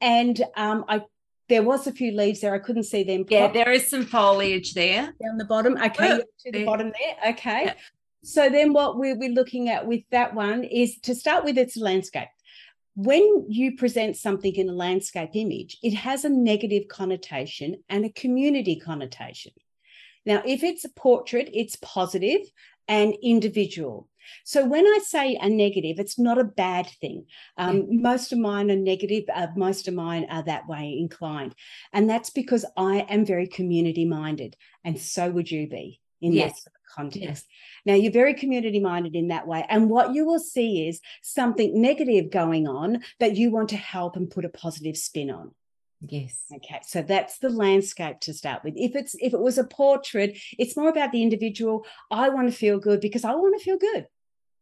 And 0.01 0.41
um, 0.55 0.85
i 0.87 1.01
there 1.49 1.63
was 1.63 1.87
a 1.87 1.91
few 1.91 2.11
leaves 2.11 2.41
there 2.41 2.53
i 2.53 2.59
couldn't 2.59 2.83
see 2.83 3.03
them 3.03 3.25
yeah, 3.29 3.41
properly 3.41 3.63
there 3.63 3.73
is 3.73 3.89
some 3.89 4.05
foliage 4.05 4.73
there. 4.73 5.13
down 5.23 5.37
the 5.37 5.45
bottom. 5.45 5.77
Okay, 5.77 6.13
oh, 6.13 6.15
Look, 6.17 6.27
to 6.45 6.51
the 6.51 6.65
bottom 6.65 6.91
there. 6.99 7.33
Okay. 7.33 7.65
Yeah. 7.65 7.73
So 8.23 8.49
then 8.49 8.73
what 8.73 8.97
we're, 8.97 9.17
we're 9.17 9.29
looking 9.29 9.69
at 9.69 9.85
with 9.85 10.03
that 10.11 10.33
one 10.33 10.63
is 10.63 10.99
to 11.01 11.15
start 11.15 11.45
with 11.45 11.57
its 11.57 11.77
landscape. 11.77 12.27
When 12.95 13.45
you 13.47 13.77
present 13.77 14.17
something 14.17 14.55
in 14.55 14.69
a 14.69 14.73
landscape 14.73 15.29
image, 15.33 15.77
it 15.83 15.93
has 15.93 16.25
a 16.25 16.29
negative 16.29 16.87
connotation 16.87 17.83
and 17.89 18.05
a 18.05 18.09
community 18.09 18.79
connotation. 18.79 19.51
Now, 20.25 20.41
if 20.45 20.63
it's 20.63 20.83
a 20.83 20.89
portrait, 20.89 21.49
it's 21.53 21.77
positive 21.77 22.41
and 22.87 23.15
individual. 23.21 24.09
So 24.45 24.65
when 24.65 24.85
I 24.85 24.99
say 25.03 25.37
a 25.41 25.49
negative, 25.49 25.99
it's 25.99 26.19
not 26.19 26.37
a 26.37 26.43
bad 26.43 26.87
thing. 27.01 27.25
Um, 27.57 28.01
Most 28.01 28.31
of 28.31 28.39
mine 28.39 28.71
are 28.71 28.75
negative. 28.75 29.25
Uh, 29.33 29.47
most 29.55 29.87
of 29.87 29.93
mine 29.93 30.25
are 30.29 30.43
that 30.43 30.67
way 30.67 30.97
inclined, 30.99 31.55
and 31.93 32.09
that's 32.09 32.29
because 32.29 32.65
I 32.75 33.05
am 33.09 33.25
very 33.25 33.47
community 33.47 34.05
minded, 34.05 34.55
and 34.83 34.99
so 34.99 35.29
would 35.29 35.49
you 35.51 35.67
be 35.67 35.99
in 36.21 36.35
that 36.35 36.37
Yes. 36.37 36.63
sort 36.63 36.73
of 36.75 36.95
context. 36.95 37.45
Now 37.85 37.93
you're 37.93 38.11
very 38.11 38.33
community 38.33 38.79
minded 38.79 39.15
in 39.15 39.27
that 39.27 39.47
way, 39.47 39.65
and 39.69 39.89
what 39.89 40.13
you 40.13 40.25
will 40.25 40.39
see 40.39 40.87
is 40.87 40.99
something 41.21 41.79
negative 41.79 42.31
going 42.31 42.67
on 42.67 43.03
that 43.19 43.35
you 43.35 43.51
want 43.51 43.69
to 43.69 43.77
help 43.77 44.15
and 44.15 44.29
put 44.29 44.45
a 44.45 44.49
positive 44.49 44.97
spin 44.97 45.29
on. 45.29 45.53
Yes. 46.07 46.45
Okay, 46.53 46.79
so 46.83 47.01
that's 47.01 47.39
the 47.39 47.49
landscape 47.49 48.19
to 48.21 48.33
start 48.33 48.63
with. 48.63 48.75
If 48.77 48.95
it's 48.95 49.15
if 49.15 49.33
it 49.33 49.39
was 49.39 49.57
a 49.57 49.63
portrait, 49.63 50.37
it's 50.57 50.77
more 50.77 50.89
about 50.89 51.11
the 51.11 51.23
individual. 51.23 51.85
I 52.11 52.29
want 52.29 52.49
to 52.49 52.55
feel 52.55 52.79
good 52.79 53.01
because 53.01 53.25
I 53.25 53.33
want 53.33 53.57
to 53.57 53.63
feel 53.63 53.77
good. 53.77 54.05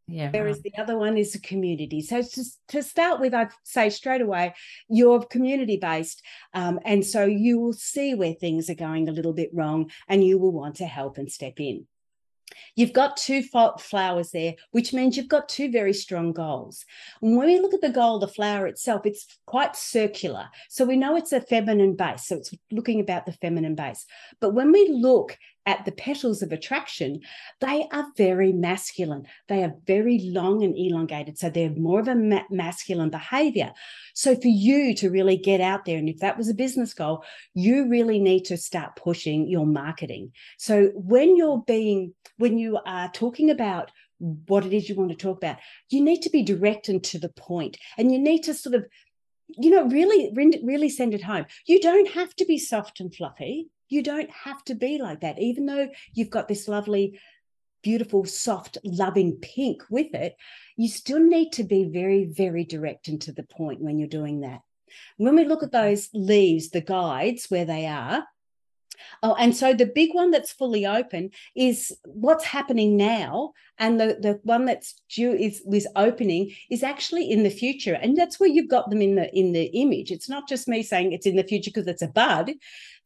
Yeah. 0.08 0.30
Whereas 0.30 0.58
right. 0.58 0.72
the 0.72 0.82
other 0.82 0.96
one 0.96 1.16
is 1.16 1.34
a 1.34 1.40
community. 1.40 2.00
So 2.00 2.22
to, 2.22 2.44
to 2.68 2.82
start 2.82 3.20
with, 3.20 3.34
I'd 3.34 3.50
say 3.64 3.90
straight 3.90 4.20
away, 4.20 4.54
you're 4.88 5.24
community 5.24 5.78
based. 5.78 6.22
Um, 6.54 6.78
and 6.84 7.04
so 7.04 7.24
you 7.24 7.58
will 7.58 7.72
see 7.72 8.14
where 8.14 8.34
things 8.34 8.70
are 8.70 8.74
going 8.74 9.08
a 9.08 9.12
little 9.12 9.32
bit 9.32 9.50
wrong 9.52 9.90
and 10.08 10.22
you 10.22 10.38
will 10.38 10.52
want 10.52 10.76
to 10.76 10.86
help 10.86 11.18
and 11.18 11.30
step 11.30 11.54
in. 11.58 11.86
You've 12.76 12.92
got 12.92 13.16
two 13.16 13.42
flowers 13.42 14.30
there, 14.30 14.54
which 14.70 14.92
means 14.92 15.16
you've 15.16 15.28
got 15.28 15.48
two 15.48 15.70
very 15.70 15.92
strong 15.92 16.32
goals. 16.32 16.84
And 17.20 17.36
when 17.36 17.48
we 17.48 17.58
look 17.58 17.74
at 17.74 17.80
the 17.80 17.90
goal, 17.90 18.18
the 18.18 18.28
flower 18.28 18.66
itself, 18.66 19.04
it's 19.04 19.26
quite 19.46 19.74
circular. 19.76 20.48
So 20.68 20.84
we 20.84 20.96
know 20.96 21.16
it's 21.16 21.32
a 21.32 21.40
feminine 21.40 21.96
base. 21.96 22.26
So 22.26 22.36
it's 22.36 22.54
looking 22.70 23.00
about 23.00 23.26
the 23.26 23.32
feminine 23.32 23.74
base. 23.74 24.06
But 24.40 24.54
when 24.54 24.72
we 24.72 24.88
look 24.88 25.36
at 25.66 25.84
the 25.84 25.92
petals 25.92 26.42
of 26.42 26.52
attraction, 26.52 27.20
they 27.60 27.86
are 27.92 28.06
very 28.16 28.52
masculine. 28.52 29.26
They 29.48 29.64
are 29.64 29.74
very 29.86 30.20
long 30.22 30.62
and 30.62 30.76
elongated. 30.78 31.38
So 31.38 31.50
they're 31.50 31.70
more 31.70 32.00
of 32.00 32.08
a 32.08 32.14
ma- 32.14 32.44
masculine 32.50 33.10
behavior. 33.10 33.72
So 34.14 34.36
for 34.36 34.48
you 34.48 34.94
to 34.94 35.10
really 35.10 35.36
get 35.36 35.60
out 35.60 35.84
there, 35.84 35.98
and 35.98 36.08
if 36.08 36.18
that 36.18 36.38
was 36.38 36.48
a 36.48 36.54
business 36.54 36.94
goal, 36.94 37.24
you 37.52 37.88
really 37.88 38.20
need 38.20 38.44
to 38.46 38.56
start 38.56 38.96
pushing 38.96 39.48
your 39.48 39.66
marketing. 39.66 40.32
So 40.56 40.92
when 40.94 41.36
you're 41.36 41.62
being, 41.66 42.14
when 42.38 42.58
you 42.58 42.78
are 42.86 43.10
talking 43.10 43.50
about 43.50 43.90
what 44.18 44.64
it 44.64 44.72
is 44.72 44.88
you 44.88 44.94
want 44.94 45.10
to 45.10 45.16
talk 45.16 45.36
about, 45.36 45.58
you 45.90 46.00
need 46.00 46.22
to 46.22 46.30
be 46.30 46.42
direct 46.42 46.88
and 46.88 47.02
to 47.04 47.18
the 47.18 47.28
point, 47.28 47.76
and 47.98 48.10
you 48.12 48.18
need 48.18 48.44
to 48.44 48.54
sort 48.54 48.74
of, 48.74 48.86
you 49.48 49.70
know, 49.70 49.86
really, 49.88 50.32
really 50.34 50.88
send 50.88 51.12
it 51.12 51.22
home. 51.22 51.44
You 51.66 51.80
don't 51.80 52.10
have 52.10 52.34
to 52.36 52.44
be 52.46 52.58
soft 52.58 53.00
and 53.00 53.14
fluffy. 53.14 53.68
You 53.88 54.02
don't 54.02 54.30
have 54.30 54.64
to 54.64 54.74
be 54.74 54.98
like 54.98 55.20
that, 55.20 55.38
even 55.38 55.66
though 55.66 55.88
you've 56.12 56.30
got 56.30 56.48
this 56.48 56.68
lovely, 56.68 57.18
beautiful, 57.82 58.24
soft, 58.24 58.78
loving 58.84 59.36
pink 59.36 59.82
with 59.90 60.14
it. 60.14 60.36
You 60.76 60.88
still 60.88 61.20
need 61.20 61.52
to 61.52 61.64
be 61.64 61.84
very, 61.84 62.24
very 62.24 62.64
direct 62.64 63.08
and 63.08 63.20
to 63.22 63.32
the 63.32 63.44
point 63.44 63.80
when 63.80 63.98
you're 63.98 64.08
doing 64.08 64.40
that. 64.40 64.60
When 65.16 65.36
we 65.36 65.44
look 65.44 65.62
at 65.62 65.72
those 65.72 66.08
leaves, 66.12 66.70
the 66.70 66.80
guides 66.80 67.46
where 67.46 67.64
they 67.64 67.86
are, 67.86 68.26
Oh, 69.22 69.34
and 69.34 69.54
so 69.54 69.74
the 69.74 69.86
big 69.86 70.14
one 70.14 70.30
that's 70.30 70.52
fully 70.52 70.86
open 70.86 71.30
is 71.54 71.96
what's 72.04 72.44
happening 72.44 72.96
now, 72.96 73.52
and 73.78 74.00
the 74.00 74.18
the 74.20 74.40
one 74.42 74.64
that's 74.64 75.00
due 75.08 75.32
is 75.32 75.62
is 75.72 75.88
opening 75.96 76.52
is 76.70 76.82
actually 76.82 77.30
in 77.30 77.42
the 77.42 77.50
future, 77.50 77.94
and 77.94 78.16
that's 78.16 78.40
where 78.40 78.48
you've 78.48 78.70
got 78.70 78.90
them 78.90 79.02
in 79.02 79.14
the 79.14 79.34
in 79.36 79.52
the 79.52 79.64
image. 79.66 80.10
It's 80.10 80.28
not 80.28 80.48
just 80.48 80.68
me 80.68 80.82
saying 80.82 81.12
it's 81.12 81.26
in 81.26 81.36
the 81.36 81.44
future 81.44 81.70
because 81.70 81.86
it's 81.86 82.02
a 82.02 82.08
bud. 82.08 82.52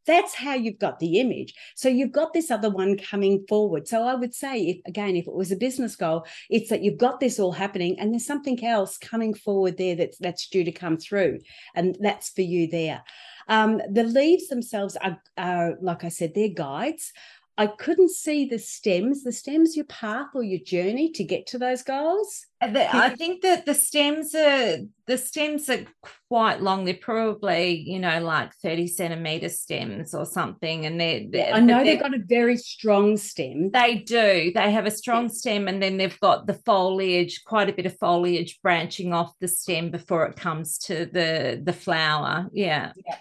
That's 0.06 0.34
how 0.34 0.54
you've 0.54 0.78
got 0.78 0.98
the 0.98 1.20
image. 1.20 1.54
So 1.76 1.88
you've 1.88 2.12
got 2.12 2.32
this 2.32 2.50
other 2.50 2.70
one 2.70 2.96
coming 2.96 3.44
forward. 3.48 3.86
So 3.86 4.02
I 4.02 4.14
would 4.14 4.34
say, 4.34 4.60
if 4.62 4.78
again, 4.86 5.16
if 5.16 5.26
it 5.26 5.34
was 5.34 5.52
a 5.52 5.56
business 5.56 5.96
goal, 5.96 6.26
it's 6.48 6.70
that 6.70 6.82
you've 6.82 6.98
got 6.98 7.20
this 7.20 7.38
all 7.38 7.52
happening, 7.52 7.98
and 7.98 8.12
there's 8.12 8.26
something 8.26 8.64
else 8.64 8.98
coming 8.98 9.34
forward 9.34 9.76
there 9.76 9.96
that's 9.96 10.18
that's 10.18 10.48
due 10.48 10.64
to 10.64 10.72
come 10.72 10.96
through, 10.96 11.38
and 11.74 11.96
that's 12.00 12.30
for 12.30 12.42
you 12.42 12.68
there. 12.68 13.02
Um, 13.48 13.80
the 13.90 14.04
leaves 14.04 14.46
themselves 14.46 14.96
are, 14.96 15.20
are, 15.36 15.76
like 15.82 16.04
I 16.04 16.08
said, 16.08 16.34
they're 16.34 16.48
guides. 16.48 17.12
I 17.60 17.66
couldn't 17.66 18.08
see 18.08 18.46
the 18.46 18.58
stems. 18.58 19.22
The 19.22 19.32
stems, 19.32 19.76
your 19.76 19.84
path 19.84 20.28
or 20.34 20.42
your 20.42 20.60
journey 20.60 21.12
to 21.12 21.22
get 21.22 21.46
to 21.48 21.58
those 21.58 21.82
goals. 21.82 22.46
Uh, 22.62 22.86
I 22.90 23.10
think 23.10 23.42
that 23.42 23.66
the 23.66 23.74
stems 23.74 24.34
are 24.34 24.78
the 25.06 25.18
stems 25.18 25.68
are 25.68 25.84
quite 26.30 26.62
long. 26.62 26.86
They're 26.86 26.94
probably 26.94 27.84
you 27.86 27.98
know 27.98 28.22
like 28.22 28.54
thirty 28.54 28.86
centimeter 28.86 29.50
stems 29.50 30.14
or 30.14 30.24
something, 30.24 30.86
and 30.86 30.98
they're, 30.98 31.26
they're 31.28 31.52
I 31.52 31.60
know 31.60 31.84
they've 31.84 32.00
got 32.00 32.14
a 32.14 32.22
very 32.24 32.56
strong 32.56 33.18
stem. 33.18 33.70
They 33.72 33.96
do. 33.96 34.52
They 34.54 34.72
have 34.72 34.86
a 34.86 34.90
strong 34.90 35.28
stem, 35.28 35.68
and 35.68 35.82
then 35.82 35.98
they've 35.98 36.20
got 36.20 36.46
the 36.46 36.54
foliage, 36.64 37.44
quite 37.44 37.68
a 37.68 37.74
bit 37.74 37.84
of 37.84 37.98
foliage 37.98 38.58
branching 38.62 39.12
off 39.12 39.34
the 39.38 39.48
stem 39.48 39.90
before 39.90 40.24
it 40.24 40.36
comes 40.36 40.78
to 40.78 41.04
the 41.04 41.60
the 41.62 41.74
flower. 41.74 42.48
Yeah, 42.54 42.92
Yeah. 43.06 43.16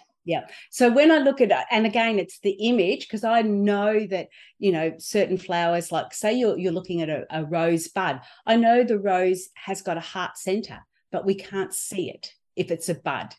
So 0.69 0.91
when 0.91 1.11
I 1.11 1.17
look 1.17 1.41
at 1.41 1.51
and 1.71 1.86
again, 1.86 2.19
it's 2.19 2.39
the 2.39 2.51
image 2.51 3.01
because 3.01 3.23
I 3.23 3.41
know 3.41 4.05
that 4.07 4.27
you 4.57 4.71
know 4.71 4.93
certain 4.97 5.38
flowers, 5.38 5.91
like 5.91 6.13
say 6.13 6.34
you're 6.34 6.57
you're 6.57 6.73
looking 6.73 7.01
at 7.01 7.09
a, 7.09 7.25
a 7.32 7.45
rose 7.45 7.88
bud. 7.88 8.21
I 8.45 8.55
know 8.55 8.84
the 8.84 8.99
rose 8.99 9.49
has 9.55 9.82
got 9.82 9.97
a 9.97 10.01
heart 10.01 10.38
center, 10.38 10.80
but 11.11 11.25
we 11.25 11.36
can't 11.36 11.73
see 11.73 12.09
it 12.09 12.34
if 12.55 12.71
it's 12.71 12.89
a 12.89 12.95
bud. 12.95 13.36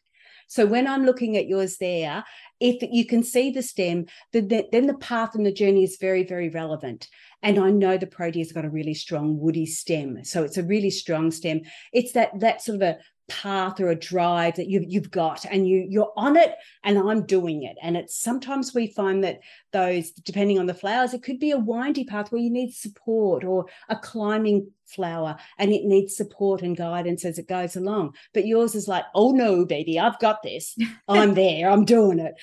So 0.50 0.66
when 0.66 0.88
I'm 0.88 1.06
looking 1.06 1.36
at 1.36 1.46
yours 1.46 1.76
there, 1.78 2.24
if 2.58 2.82
you 2.82 3.06
can 3.06 3.22
see 3.22 3.52
the 3.52 3.62
stem, 3.62 4.06
then 4.32 4.48
the, 4.48 4.66
then 4.72 4.88
the 4.88 4.94
path 4.94 5.36
and 5.36 5.46
the 5.46 5.52
journey 5.52 5.84
is 5.84 5.96
very, 6.00 6.24
very 6.24 6.48
relevant. 6.48 7.06
And 7.40 7.56
I 7.56 7.70
know 7.70 7.96
the 7.96 8.08
protea's 8.08 8.50
got 8.50 8.64
a 8.64 8.68
really 8.70 8.94
strong 8.94 9.38
woody 9.38 9.64
stem, 9.64 10.24
so 10.24 10.42
it's 10.42 10.58
a 10.58 10.64
really 10.64 10.90
strong 10.90 11.30
stem. 11.30 11.60
It's 11.92 12.12
that 12.12 12.40
that 12.40 12.62
sort 12.62 12.76
of 12.76 12.82
a 12.82 12.98
path 13.30 13.80
or 13.80 13.88
a 13.88 13.94
drive 13.94 14.56
that 14.56 14.68
you've 14.68 14.84
you've 14.86 15.10
got, 15.10 15.46
and 15.46 15.66
you 15.66 15.86
you're 15.88 16.12
on 16.16 16.36
it, 16.36 16.54
and 16.84 16.98
I'm 16.98 17.24
doing 17.24 17.62
it. 17.62 17.76
And 17.82 17.96
it's 17.96 18.20
sometimes 18.20 18.74
we 18.74 18.88
find 18.88 19.24
that 19.24 19.40
those, 19.72 20.10
depending 20.10 20.58
on 20.58 20.66
the 20.66 20.74
flowers, 20.74 21.14
it 21.14 21.22
could 21.22 21.38
be 21.38 21.52
a 21.52 21.58
windy 21.58 22.04
path 22.04 22.30
where 22.30 22.42
you 22.42 22.50
need 22.50 22.74
support, 22.74 23.44
or 23.44 23.66
a 23.88 23.96
climbing 23.96 24.70
flower, 24.86 25.36
and 25.58 25.72
it 25.72 25.84
needs 25.84 26.16
support 26.16 26.62
and 26.62 26.76
guidance 26.76 27.24
as 27.24 27.38
it 27.38 27.48
goes 27.48 27.76
along. 27.76 28.14
But 28.34 28.46
yours 28.46 28.74
is 28.74 28.88
like, 28.88 29.04
oh 29.14 29.32
no, 29.32 29.64
baby, 29.64 29.98
I've 29.98 30.18
got 30.18 30.42
this. 30.42 30.76
I'm 31.08 31.34
there. 31.34 31.70
I'm 31.70 31.84
doing 31.84 32.18
it. 32.18 32.34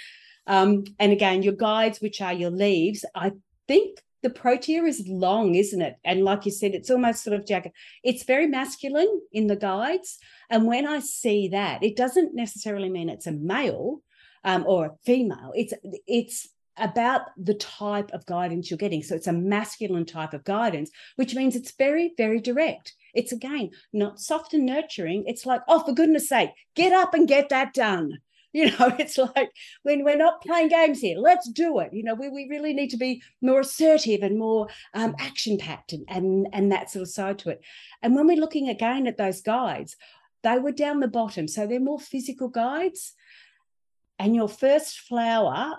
Um, 0.47 0.85
and 0.97 1.11
again, 1.11 1.43
your 1.43 1.53
guides, 1.53 1.99
which 1.99 2.21
are 2.21 2.33
your 2.33 2.51
leaves, 2.51 3.03
I 3.13 3.33
think 3.67 3.99
the 4.27 4.33
protea 4.33 4.83
is 4.83 5.07
long, 5.07 5.55
isn't 5.55 5.81
it? 5.81 5.95
And 6.03 6.25
like 6.25 6.45
you 6.45 6.51
said, 6.51 6.75
it's 6.75 6.91
almost 6.91 7.23
sort 7.23 7.39
of 7.39 7.45
jagged. 7.45 7.71
It's 8.03 8.25
very 8.25 8.45
masculine 8.45 9.21
in 9.31 9.47
the 9.47 9.55
guides. 9.55 10.17
And 10.49 10.67
when 10.67 10.85
I 10.85 10.99
see 10.99 11.47
that, 11.49 11.81
it 11.81 11.95
doesn't 11.95 12.35
necessarily 12.35 12.89
mean 12.89 13.07
it's 13.07 13.25
a 13.25 13.31
male 13.31 14.01
um, 14.43 14.65
or 14.67 14.85
a 14.85 14.95
female. 15.05 15.53
It's 15.55 15.73
it's 16.05 16.49
about 16.75 17.21
the 17.37 17.53
type 17.53 18.11
of 18.11 18.25
guidance 18.25 18.69
you're 18.69 18.77
getting. 18.77 19.01
So 19.01 19.15
it's 19.15 19.27
a 19.27 19.33
masculine 19.33 20.05
type 20.05 20.33
of 20.33 20.43
guidance, 20.43 20.91
which 21.15 21.33
means 21.33 21.55
it's 21.55 21.71
very, 21.71 22.11
very 22.17 22.41
direct. 22.41 22.93
It's 23.13 23.31
again 23.31 23.69
not 23.93 24.19
soft 24.19 24.53
and 24.53 24.65
nurturing. 24.65 25.23
It's 25.25 25.45
like, 25.45 25.61
oh, 25.69 25.79
for 25.85 25.93
goodness 25.93 26.27
sake, 26.27 26.49
get 26.75 26.91
up 26.91 27.13
and 27.13 27.29
get 27.29 27.47
that 27.47 27.73
done. 27.73 28.19
You 28.53 28.71
know, 28.71 28.95
it's 28.97 29.17
like 29.17 29.51
when 29.83 30.03
we're 30.03 30.17
not 30.17 30.41
playing 30.41 30.69
games 30.69 30.99
here, 30.99 31.17
let's 31.19 31.49
do 31.49 31.79
it. 31.79 31.93
You 31.93 32.03
know, 32.03 32.15
we, 32.15 32.29
we 32.29 32.47
really 32.49 32.73
need 32.73 32.89
to 32.89 32.97
be 32.97 33.21
more 33.41 33.59
assertive 33.59 34.23
and 34.23 34.39
more 34.39 34.67
um, 34.95 35.15
action 35.19 35.57
packed 35.57 35.93
and, 35.93 36.05
and, 36.07 36.47
and 36.53 36.71
that 36.71 36.89
sort 36.89 37.03
of 37.03 37.09
side 37.09 37.39
to 37.39 37.49
it. 37.49 37.61
And 38.01 38.15
when 38.15 38.25
we're 38.25 38.39
looking 38.39 38.69
again 38.69 39.05
at 39.05 39.17
those 39.17 39.41
guides, 39.41 39.95
they 40.43 40.57
were 40.57 40.71
down 40.71 41.01
the 41.01 41.07
bottom. 41.07 41.47
So 41.47 41.67
they're 41.67 41.79
more 41.79 41.99
physical 41.99 42.47
guides. 42.47 43.13
And 44.17 44.35
your 44.35 44.49
first 44.49 44.99
flower 45.01 45.75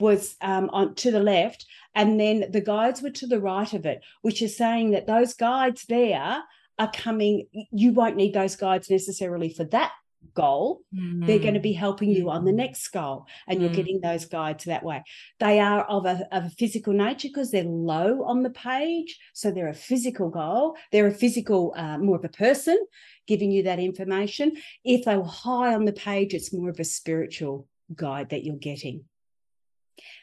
was 0.00 0.36
um, 0.40 0.70
on 0.70 0.94
to 0.94 1.10
the 1.10 1.20
left, 1.20 1.66
and 1.94 2.18
then 2.18 2.50
the 2.50 2.60
guides 2.60 3.02
were 3.02 3.10
to 3.10 3.26
the 3.26 3.40
right 3.40 3.72
of 3.72 3.84
it, 3.84 4.00
which 4.22 4.40
is 4.40 4.56
saying 4.56 4.92
that 4.92 5.06
those 5.06 5.34
guides 5.34 5.84
there 5.88 6.42
are 6.78 6.90
coming. 6.92 7.46
You 7.70 7.92
won't 7.92 8.16
need 8.16 8.32
those 8.32 8.56
guides 8.56 8.88
necessarily 8.88 9.50
for 9.52 9.64
that 9.64 9.92
goal. 10.34 10.82
Mm. 10.94 11.26
They're 11.26 11.38
going 11.38 11.54
to 11.54 11.60
be 11.60 11.72
helping 11.72 12.10
you 12.10 12.30
on 12.30 12.44
the 12.44 12.50
mm-hmm. 12.50 12.58
next 12.58 12.88
goal, 12.88 13.26
and 13.46 13.58
mm. 13.58 13.62
you're 13.62 13.74
getting 13.74 14.00
those 14.00 14.24
guides 14.24 14.64
that 14.64 14.84
way. 14.84 15.02
They 15.40 15.60
are 15.60 15.84
of 15.84 16.06
a, 16.06 16.26
of 16.32 16.44
a 16.44 16.50
physical 16.50 16.92
nature 16.92 17.28
because 17.28 17.50
they're 17.50 17.64
low 17.64 18.22
on 18.24 18.42
the 18.42 18.50
page, 18.50 19.18
so 19.32 19.50
they're 19.50 19.68
a 19.68 19.74
physical 19.74 20.30
goal. 20.30 20.76
They're 20.92 21.08
a 21.08 21.14
physical, 21.14 21.74
uh, 21.76 21.98
more 21.98 22.16
of 22.16 22.24
a 22.24 22.28
person 22.28 22.78
giving 23.26 23.50
you 23.50 23.64
that 23.64 23.78
information. 23.78 24.52
If 24.84 25.04
they 25.04 25.16
were 25.16 25.24
high 25.24 25.74
on 25.74 25.84
the 25.84 25.92
page, 25.92 26.34
it's 26.34 26.52
more 26.52 26.70
of 26.70 26.80
a 26.80 26.84
spiritual 26.84 27.66
guide 27.94 28.30
that 28.30 28.44
you're 28.44 28.56
getting. 28.56 29.04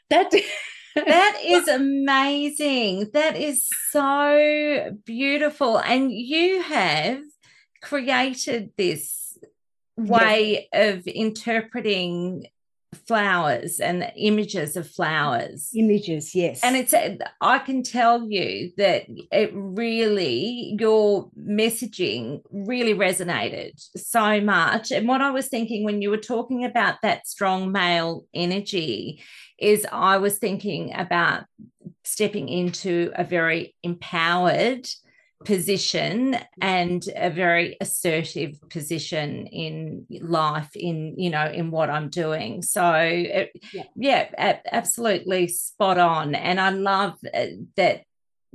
That 0.09 0.31
that 0.95 1.39
is 1.43 1.67
amazing. 1.67 3.09
That 3.13 3.35
is 3.35 3.67
so 3.91 4.97
beautiful. 5.05 5.77
And 5.77 6.11
you 6.11 6.61
have 6.61 7.21
created 7.81 8.71
this 8.77 9.24
way 9.97 10.67
yes. 10.71 10.97
of 10.97 11.07
interpreting 11.07 12.47
flowers 13.07 13.79
and 13.79 14.11
images 14.15 14.75
of 14.75 14.89
flowers. 14.89 15.69
Images 15.75 16.33
yes. 16.33 16.61
And 16.63 16.75
it's 16.75 16.93
i 17.41 17.59
can 17.59 17.83
tell 17.83 18.23
you 18.29 18.71
that 18.77 19.03
it 19.31 19.51
really 19.53 20.75
your 20.79 21.29
messaging 21.37 22.41
really 22.51 22.93
resonated 22.93 23.73
so 23.95 24.41
much. 24.41 24.91
And 24.91 25.07
what 25.07 25.21
i 25.21 25.31
was 25.31 25.47
thinking 25.47 25.83
when 25.83 26.01
you 26.01 26.09
were 26.09 26.17
talking 26.17 26.63
about 26.65 27.01
that 27.01 27.27
strong 27.27 27.71
male 27.71 28.25
energy 28.33 29.21
is 29.59 29.85
i 29.91 30.17
was 30.17 30.37
thinking 30.37 30.93
about 30.95 31.45
stepping 32.03 32.49
into 32.49 33.11
a 33.15 33.23
very 33.23 33.75
empowered 33.83 34.87
position 35.45 36.37
and 36.61 37.07
a 37.15 37.29
very 37.29 37.77
assertive 37.79 38.59
position 38.69 39.47
in 39.47 40.05
life 40.21 40.75
in 40.75 41.15
you 41.17 41.29
know 41.29 41.45
in 41.45 41.71
what 41.71 41.89
i'm 41.89 42.09
doing. 42.09 42.61
So 42.61 42.93
it, 42.93 43.51
yeah, 43.71 43.83
yeah 43.95 44.59
absolutely 44.71 45.47
spot 45.47 45.97
on. 45.97 46.35
And 46.35 46.59
i 46.59 46.69
love 46.69 47.13
uh, 47.33 47.45
that 47.77 48.03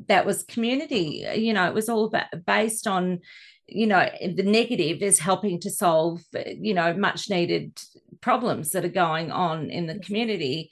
that 0.09 0.27
was 0.27 0.43
community. 0.43 1.27
You 1.35 1.53
know 1.53 1.67
it 1.67 1.75
was 1.75 1.89
all 1.89 2.07
about, 2.07 2.27
based 2.47 2.87
on 2.87 3.21
you 3.67 3.87
know 3.87 4.09
the 4.21 4.43
negative 4.43 5.03
is 5.03 5.19
helping 5.19 5.61
to 5.61 5.71
solve 5.71 6.23
you 6.35 6.75
know 6.75 6.93
much 6.93 7.31
needed 7.31 7.79
problems 8.21 8.71
that 8.71 8.85
are 8.85 8.89
going 8.89 9.31
on 9.31 9.71
in 9.71 9.87
the 9.87 9.99
community 10.01 10.71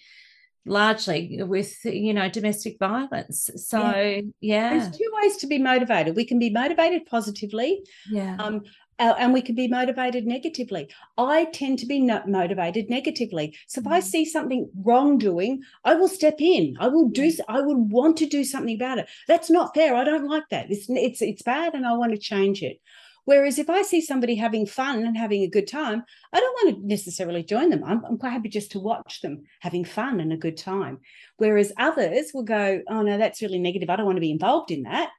largely 0.68 1.40
with 1.42 1.84
you 1.84 2.14
know 2.14 2.28
domestic 2.28 2.78
violence 2.78 3.50
so 3.56 3.80
yeah. 3.80 4.20
yeah. 4.40 4.70
there's 4.70 4.96
two 4.96 5.10
ways 5.22 5.36
to 5.36 5.46
be 5.46 5.58
motivated 5.58 6.16
we 6.16 6.24
can 6.24 6.38
be 6.38 6.50
motivated 6.50 7.04
positively 7.06 7.82
yeah 8.10 8.36
um 8.38 8.62
and 8.98 9.32
we 9.32 9.42
can 9.42 9.54
be 9.54 9.68
motivated 9.68 10.26
negatively. 10.26 10.88
I 11.16 11.46
tend 11.46 11.78
to 11.80 11.86
be 11.86 12.00
motivated 12.00 12.90
negatively. 12.90 13.56
So 13.68 13.80
if 13.80 13.86
I 13.86 14.00
mm. 14.00 14.02
see 14.02 14.24
something 14.24 14.68
wrongdoing, 14.82 15.62
I 15.84 15.94
will 15.94 16.08
step 16.08 16.40
in. 16.40 16.76
I 16.80 16.88
will 16.88 17.08
do. 17.08 17.30
I 17.48 17.60
would 17.60 17.92
want 17.92 18.16
to 18.18 18.26
do 18.26 18.44
something 18.44 18.74
about 18.74 18.98
it. 18.98 19.08
That's 19.28 19.50
not 19.50 19.74
fair. 19.74 19.94
I 19.94 20.04
don't 20.04 20.28
like 20.28 20.48
that. 20.50 20.70
It's 20.70 20.86
it's 20.88 21.22
it's 21.22 21.42
bad, 21.42 21.74
and 21.74 21.86
I 21.86 21.92
want 21.92 22.12
to 22.12 22.18
change 22.18 22.62
it. 22.62 22.80
Whereas 23.28 23.58
if 23.58 23.68
I 23.68 23.82
see 23.82 24.00
somebody 24.00 24.36
having 24.36 24.64
fun 24.64 25.04
and 25.04 25.14
having 25.14 25.42
a 25.42 25.50
good 25.50 25.68
time, 25.68 26.02
I 26.32 26.40
don't 26.40 26.64
want 26.64 26.76
to 26.76 26.86
necessarily 26.88 27.42
join 27.42 27.68
them. 27.68 27.84
I'm, 27.84 28.02
I'm 28.02 28.16
quite 28.16 28.30
happy 28.30 28.48
just 28.48 28.72
to 28.72 28.80
watch 28.80 29.20
them 29.20 29.44
having 29.60 29.84
fun 29.84 30.20
and 30.20 30.32
a 30.32 30.38
good 30.38 30.56
time. 30.56 31.00
Whereas 31.36 31.70
others 31.76 32.30
will 32.32 32.44
go, 32.44 32.80
oh, 32.88 33.02
no, 33.02 33.18
that's 33.18 33.42
really 33.42 33.58
negative. 33.58 33.90
I 33.90 33.96
don't 33.96 34.06
want 34.06 34.16
to 34.16 34.22
be 34.22 34.30
involved 34.30 34.70
in 34.70 34.84
that. 34.84 35.10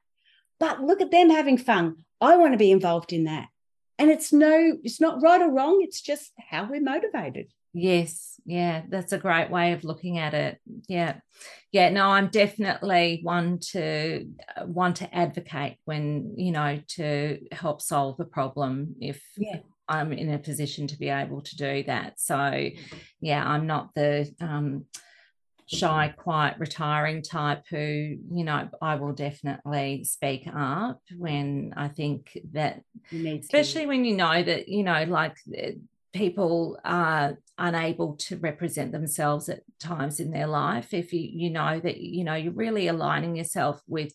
But 0.58 0.82
look 0.82 1.00
at 1.00 1.12
them 1.12 1.30
having 1.30 1.56
fun. 1.56 1.98
I 2.20 2.36
want 2.36 2.52
to 2.52 2.58
be 2.58 2.72
involved 2.72 3.12
in 3.12 3.26
that. 3.26 3.46
And 3.96 4.10
it's 4.10 4.32
no, 4.32 4.76
it's 4.82 5.00
not 5.00 5.22
right 5.22 5.40
or 5.40 5.52
wrong. 5.52 5.78
It's 5.80 6.00
just 6.00 6.32
how 6.36 6.64
we're 6.68 6.80
motivated. 6.80 7.46
Yes, 7.72 8.40
yeah, 8.44 8.82
that's 8.88 9.12
a 9.12 9.18
great 9.18 9.50
way 9.50 9.72
of 9.72 9.84
looking 9.84 10.18
at 10.18 10.34
it. 10.34 10.58
Yeah, 10.88 11.16
yeah. 11.70 11.90
No, 11.90 12.08
I'm 12.08 12.28
definitely 12.28 13.20
one 13.22 13.60
to 13.72 14.26
uh, 14.56 14.66
want 14.66 14.96
to 14.96 15.14
advocate 15.14 15.76
when 15.84 16.34
you 16.36 16.50
know 16.50 16.80
to 16.96 17.38
help 17.52 17.80
solve 17.80 18.18
a 18.18 18.24
problem 18.24 18.96
if 19.00 19.22
yeah. 19.36 19.60
I'm 19.88 20.12
in 20.12 20.32
a 20.32 20.38
position 20.38 20.88
to 20.88 20.98
be 20.98 21.10
able 21.10 21.42
to 21.42 21.56
do 21.56 21.84
that. 21.84 22.18
So, 22.18 22.70
yeah, 23.20 23.44
I'm 23.46 23.68
not 23.68 23.94
the 23.94 24.32
um, 24.40 24.86
shy, 25.66 26.12
quiet, 26.16 26.56
retiring 26.58 27.22
type 27.22 27.62
who 27.70 27.78
you 27.78 28.44
know 28.44 28.68
I 28.82 28.96
will 28.96 29.12
definitely 29.12 30.02
speak 30.02 30.48
up 30.52 31.00
when 31.16 31.72
I 31.76 31.86
think 31.86 32.36
that, 32.52 32.82
especially 33.12 33.86
when 33.86 34.04
you 34.04 34.16
know 34.16 34.42
that 34.42 34.68
you 34.68 34.82
know 34.82 35.04
like 35.04 35.36
people 36.12 36.78
are 36.84 37.38
unable 37.58 38.16
to 38.16 38.36
represent 38.38 38.92
themselves 38.92 39.48
at 39.48 39.60
times 39.78 40.18
in 40.18 40.30
their 40.30 40.46
life 40.46 40.94
if 40.94 41.12
you 41.12 41.20
you 41.20 41.50
know 41.50 41.78
that 41.78 41.98
you 41.98 42.24
know 42.24 42.34
you're 42.34 42.52
really 42.52 42.88
aligning 42.88 43.36
yourself 43.36 43.82
with 43.86 44.12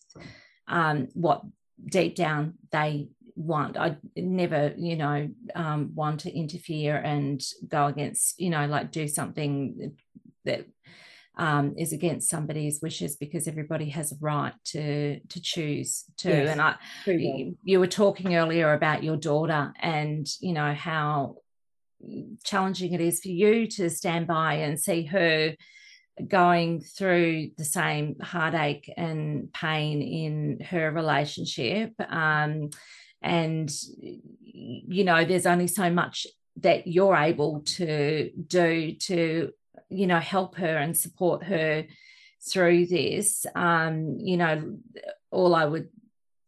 um, 0.68 1.08
what 1.14 1.42
deep 1.84 2.16
down 2.16 2.54
they 2.72 3.08
want. 3.36 3.76
I 3.76 3.96
never 4.16 4.74
you 4.76 4.96
know 4.96 5.28
um, 5.54 5.92
want 5.94 6.20
to 6.20 6.36
interfere 6.36 6.96
and 6.96 7.40
go 7.68 7.86
against 7.86 8.40
you 8.40 8.50
know 8.50 8.66
like 8.66 8.90
do 8.90 9.06
something 9.06 9.92
that 10.44 10.66
um, 11.38 11.74
is 11.76 11.92
against 11.92 12.30
somebody's 12.30 12.80
wishes 12.80 13.16
because 13.16 13.46
everybody 13.46 13.90
has 13.90 14.10
a 14.10 14.16
right 14.20 14.54
to 14.66 15.20
to 15.20 15.40
choose 15.40 16.04
to. 16.18 16.30
Yes, 16.30 16.50
and 16.50 16.60
i 16.60 16.74
you, 17.06 17.56
you 17.62 17.78
were 17.78 17.86
talking 17.86 18.36
earlier 18.36 18.72
about 18.72 19.04
your 19.04 19.16
daughter 19.16 19.72
and 19.80 20.26
you 20.40 20.52
know 20.52 20.72
how 20.72 21.36
challenging 22.44 22.92
it 22.92 23.00
is 23.00 23.20
for 23.20 23.28
you 23.28 23.66
to 23.66 23.90
stand 23.90 24.26
by 24.26 24.54
and 24.54 24.78
see 24.80 25.04
her 25.04 25.54
going 26.26 26.80
through 26.80 27.50
the 27.58 27.64
same 27.64 28.16
heartache 28.20 28.92
and 28.96 29.52
pain 29.52 30.00
in 30.02 30.60
her 30.66 30.90
relationship. 30.90 31.92
Um, 32.08 32.70
and, 33.22 33.70
you 34.00 35.04
know, 35.04 35.24
there's 35.24 35.46
only 35.46 35.66
so 35.66 35.90
much 35.90 36.26
that 36.62 36.86
you're 36.86 37.16
able 37.16 37.60
to 37.60 38.30
do 38.46 38.92
to, 38.92 39.52
you 39.90 40.06
know, 40.06 40.20
help 40.20 40.56
her 40.56 40.76
and 40.76 40.96
support 40.96 41.44
her 41.44 41.84
through 42.50 42.86
this. 42.86 43.44
Um, 43.54 44.18
you 44.18 44.36
know, 44.36 44.78
all 45.30 45.54
I 45.54 45.66
would 45.66 45.88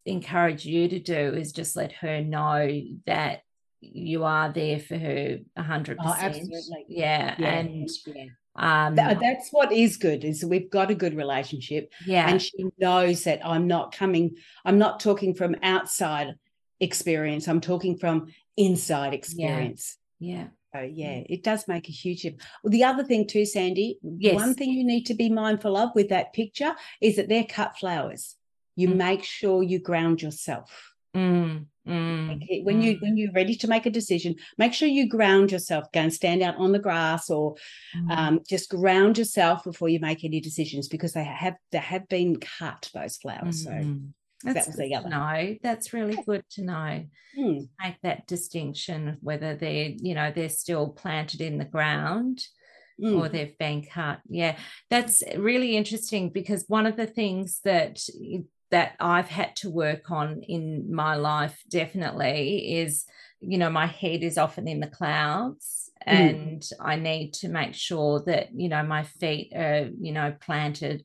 encourage 0.06 0.64
you 0.64 0.88
to 0.88 0.98
do 0.98 1.34
is 1.34 1.52
just 1.52 1.76
let 1.76 1.92
her 1.92 2.22
know 2.22 2.80
that 3.06 3.42
you 3.80 4.24
are 4.24 4.52
there 4.52 4.78
for 4.78 4.96
her 4.96 5.38
100% 5.56 5.96
oh, 6.00 6.14
absolutely 6.18 6.84
yeah, 6.88 7.34
yeah. 7.38 7.46
and 7.46 7.88
yeah. 8.06 8.24
Um, 8.56 8.96
that's 8.96 9.50
what 9.52 9.70
is 9.70 9.96
good 9.96 10.24
is 10.24 10.44
we've 10.44 10.68
got 10.68 10.90
a 10.90 10.94
good 10.94 11.16
relationship 11.16 11.92
yeah 12.04 12.28
and 12.28 12.42
she 12.42 12.64
knows 12.76 13.22
that 13.22 13.38
i'm 13.46 13.68
not 13.68 13.94
coming 13.94 14.34
i'm 14.64 14.78
not 14.78 14.98
talking 14.98 15.32
from 15.32 15.54
outside 15.62 16.34
experience 16.80 17.46
i'm 17.46 17.60
talking 17.60 17.96
from 17.96 18.26
inside 18.56 19.14
experience 19.14 19.96
yeah, 20.18 20.36
yeah. 20.36 20.46
So 20.74 20.82
yeah, 20.82 21.22
it 21.26 21.42
does 21.42 21.66
make 21.66 21.88
a 21.88 21.92
huge 21.92 22.22
difference. 22.22 22.44
Well, 22.62 22.70
the 22.70 22.84
other 22.84 23.02
thing 23.02 23.26
too, 23.26 23.46
Sandy, 23.46 23.98
yes. 24.02 24.34
one 24.34 24.54
thing 24.54 24.70
you 24.70 24.84
need 24.84 25.06
to 25.06 25.14
be 25.14 25.30
mindful 25.30 25.78
of 25.78 25.94
with 25.94 26.10
that 26.10 26.34
picture 26.34 26.74
is 27.00 27.16
that 27.16 27.28
they're 27.28 27.44
cut 27.44 27.78
flowers. 27.78 28.36
You 28.76 28.88
mm. 28.88 28.96
make 28.96 29.24
sure 29.24 29.62
you 29.62 29.78
ground 29.78 30.20
yourself 30.20 30.94
Mm, 31.18 31.66
mm, 31.86 32.64
when 32.64 32.80
mm. 32.80 32.82
you 32.82 32.96
when 33.00 33.16
you're 33.16 33.32
ready 33.32 33.54
to 33.56 33.68
make 33.68 33.86
a 33.86 33.90
decision, 33.90 34.36
make 34.56 34.72
sure 34.72 34.88
you 34.88 35.08
ground 35.08 35.50
yourself. 35.50 35.90
Go 35.92 36.00
and 36.00 36.12
stand 36.12 36.42
out 36.42 36.56
on 36.56 36.72
the 36.72 36.78
grass, 36.78 37.28
or 37.30 37.56
Mm. 37.96 38.16
um, 38.16 38.40
just 38.48 38.70
ground 38.70 39.18
yourself 39.18 39.64
before 39.64 39.88
you 39.88 39.98
make 40.00 40.24
any 40.24 40.40
decisions 40.40 40.88
because 40.88 41.12
they 41.12 41.24
have 41.24 41.56
they 41.72 41.78
have 41.78 42.08
been 42.08 42.36
cut 42.36 42.90
those 42.94 43.16
flowers. 43.16 43.64
So 43.64 43.70
Mhm. 43.70 44.12
that 44.44 44.54
That's 44.54 44.66
was 44.68 44.76
the 44.76 44.94
other. 44.94 45.08
know. 45.08 45.56
That's 45.62 45.92
really 45.92 46.18
good 46.24 46.44
to 46.50 46.62
know. 46.62 47.04
hmm, 47.34 47.58
Make 47.82 48.00
that 48.02 48.26
distinction 48.26 49.16
whether 49.20 49.56
they're, 49.56 49.90
you 49.96 50.14
know, 50.14 50.30
they're 50.30 50.48
still 50.48 50.90
planted 50.90 51.40
in 51.40 51.58
the 51.58 51.64
ground 51.64 52.46
mm, 53.00 53.18
or 53.18 53.28
they've 53.28 53.58
been 53.58 53.82
cut. 53.84 54.20
Yeah, 54.28 54.56
that's 54.90 55.22
really 55.36 55.76
interesting 55.76 56.30
because 56.30 56.64
one 56.68 56.86
of 56.86 56.96
the 56.96 57.06
things 57.06 57.60
that 57.64 57.98
that 58.70 58.96
I've 59.00 59.28
had 59.28 59.56
to 59.56 59.70
work 59.70 60.10
on 60.10 60.42
in 60.42 60.92
my 60.94 61.16
life 61.16 61.62
definitely 61.70 62.76
is, 62.78 63.04
you 63.40 63.58
know, 63.58 63.70
my 63.70 63.86
head 63.86 64.22
is 64.22 64.38
often 64.38 64.68
in 64.68 64.80
the 64.80 64.86
clouds 64.88 65.90
Mm. 66.10 66.38
and 66.40 66.62
I 66.80 66.96
need 66.96 67.32
to 67.34 67.48
make 67.48 67.74
sure 67.74 68.22
that, 68.26 68.48
you 68.54 68.68
know, 68.68 68.82
my 68.82 69.04
feet 69.04 69.52
are, 69.54 69.88
you 70.00 70.12
know, 70.12 70.34
planted 70.40 71.04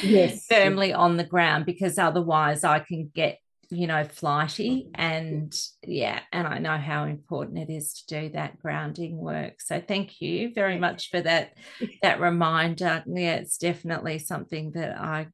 Yes. 0.00 0.48
firmly 0.48 0.92
on 0.92 1.16
the 1.16 1.24
ground 1.24 1.66
because 1.66 1.98
otherwise 1.98 2.64
I 2.64 2.80
can 2.80 3.10
get 3.14 3.38
you 3.70 3.86
know, 3.86 4.02
flighty. 4.02 4.88
And 4.94 5.54
yeah, 5.86 6.20
and 6.32 6.46
I 6.46 6.56
know 6.58 6.78
how 6.78 7.04
important 7.04 7.58
it 7.58 7.70
is 7.70 7.92
to 7.92 8.22
do 8.22 8.28
that 8.30 8.58
grounding 8.58 9.18
work. 9.18 9.60
So 9.60 9.78
thank 9.86 10.22
you 10.22 10.54
very 10.54 10.78
much 10.78 11.10
for 11.10 11.20
that 11.20 11.52
that 12.00 12.18
reminder. 12.18 13.04
Yeah, 13.06 13.34
it's 13.34 13.58
definitely 13.58 14.20
something 14.20 14.70
that 14.72 14.96
I 14.98 15.26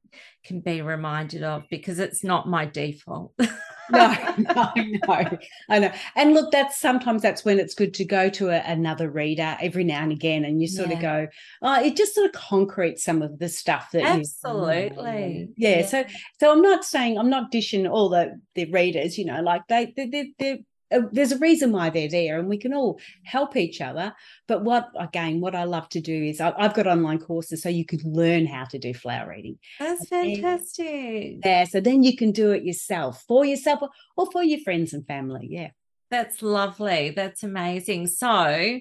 can 0.45 0.61
be 0.61 0.83
reminded 0.83 1.43
of 1.43 1.65
because 1.71 1.99
it's 1.99 2.23
not 2.23 2.49
my 2.49 2.67
default. 2.67 3.33
no, 3.91 4.15
no, 4.39 4.73
no. 4.77 5.39
I 5.69 5.79
know. 5.79 5.93
And 6.17 6.35
look, 6.35 6.53
that's 6.53 6.79
sometimes 6.79 7.23
that's 7.23 7.45
when 7.45 7.59
it's 7.59 7.75
good 7.75 7.95
to 7.95 8.05
go 8.05 8.29
to 8.31 8.51
a, 8.51 8.63
another 8.71 9.11
reader 9.11 9.57
every 9.61 9.85
now 9.85 10.03
and 10.03 10.13
again, 10.13 10.45
and 10.45 10.61
you 10.61 10.69
sort 10.69 10.91
Yeah. 10.91 10.97
of 10.97 11.03
go, 11.03 11.27
oh, 11.63 11.83
it 11.85 11.97
just 11.97 12.15
sort 12.15 12.27
of 12.27 12.33
concretes 12.33 13.05
some 13.05 13.23
of 13.23 13.39
the 13.39 13.49
stuff 13.49 13.91
that 13.93 14.03
you- 14.03 14.07
Absolutely. 14.09 15.49
yeah, 15.57 15.85
So, 15.87 16.05
so 16.41 16.53
I'm 16.53 16.63
not 16.63 16.85
saying 16.85 17.19
I'm 17.19 17.31
not 17.31 17.51
dishing 17.51 17.87
all 17.87 18.09
the 18.09 18.41
the 18.55 18.67
readers. 18.67 19.19
You 19.19 19.25
know, 19.27 19.41
like 19.43 19.63
they 19.69 19.93
they 19.97 20.33
they. 20.39 20.65
Uh, 20.95 21.09
there's 21.13 21.33
a 21.33 21.39
reason 21.39 21.73
why 21.73 21.91
they're 21.91 22.09
there, 22.09 22.39
and 22.39 22.49
we 22.49 22.59
can 22.59 22.73
all 22.73 23.01
help 23.25 23.57
each 23.57 23.81
other. 23.81 24.15
But 24.47 24.65
what 24.65 24.91
again, 24.99 25.41
what 25.41 25.55
I 25.55 25.65
love 25.65 25.89
to 25.91 26.01
do 26.01 26.25
is 26.25 26.41
I, 26.41 26.53
I've 26.57 26.75
got 26.75 26.87
online 26.87 27.19
courses 27.19 27.63
so 27.63 27.69
you 27.69 27.85
can 27.85 28.01
learn 28.05 28.47
how 28.47 28.65
to 28.65 28.79
do 28.79 28.95
flower 28.95 29.31
reading. 29.31 29.59
That's 29.79 30.09
fantastic. 30.09 31.39
Yeah, 31.45 31.65
so 31.65 31.81
then 31.81 32.03
you 32.03 32.17
can 32.17 32.33
do 32.33 32.53
it 32.53 32.65
yourself 32.65 33.25
for 33.27 33.45
yourself 33.45 33.83
or, 33.83 33.91
or 34.17 34.31
for 34.31 34.43
your 34.43 34.61
friends 34.61 34.93
and 34.93 35.07
family. 35.07 35.49
Yeah. 35.51 35.71
That's 36.11 36.43
lovely. 36.43 37.11
That's 37.11 37.43
amazing. 37.43 38.07
So, 38.07 38.81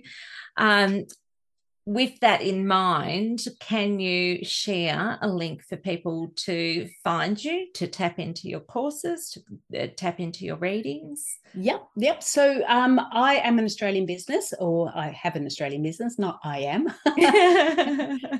um, 0.57 1.05
with 1.85 2.17
that 2.21 2.41
in 2.41 2.65
mind, 2.65 3.45
can 3.59 3.99
you 3.99 4.45
share 4.45 5.17
a 5.21 5.27
link 5.27 5.61
for 5.63 5.75
people 5.75 6.31
to 6.37 6.87
find 7.03 7.43
you, 7.43 7.67
to 7.73 7.87
tap 7.87 8.19
into 8.19 8.47
your 8.47 8.61
courses, 8.61 9.29
to 9.31 9.41
uh, 9.83 9.87
tap 9.97 10.21
into 10.21 10.45
your 10.45 10.55
readings? 10.55 11.39
Yep, 11.55 11.83
yep. 11.97 12.23
So 12.23 12.63
um, 12.67 13.01
I 13.11 13.35
am 13.35 13.59
an 13.59 13.65
Australian 13.65 14.05
business, 14.05 14.53
or 14.59 14.93
I 14.95 15.09
have 15.09 15.35
an 15.35 15.45
Australian 15.45 15.83
business, 15.83 16.17
not 16.17 16.39
I 16.43 16.59
am. 16.59 16.87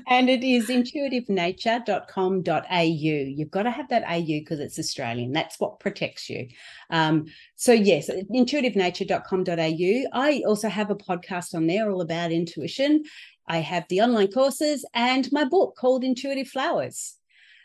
and 0.08 0.30
it 0.30 0.42
is 0.42 0.68
intuitivenature.com.au. 0.68 2.80
You've 2.80 3.50
got 3.50 3.64
to 3.64 3.70
have 3.70 3.90
that 3.90 4.04
AU 4.08 4.40
because 4.40 4.58
it's 4.58 4.78
Australian. 4.78 5.32
That's 5.32 5.60
what 5.60 5.80
protects 5.80 6.30
you. 6.30 6.48
Um, 6.90 7.26
so, 7.64 7.72
yes, 7.72 8.10
intuitivenature.com.au. 8.10 10.08
I 10.12 10.42
also 10.46 10.68
have 10.68 10.90
a 10.90 10.94
podcast 10.94 11.54
on 11.54 11.66
there 11.66 11.90
all 11.90 12.02
about 12.02 12.30
intuition. 12.30 13.04
I 13.48 13.60
have 13.60 13.86
the 13.88 14.02
online 14.02 14.30
courses 14.30 14.84
and 14.92 15.26
my 15.32 15.44
book 15.44 15.74
called 15.74 16.04
Intuitive 16.04 16.48
Flowers. 16.48 17.14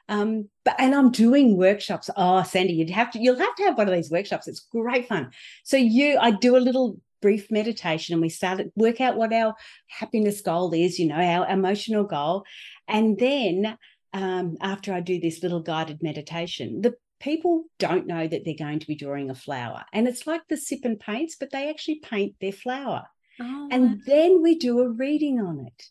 Um, 0.07 0.47
but 0.63 0.79
and 0.79 0.95
I'm 0.95 1.11
doing 1.11 1.57
workshops. 1.57 2.09
Oh, 2.15 2.43
Sandy, 2.43 2.75
you'd 2.75 2.89
have 2.91 3.11
to, 3.11 3.19
you'll 3.19 3.39
have 3.39 3.55
to 3.55 3.63
have 3.63 3.77
one 3.77 3.89
of 3.89 3.93
these 3.93 4.09
workshops. 4.09 4.47
It's 4.47 4.65
great 4.71 5.09
fun. 5.09 5.31
So 5.65 5.75
you, 5.75 6.17
I 6.17 6.31
do 6.31 6.55
a 6.55 6.63
little 6.63 6.97
brief 7.21 7.51
meditation 7.51 8.13
and 8.13 8.21
we 8.21 8.29
start 8.29 8.61
work 8.77 9.01
out 9.01 9.17
what 9.17 9.33
our 9.33 9.53
happiness 9.87 10.39
goal 10.39 10.73
is, 10.73 10.97
you 10.97 11.07
know, 11.07 11.19
our 11.19 11.45
emotional 11.49 12.05
goal. 12.05 12.45
And 12.87 13.19
then 13.19 13.77
um, 14.13 14.55
after 14.61 14.93
I 14.93 15.01
do 15.01 15.19
this 15.19 15.43
little 15.43 15.59
guided 15.59 16.01
meditation, 16.01 16.83
the 16.83 16.95
people 17.19 17.65
don't 17.77 18.07
know 18.07 18.27
that 18.27 18.45
they're 18.45 18.53
going 18.57 18.79
to 18.79 18.87
be 18.87 18.95
drawing 18.95 19.29
a 19.29 19.35
flower. 19.35 19.83
And 19.93 20.07
it's 20.07 20.25
like 20.25 20.47
the 20.47 20.57
sip 20.57 20.81
and 20.83 20.99
paints, 20.99 21.35
but 21.39 21.51
they 21.51 21.69
actually 21.69 21.99
paint 21.99 22.35
their 22.39 22.51
flower. 22.51 23.07
Oh, 23.39 23.67
And 23.71 24.01
then 24.05 24.41
we 24.41 24.55
do 24.55 24.79
a 24.79 24.89
reading 24.89 25.39
on 25.39 25.59
it. 25.65 25.83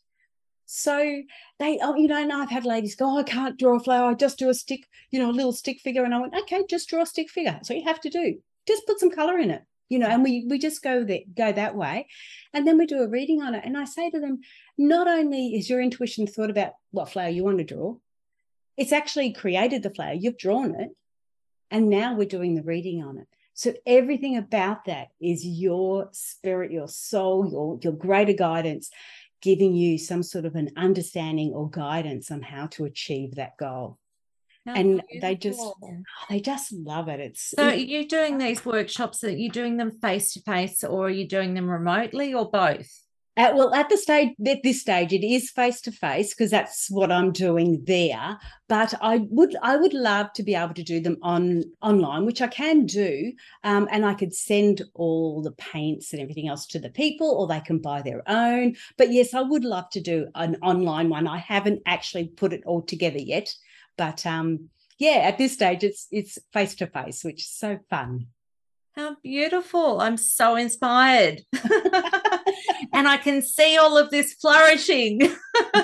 So 0.70 1.22
they, 1.58 1.78
oh, 1.82 1.96
you 1.96 2.08
know, 2.08 2.20
and 2.22 2.32
I've 2.32 2.50
had 2.50 2.66
ladies 2.66 2.94
go, 2.94 3.06
oh, 3.06 3.18
I 3.18 3.22
can't 3.22 3.58
draw 3.58 3.76
a 3.76 3.80
flower. 3.80 4.10
I 4.10 4.14
just 4.14 4.38
do 4.38 4.50
a 4.50 4.54
stick, 4.54 4.86
you 5.10 5.18
know, 5.18 5.30
a 5.30 5.32
little 5.32 5.52
stick 5.52 5.80
figure. 5.80 6.04
And 6.04 6.14
I 6.14 6.20
went, 6.20 6.36
okay, 6.36 6.62
just 6.68 6.90
draw 6.90 7.02
a 7.02 7.06
stick 7.06 7.30
figure. 7.30 7.52
That's 7.52 7.70
what 7.70 7.78
you 7.78 7.84
have 7.84 8.00
to 8.02 8.10
do. 8.10 8.38
Just 8.66 8.86
put 8.86 9.00
some 9.00 9.10
color 9.10 9.38
in 9.38 9.50
it, 9.50 9.62
you 9.88 9.98
know, 9.98 10.08
and 10.08 10.22
we 10.22 10.44
we 10.46 10.58
just 10.58 10.82
go 10.82 11.04
that 11.04 11.34
go 11.34 11.52
that 11.52 11.74
way. 11.74 12.06
And 12.52 12.66
then 12.66 12.76
we 12.76 12.84
do 12.84 13.00
a 13.00 13.08
reading 13.08 13.40
on 13.40 13.54
it. 13.54 13.64
And 13.64 13.78
I 13.78 13.86
say 13.86 14.10
to 14.10 14.20
them, 14.20 14.40
not 14.76 15.08
only 15.08 15.54
is 15.54 15.70
your 15.70 15.80
intuition 15.80 16.26
thought 16.26 16.50
about 16.50 16.72
what 16.90 17.08
flower 17.08 17.30
you 17.30 17.44
want 17.44 17.58
to 17.58 17.64
draw, 17.64 17.96
it's 18.76 18.92
actually 18.92 19.32
created 19.32 19.82
the 19.82 19.90
flower. 19.90 20.12
You've 20.12 20.36
drawn 20.36 20.78
it. 20.78 20.90
And 21.70 21.88
now 21.90 22.14
we're 22.14 22.28
doing 22.28 22.54
the 22.54 22.62
reading 22.62 23.02
on 23.02 23.18
it. 23.18 23.26
So 23.54 23.74
everything 23.86 24.36
about 24.36 24.84
that 24.84 25.08
is 25.20 25.44
your 25.44 26.08
spirit, 26.12 26.70
your 26.70 26.88
soul, 26.88 27.48
your, 27.50 27.78
your 27.82 27.92
greater 27.92 28.32
guidance 28.32 28.90
giving 29.42 29.74
you 29.74 29.98
some 29.98 30.22
sort 30.22 30.44
of 30.44 30.54
an 30.54 30.70
understanding 30.76 31.52
or 31.52 31.68
guidance 31.70 32.30
on 32.30 32.42
how 32.42 32.66
to 32.68 32.84
achieve 32.84 33.34
that 33.36 33.56
goal. 33.58 33.98
how 34.66 34.74
and 34.74 35.02
they 35.20 35.34
just- 35.34 35.60
They 36.28 36.40
just 36.40 36.72
love 36.72 37.08
it. 37.08 37.20
It's 37.20 37.50
So, 37.56 37.64
are 37.64 37.70
it- 37.72 37.88
you 37.88 38.06
doing 38.06 38.38
these 38.38 38.64
workshops? 38.66 39.24
Are 39.24 39.30
you're 39.30 39.50
doing 39.52 39.76
them 39.76 39.90
face 39.92 40.32
to 40.34 40.40
face, 40.40 40.84
or 40.84 41.06
are 41.06 41.10
you 41.10 41.26
doing 41.26 41.54
them 41.54 41.68
remotely, 41.70 42.34
or 42.34 42.50
both? 42.50 42.90
At, 43.38 43.54
well 43.54 43.72
at 43.72 43.88
the 43.88 43.96
stage 43.96 44.30
at 44.46 44.62
this 44.62 44.80
stage 44.80 45.12
it 45.12 45.24
is 45.24 45.50
face 45.50 45.80
to 45.82 45.92
face 45.92 46.34
because 46.34 46.50
that's 46.50 46.90
what 46.90 47.12
I'm 47.12 47.32
doing 47.32 47.82
there. 47.86 48.36
But 48.68 48.94
I 49.00 49.26
would 49.30 49.56
I 49.62 49.76
would 49.76 49.94
love 49.94 50.32
to 50.34 50.42
be 50.42 50.54
able 50.54 50.74
to 50.74 50.82
do 50.82 51.00
them 51.00 51.16
on 51.22 51.64
online, 51.80 52.26
which 52.26 52.42
I 52.42 52.48
can 52.48 52.84
do, 52.84 53.32
um, 53.64 53.88
and 53.90 54.04
I 54.04 54.14
could 54.14 54.34
send 54.34 54.82
all 54.92 55.40
the 55.40 55.52
paints 55.52 56.12
and 56.12 56.20
everything 56.20 56.48
else 56.48 56.66
to 56.68 56.78
the 56.78 56.90
people, 56.90 57.30
or 57.30 57.46
they 57.46 57.60
can 57.60 57.78
buy 57.78 58.02
their 58.02 58.22
own. 58.28 58.76
But 58.98 59.12
yes, 59.12 59.32
I 59.32 59.40
would 59.40 59.64
love 59.64 59.88
to 59.90 60.00
do 60.00 60.26
an 60.34 60.56
online 60.62 61.08
one. 61.08 61.26
I 61.26 61.38
haven't 61.38 61.82
actually 61.86 62.28
put 62.28 62.52
it 62.52 62.64
all 62.66 62.82
together 62.82 63.18
yet, 63.18 63.54
but 63.96 64.26
um, 64.26 64.68
yeah, 64.98 65.20
at 65.22 65.38
this 65.38 65.52
stage 65.54 65.84
it's 65.84 66.08
it's 66.10 66.38
face 66.52 66.74
to 66.76 66.88
face, 66.88 67.22
which 67.22 67.42
is 67.42 67.50
so 67.50 67.78
fun. 67.88 68.26
How 68.96 69.14
beautiful. 69.22 70.00
I'm 70.00 70.16
so 70.16 70.56
inspired. 70.56 71.42
and 72.92 73.08
I 73.08 73.16
can 73.16 73.42
see 73.42 73.76
all 73.76 73.96
of 73.96 74.10
this 74.10 74.34
flourishing. 74.34 75.20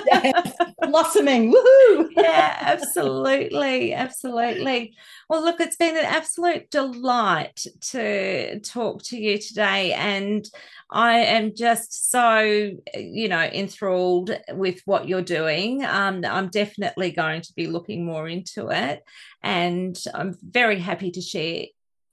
Yes, 0.07 0.53
blossoming, 0.87 1.51
woohoo! 1.51 2.07
yeah, 2.11 2.57
absolutely. 2.61 3.93
Absolutely. 3.93 4.95
Well, 5.29 5.43
look, 5.43 5.59
it's 5.59 5.75
been 5.75 5.97
an 5.97 6.05
absolute 6.05 6.69
delight 6.71 7.65
to 7.89 8.59
talk 8.61 9.03
to 9.03 9.17
you 9.17 9.37
today. 9.37 9.93
And 9.93 10.47
I 10.91 11.19
am 11.19 11.55
just 11.55 12.09
so, 12.11 12.71
you 12.95 13.27
know, 13.27 13.41
enthralled 13.41 14.37
with 14.51 14.81
what 14.85 15.07
you're 15.07 15.21
doing. 15.21 15.83
Um, 15.83 16.23
I'm 16.25 16.49
definitely 16.49 17.11
going 17.11 17.41
to 17.41 17.53
be 17.53 17.67
looking 17.67 18.05
more 18.05 18.29
into 18.29 18.69
it. 18.69 19.03
And 19.43 20.01
I'm 20.13 20.37
very 20.41 20.79
happy 20.79 21.11
to 21.11 21.21
share 21.21 21.65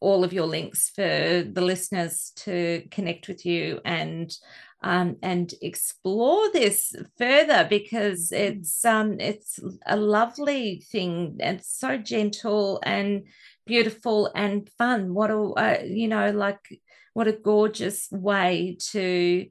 all 0.02 0.24
of 0.24 0.32
your 0.32 0.46
links 0.46 0.90
for 0.90 1.02
the 1.02 1.62
listeners 1.62 2.32
to 2.36 2.82
connect 2.90 3.28
with 3.28 3.46
you 3.46 3.80
and 3.84 4.36
um, 4.84 5.16
and 5.22 5.54
explore 5.62 6.50
this 6.52 6.92
further 7.16 7.66
because 7.70 8.32
it's 8.32 8.84
um, 8.84 9.20
it's 9.20 9.60
a 9.86 9.96
lovely 9.96 10.84
thing 10.90 11.36
and 11.40 11.64
so 11.64 11.96
gentle 11.96 12.80
and 12.82 13.22
beautiful 13.64 14.30
and 14.34 14.68
fun. 14.76 15.14
What 15.14 15.30
a 15.30 15.38
uh, 15.38 15.82
you 15.84 16.08
know 16.08 16.32
like 16.32 16.80
what 17.14 17.28
a 17.28 17.32
gorgeous 17.32 18.10
way 18.10 18.76
to 18.90 19.46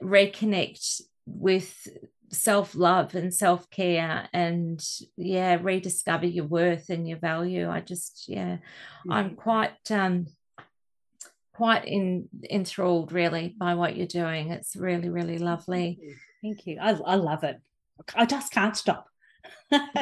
reconnect 0.00 1.00
with 1.26 1.88
self 2.30 2.74
love 2.74 3.14
and 3.14 3.34
self 3.34 3.68
care 3.70 4.28
and 4.32 4.84
yeah 5.16 5.58
rediscover 5.60 6.26
your 6.26 6.46
worth 6.46 6.88
and 6.88 7.08
your 7.08 7.18
value. 7.18 7.68
I 7.68 7.80
just 7.80 8.24
yeah 8.28 8.58
I'm 9.08 9.34
quite 9.34 9.90
um 9.90 10.26
quite 11.60 11.84
in, 11.84 12.26
enthralled 12.50 13.12
really 13.12 13.54
by 13.58 13.74
what 13.74 13.94
you're 13.94 14.06
doing. 14.06 14.50
It's 14.50 14.74
really, 14.76 15.10
really 15.10 15.36
lovely. 15.36 16.00
Thank 16.42 16.66
you. 16.66 16.78
I, 16.80 16.92
I 16.92 17.16
love 17.16 17.44
it. 17.44 17.60
I 18.14 18.24
just 18.24 18.50
can't 18.50 18.74
stop. 18.74 19.09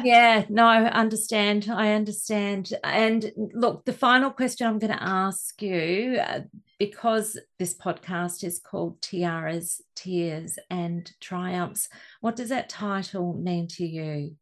Yeah, 0.02 0.44
no, 0.48 0.66
I 0.66 0.84
understand. 0.90 1.68
I 1.70 1.92
understand. 1.92 2.72
And 2.84 3.32
look, 3.36 3.84
the 3.84 3.92
final 3.92 4.30
question 4.30 4.66
I'm 4.66 4.78
going 4.78 4.92
to 4.92 5.02
ask 5.02 5.60
you, 5.62 6.18
uh, 6.22 6.40
because 6.78 7.38
this 7.58 7.76
podcast 7.76 8.44
is 8.44 8.58
called 8.58 9.00
Tiaras, 9.00 9.80
Tears, 9.94 10.58
and 10.70 11.10
Triumphs, 11.20 11.88
what 12.20 12.36
does 12.36 12.48
that 12.50 12.68
title 12.68 13.34
mean 13.34 13.66
to 13.68 13.86
you? 13.86 14.36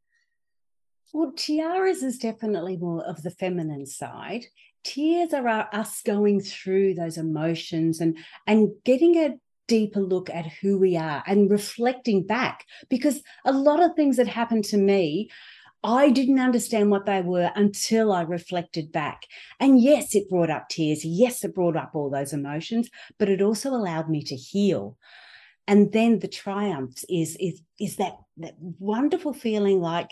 Well, 1.12 1.32
tiaras 1.34 2.02
is 2.02 2.18
definitely 2.18 2.76
more 2.76 3.02
of 3.02 3.22
the 3.22 3.30
feminine 3.30 3.86
side. 3.86 4.44
Tears 4.84 5.32
are 5.32 5.48
us 5.72 6.02
going 6.02 6.40
through 6.40 6.94
those 6.94 7.16
emotions 7.16 8.00
and 8.00 8.18
and 8.46 8.70
getting 8.84 9.16
a 9.16 9.38
deeper 9.68 10.00
look 10.00 10.30
at 10.30 10.46
who 10.46 10.78
we 10.78 10.96
are 10.96 11.22
and 11.26 11.50
reflecting 11.50 12.22
back 12.22 12.64
because 12.88 13.22
a 13.44 13.52
lot 13.52 13.82
of 13.82 13.94
things 13.94 14.16
that 14.16 14.28
happened 14.28 14.64
to 14.64 14.76
me 14.76 15.28
I 15.86 16.10
didn't 16.10 16.40
understand 16.40 16.90
what 16.90 17.06
they 17.06 17.20
were 17.20 17.52
until 17.54 18.10
I 18.12 18.22
reflected 18.22 18.90
back. 18.90 19.22
And 19.60 19.80
yes, 19.80 20.16
it 20.16 20.28
brought 20.28 20.50
up 20.50 20.68
tears. 20.68 21.04
Yes, 21.04 21.44
it 21.44 21.54
brought 21.54 21.76
up 21.76 21.92
all 21.94 22.10
those 22.10 22.32
emotions, 22.32 22.90
but 23.20 23.28
it 23.28 23.40
also 23.40 23.70
allowed 23.70 24.10
me 24.10 24.22
to 24.24 24.34
heal. 24.34 24.96
And 25.68 25.92
then 25.92 26.18
the 26.18 26.28
triumphs 26.28 27.04
is 27.08 27.36
is 27.38 27.62
is 27.78 27.96
that 27.96 28.16
that 28.38 28.54
wonderful 28.58 29.32
feeling 29.32 29.80
like 29.80 30.10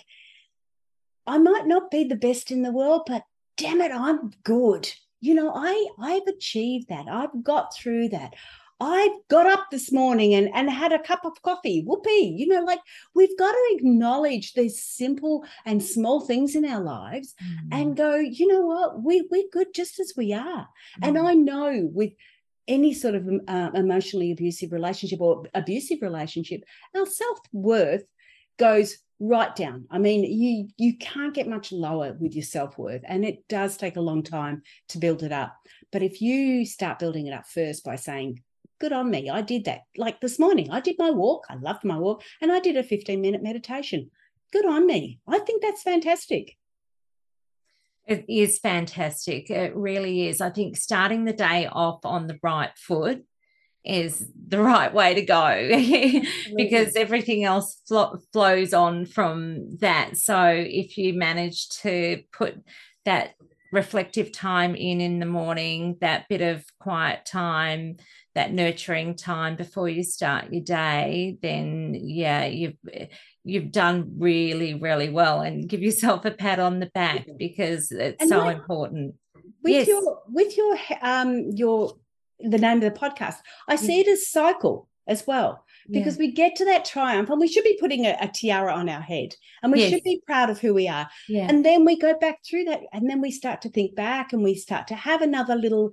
I 1.26 1.38
might 1.38 1.66
not 1.66 1.90
be 1.90 2.04
the 2.04 2.16
best 2.16 2.52
in 2.52 2.62
the 2.62 2.72
world, 2.72 3.02
but 3.06 3.24
damn 3.56 3.80
it, 3.80 3.90
I'm 3.92 4.30
good. 4.44 4.92
You 5.20 5.34
know, 5.34 5.52
I 5.54 5.88
I've 5.98 6.26
achieved 6.28 6.88
that. 6.88 7.08
I've 7.08 7.42
got 7.42 7.74
through 7.74 8.10
that. 8.10 8.34
I 8.80 9.16
got 9.30 9.46
up 9.46 9.66
this 9.70 9.92
morning 9.92 10.34
and, 10.34 10.50
and 10.52 10.68
had 10.68 10.92
a 10.92 10.98
cup 10.98 11.24
of 11.24 11.40
coffee. 11.42 11.82
Whoopee. 11.86 12.34
You 12.36 12.48
know, 12.48 12.62
like 12.62 12.80
we've 13.14 13.36
got 13.38 13.52
to 13.52 13.76
acknowledge 13.76 14.54
these 14.54 14.82
simple 14.82 15.44
and 15.64 15.82
small 15.82 16.20
things 16.20 16.54
in 16.56 16.64
our 16.64 16.82
lives 16.82 17.34
mm. 17.42 17.68
and 17.72 17.96
go, 17.96 18.16
you 18.16 18.46
know 18.46 18.62
what, 18.62 19.02
we, 19.02 19.26
we're 19.30 19.48
good 19.52 19.68
just 19.74 20.00
as 20.00 20.14
we 20.16 20.32
are. 20.32 20.68
Mm. 21.00 21.08
And 21.08 21.18
I 21.18 21.34
know 21.34 21.88
with 21.92 22.12
any 22.66 22.94
sort 22.94 23.14
of 23.14 23.28
uh, 23.46 23.70
emotionally 23.74 24.32
abusive 24.32 24.72
relationship 24.72 25.20
or 25.20 25.44
abusive 25.54 25.98
relationship, 26.02 26.62
our 26.96 27.06
self 27.06 27.38
worth 27.52 28.04
goes 28.58 28.98
right 29.20 29.54
down. 29.54 29.86
I 29.90 29.98
mean, 29.98 30.24
you 30.24 30.68
you 30.76 30.98
can't 30.98 31.34
get 31.34 31.48
much 31.48 31.72
lower 31.72 32.16
with 32.18 32.34
your 32.34 32.44
self-worth 32.44 33.02
and 33.04 33.24
it 33.24 33.46
does 33.48 33.76
take 33.76 33.96
a 33.96 34.00
long 34.00 34.22
time 34.22 34.62
to 34.88 34.98
build 34.98 35.22
it 35.22 35.32
up. 35.32 35.56
But 35.92 36.02
if 36.02 36.20
you 36.20 36.66
start 36.66 36.98
building 36.98 37.26
it 37.26 37.32
up 37.32 37.46
first 37.46 37.84
by 37.84 37.96
saying, 37.96 38.42
good 38.84 38.92
on 38.92 39.10
me, 39.10 39.30
I 39.30 39.40
did 39.40 39.64
that. 39.64 39.84
Like 39.96 40.20
this 40.20 40.38
morning, 40.38 40.70
I 40.70 40.78
did 40.78 40.96
my 40.98 41.10
walk, 41.10 41.46
I 41.48 41.54
loved 41.54 41.84
my 41.84 41.96
walk, 41.96 42.22
and 42.42 42.52
I 42.52 42.60
did 42.60 42.76
a 42.76 42.82
15-minute 42.82 43.42
meditation. 43.42 44.10
Good 44.52 44.66
on 44.66 44.86
me. 44.86 45.20
I 45.26 45.38
think 45.38 45.62
that's 45.62 45.82
fantastic. 45.82 46.58
It 48.06 48.26
is 48.28 48.58
fantastic. 48.58 49.48
It 49.48 49.74
really 49.74 50.28
is. 50.28 50.42
I 50.42 50.50
think 50.50 50.76
starting 50.76 51.24
the 51.24 51.32
day 51.32 51.66
off 51.66 52.04
on 52.04 52.26
the 52.26 52.38
right 52.42 52.72
foot 52.76 53.24
is 53.86 54.30
the 54.48 54.60
right 54.60 54.92
way 54.92 55.14
to 55.14 55.22
go 55.22 56.22
because 56.56 56.94
everything 56.94 57.44
else 57.44 57.80
flo- 57.88 58.18
flows 58.34 58.74
on 58.74 59.06
from 59.06 59.78
that. 59.78 60.18
So 60.18 60.44
if 60.46 60.98
you 60.98 61.14
manage 61.14 61.70
to 61.80 62.22
put 62.32 62.62
that 63.06 63.34
reflective 63.72 64.30
time 64.30 64.74
in 64.74 65.00
in 65.00 65.20
the 65.20 65.26
morning, 65.26 65.96
that 66.02 66.28
bit 66.28 66.42
of 66.42 66.64
quiet 66.78 67.24
time, 67.24 67.96
that 68.34 68.52
nurturing 68.52 69.16
time 69.16 69.56
before 69.56 69.88
you 69.88 70.02
start 70.02 70.52
your 70.52 70.62
day, 70.62 71.38
then 71.42 71.94
yeah, 71.94 72.46
you've 72.46 72.76
you've 73.44 73.70
done 73.70 74.14
really 74.18 74.74
really 74.74 75.10
well 75.10 75.40
and 75.40 75.68
give 75.68 75.82
yourself 75.82 76.24
a 76.24 76.30
pat 76.30 76.58
on 76.58 76.80
the 76.80 76.90
back 76.94 77.26
because 77.38 77.92
it's 77.92 78.20
and 78.20 78.28
so 78.28 78.38
like, 78.38 78.56
important. 78.56 79.14
With 79.62 79.72
yes. 79.72 79.88
your 79.88 80.22
with 80.28 80.56
your 80.56 80.76
um 81.02 81.50
your 81.54 81.94
the 82.40 82.58
name 82.58 82.82
of 82.82 82.92
the 82.92 82.98
podcast. 82.98 83.36
I 83.68 83.76
see 83.76 84.00
it 84.00 84.08
as 84.08 84.28
cycle 84.28 84.88
as 85.06 85.26
well 85.26 85.64
because 85.90 86.16
yeah. 86.16 86.20
we 86.20 86.32
get 86.32 86.56
to 86.56 86.64
that 86.64 86.84
triumph 86.84 87.28
and 87.28 87.40
we 87.40 87.48
should 87.48 87.64
be 87.64 87.76
putting 87.78 88.06
a, 88.06 88.16
a 88.20 88.28
tiara 88.28 88.72
on 88.72 88.88
our 88.88 89.02
head 89.02 89.34
and 89.62 89.70
we 89.70 89.80
yes. 89.80 89.90
should 89.90 90.02
be 90.02 90.22
proud 90.26 90.48
of 90.48 90.58
who 90.58 90.72
we 90.72 90.88
are. 90.88 91.08
Yeah. 91.28 91.46
And 91.48 91.64
then 91.64 91.84
we 91.84 91.98
go 91.98 92.18
back 92.18 92.40
through 92.48 92.64
that 92.64 92.80
and 92.92 93.08
then 93.08 93.20
we 93.20 93.30
start 93.30 93.62
to 93.62 93.68
think 93.68 93.94
back 93.94 94.32
and 94.32 94.42
we 94.42 94.54
start 94.54 94.88
to 94.88 94.94
have 94.94 95.20
another 95.20 95.56
little 95.56 95.92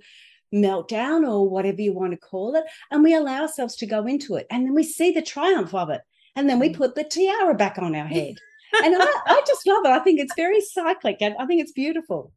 meltdown 0.52 1.26
or 1.26 1.48
whatever 1.48 1.80
you 1.80 1.92
want 1.92 2.12
to 2.12 2.16
call 2.16 2.54
it 2.54 2.64
and 2.90 3.02
we 3.02 3.14
allow 3.14 3.42
ourselves 3.42 3.76
to 3.76 3.86
go 3.86 4.06
into 4.06 4.34
it 4.36 4.46
and 4.50 4.66
then 4.66 4.74
we 4.74 4.82
see 4.82 5.10
the 5.10 5.22
triumph 5.22 5.74
of 5.74 5.90
it 5.90 6.02
and 6.36 6.48
then 6.48 6.58
we 6.58 6.68
mm. 6.70 6.76
put 6.76 6.94
the 6.94 7.04
tiara 7.04 7.54
back 7.54 7.78
on 7.78 7.94
our 7.94 8.06
head. 8.06 8.36
and 8.84 8.94
I, 8.96 9.06
I 9.26 9.42
just 9.46 9.66
love 9.66 9.84
it. 9.84 9.90
I 9.90 9.98
think 9.98 10.18
it's 10.20 10.34
very 10.34 10.60
cyclic 10.60 11.18
and 11.20 11.34
I 11.38 11.46
think 11.46 11.60
it's 11.60 11.72
beautiful. 11.72 12.32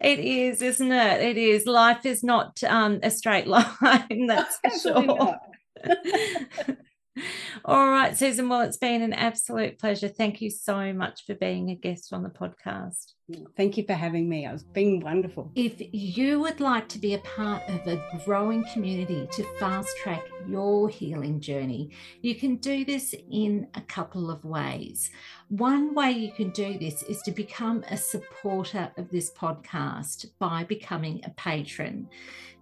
It 0.00 0.20
is, 0.20 0.62
isn't 0.62 0.92
it? 0.92 1.20
It 1.22 1.36
is. 1.36 1.66
Life 1.66 2.06
is 2.06 2.22
not 2.22 2.62
um, 2.62 3.00
a 3.02 3.10
straight 3.10 3.46
line, 3.48 4.26
that's 4.28 4.58
for 4.58 4.70
sure. 4.78 5.36
All 7.64 7.88
right, 7.88 8.16
Susan. 8.16 8.48
Well, 8.48 8.60
it's 8.62 8.76
been 8.76 9.02
an 9.02 9.12
absolute 9.12 9.78
pleasure. 9.78 10.08
Thank 10.08 10.40
you 10.40 10.50
so 10.50 10.92
much 10.92 11.24
for 11.26 11.34
being 11.34 11.70
a 11.70 11.74
guest 11.74 12.12
on 12.12 12.22
the 12.22 12.28
podcast. 12.28 13.13
Thank 13.56 13.78
you 13.78 13.84
for 13.84 13.94
having 13.94 14.28
me. 14.28 14.46
It's 14.46 14.62
been 14.62 15.00
wonderful. 15.00 15.50
If 15.54 15.76
you 15.78 16.40
would 16.40 16.60
like 16.60 16.88
to 16.90 16.98
be 16.98 17.14
a 17.14 17.18
part 17.18 17.62
of 17.68 17.86
a 17.86 18.20
growing 18.24 18.64
community 18.72 19.26
to 19.32 19.44
fast 19.58 19.96
track 20.02 20.22
your 20.46 20.90
healing 20.90 21.40
journey, 21.40 21.90
you 22.20 22.34
can 22.34 22.56
do 22.56 22.84
this 22.84 23.14
in 23.30 23.68
a 23.74 23.80
couple 23.80 24.30
of 24.30 24.44
ways. 24.44 25.10
One 25.48 25.94
way 25.94 26.10
you 26.10 26.32
can 26.32 26.50
do 26.50 26.78
this 26.78 27.02
is 27.04 27.22
to 27.22 27.32
become 27.32 27.82
a 27.90 27.96
supporter 27.96 28.92
of 28.98 29.08
this 29.10 29.30
podcast 29.32 30.26
by 30.38 30.64
becoming 30.64 31.22
a 31.24 31.30
patron. 31.30 32.10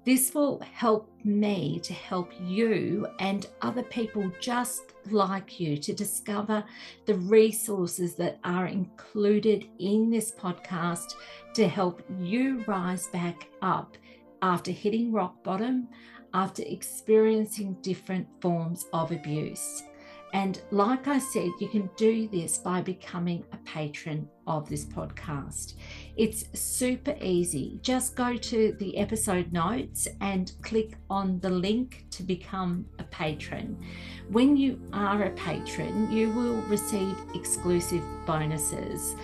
This 0.05 0.35
will 0.35 0.61
help 0.61 1.09
me 1.23 1.79
to 1.85 1.93
help 1.93 2.33
you 2.41 3.07
and 3.21 3.47
other 3.61 3.85
people 3.85 4.33
just 4.41 4.95
like 5.11 5.61
you 5.61 5.77
to 5.77 5.93
discover 5.93 6.65
the 7.07 7.15
resources 7.15 8.17
that 8.17 8.41
are 8.43 8.67
included 8.67 9.69
in 9.79 10.11
this 10.11 10.33
podcast 10.33 11.15
to 11.55 11.69
help 11.69 12.03
you 12.19 12.65
rise 12.67 13.07
back 13.09 13.47
up 13.63 13.97
after 14.43 14.73
hitting 14.73 15.13
rock 15.13 15.41
bottom, 15.45 15.87
after 16.35 16.65
experiencing 16.67 17.77
different 17.81 18.27
forms 18.41 18.87
of 18.93 19.13
abuse. 19.13 19.85
And 20.33 20.61
like 20.71 21.09
I 21.09 21.19
said, 21.19 21.51
you 21.61 21.69
can 21.69 21.91
do 21.97 22.27
this 22.27 22.59
by 22.59 22.81
becoming 22.81 23.45
a 23.53 23.57
patron 23.59 24.29
of 24.47 24.69
this 24.69 24.85
podcast. 24.85 25.75
It's 26.15 26.45
super 26.53 27.17
easy. 27.23 27.79
Just 27.83 28.17
go 28.17 28.37
to 28.37 28.77
the 28.79 28.99
episode 28.99 29.51
notes 29.51 30.07
and 30.21 30.53
click 30.63 30.99
on 31.09 31.41
the 31.41 31.49
link 31.49 32.05
to 32.11 32.23
become 32.23 32.85
a 32.99 33.05
patron. 33.05 33.83
When 34.29 34.57
you 34.57 34.79
are 34.93 35.23
a 35.23 35.31
patron, 35.31 36.13
you 36.13 36.31
will 36.31 36.61
receive 36.63 37.17
exclusive 37.35 38.03
bonuses 38.27 39.17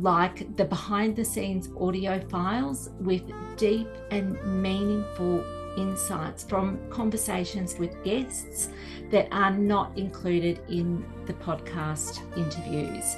like 0.00 0.56
the 0.56 0.64
behind 0.64 1.16
the 1.16 1.24
scenes 1.24 1.68
audio 1.80 2.20
files 2.28 2.90
with 3.00 3.22
deep 3.56 3.88
and 4.10 4.36
meaningful 4.60 5.42
insights 5.76 6.44
from 6.44 6.78
conversations 6.90 7.78
with 7.78 8.02
guests 8.04 8.68
that 9.10 9.28
are 9.32 9.50
not 9.50 9.96
included 9.96 10.60
in 10.68 11.04
the 11.26 11.32
podcast 11.34 12.20
interviews. 12.36 13.16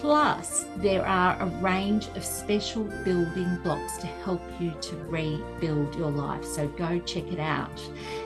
Plus, 0.00 0.64
there 0.76 1.04
are 1.04 1.36
a 1.40 1.46
range 1.60 2.06
of 2.14 2.24
special 2.24 2.84
building 3.04 3.58
blocks 3.64 3.96
to 3.98 4.06
help 4.06 4.42
you 4.60 4.72
to 4.80 4.96
rebuild 4.96 5.94
your 5.96 6.10
life. 6.10 6.44
So 6.44 6.68
go 6.68 6.98
check 7.00 7.32
it 7.32 7.40
out. 7.40 7.80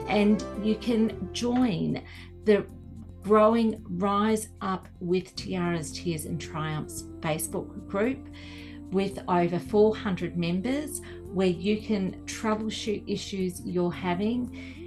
And 0.07 0.43
you 0.61 0.75
can 0.75 1.29
join 1.33 2.03
the 2.43 2.67
growing 3.23 3.81
Rise 3.87 4.49
Up 4.61 4.87
with 4.99 5.35
Tiaras, 5.35 5.91
Tears 5.95 6.25
and 6.25 6.39
Triumphs 6.39 7.05
Facebook 7.21 7.87
group 7.87 8.19
with 8.91 9.19
over 9.27 9.57
400 9.57 10.37
members 10.37 11.01
where 11.33 11.47
you 11.47 11.81
can 11.81 12.21
troubleshoot 12.25 13.03
issues 13.07 13.61
you're 13.65 13.91
having. 13.91 14.82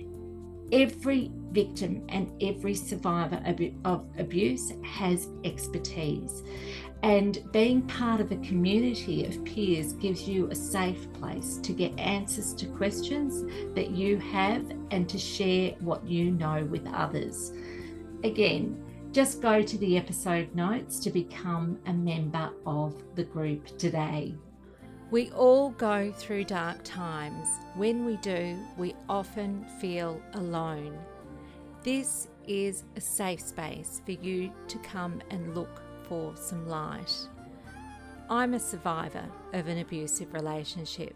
Every 0.73 1.31
victim 1.53 2.05
and 2.09 2.31
every 2.43 2.75
survivor 2.75 3.43
of 3.85 4.07
abuse 4.19 4.73
has 4.83 5.29
expertise. 5.45 6.43
And 7.03 7.41
being 7.53 7.83
part 7.83 8.21
of 8.21 8.33
a 8.33 8.37
community 8.39 9.25
of 9.27 9.45
peers 9.45 9.93
gives 9.93 10.27
you 10.27 10.49
a 10.51 10.55
safe 10.55 11.13
place 11.15 11.59
to 11.59 11.73
get 11.73 11.99
answers 12.01 12.53
to 12.55 12.67
questions 12.67 13.45
that 13.75 13.91
you 13.91 14.19
have 14.19 14.65
and 14.91 15.09
to 15.09 15.19
share 15.19 15.73
what 15.81 16.07
you 16.07 16.33
know 16.33 16.65
with 16.65 16.87
others. 16.89 17.53
Again, 18.25 18.83
just 19.13 19.41
go 19.41 19.63
to 19.63 19.79
the 19.79 19.97
episode 19.97 20.55
notes 20.55 20.99
to 21.01 21.11
become 21.11 21.79
a 21.87 21.93
member 21.93 22.51
of 22.67 23.03
the 23.15 23.25
group 23.25 23.79
today. 23.79 24.35
We 25.13 25.31
all 25.31 25.71
go 25.71 26.11
through 26.11 26.45
dark 26.45 26.83
times. 26.83 27.47
When 27.75 28.05
we 28.05 28.17
do, 28.17 28.59
we 28.77 28.97
often 29.09 29.65
feel 29.81 30.21
alone. 30.35 30.99
This 31.85 32.27
is 32.49 32.83
a 32.97 33.01
safe 33.01 33.41
space 33.41 34.03
for 34.05 34.13
you 34.13 34.53
to 34.67 34.79
come 34.79 35.23
and 35.31 35.55
look 35.55 35.81
for 36.09 36.35
some 36.37 36.69
light. 36.69 37.15
I'm 38.29 38.55
a 38.55 38.61
survivor 38.61 39.25
of 39.53 39.69
an 39.69 39.79
abusive 39.79 40.35
relationship, 40.35 41.15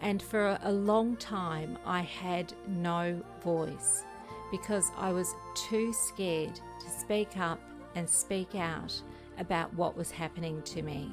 and 0.00 0.20
for 0.20 0.58
a 0.64 0.72
long 0.72 1.16
time 1.16 1.78
I 1.86 2.00
had 2.00 2.52
no 2.66 3.22
voice 3.44 4.02
because 4.50 4.90
I 4.96 5.12
was 5.12 5.32
too 5.54 5.92
scared 5.92 6.54
to 6.80 6.90
speak 6.90 7.36
up 7.36 7.60
and 7.94 8.10
speak 8.10 8.56
out 8.56 9.00
about 9.38 9.72
what 9.74 9.96
was 9.96 10.10
happening 10.10 10.62
to 10.62 10.82
me. 10.82 11.12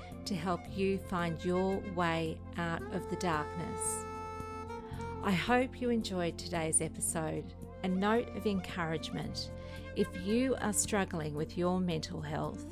to 0.25 0.35
help 0.35 0.61
you 0.73 0.97
find 0.97 1.43
your 1.43 1.81
way 1.95 2.37
out 2.57 2.81
of 2.93 3.09
the 3.09 3.15
darkness. 3.17 4.05
I 5.23 5.31
hope 5.31 5.79
you 5.79 5.89
enjoyed 5.89 6.37
today's 6.37 6.81
episode. 6.81 7.53
A 7.83 7.87
note 7.87 8.35
of 8.35 8.45
encouragement 8.45 9.51
if 9.95 10.07
you 10.25 10.55
are 10.61 10.73
struggling 10.73 11.35
with 11.35 11.57
your 11.57 11.79
mental 11.79 12.21
health, 12.21 12.65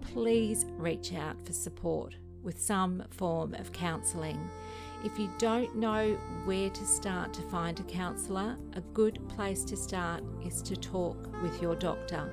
please 0.00 0.64
reach 0.78 1.12
out 1.12 1.36
for 1.44 1.52
support 1.52 2.14
with 2.42 2.60
some 2.60 3.04
form 3.10 3.54
of 3.54 3.72
counselling. 3.72 4.48
If 5.04 5.18
you 5.18 5.30
don't 5.38 5.76
know 5.76 6.14
where 6.44 6.70
to 6.70 6.84
start 6.84 7.34
to 7.34 7.42
find 7.42 7.78
a 7.78 7.84
counsellor, 7.84 8.56
a 8.74 8.80
good 8.80 9.18
place 9.28 9.64
to 9.64 9.76
start 9.76 10.22
is 10.44 10.62
to 10.62 10.76
talk 10.76 11.16
with 11.42 11.60
your 11.60 11.74
doctor. 11.74 12.32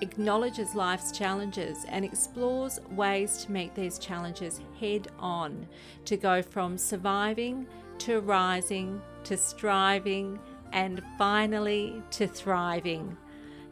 acknowledges 0.00 0.74
life's 0.74 1.12
challenges, 1.12 1.84
and 1.88 2.04
explores 2.04 2.80
ways 2.90 3.44
to 3.44 3.52
meet 3.52 3.74
these 3.74 3.98
challenges 3.98 4.60
head 4.78 5.08
on 5.18 5.66
to 6.04 6.16
go 6.16 6.42
from 6.42 6.78
surviving 6.78 7.66
to 7.98 8.20
rising 8.20 9.00
to 9.24 9.36
striving 9.36 10.38
and 10.72 11.02
finally 11.18 12.02
to 12.10 12.26
thriving. 12.26 13.16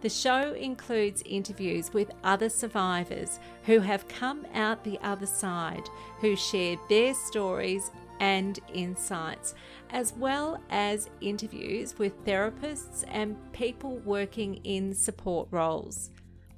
The 0.01 0.09
show 0.09 0.53
includes 0.53 1.23
interviews 1.27 1.93
with 1.93 2.13
other 2.23 2.49
survivors 2.49 3.41
who 3.65 3.81
have 3.81 4.07
come 4.07 4.47
out 4.55 4.85
the 4.85 4.99
other 5.03 5.27
side, 5.27 5.89
who 6.21 6.37
share 6.37 6.77
their 6.89 7.15
stories 7.15 7.91
and 8.21 8.61
insights, 8.73 9.55
as 9.91 10.13
well 10.13 10.61
as 10.71 11.11
interviews 11.21 11.99
with 11.99 12.25
therapists 12.25 13.05
and 13.09 13.37
people 13.53 13.99
working 13.99 14.57
in 14.65 14.95
support 14.95 15.49
roles. 15.51 16.11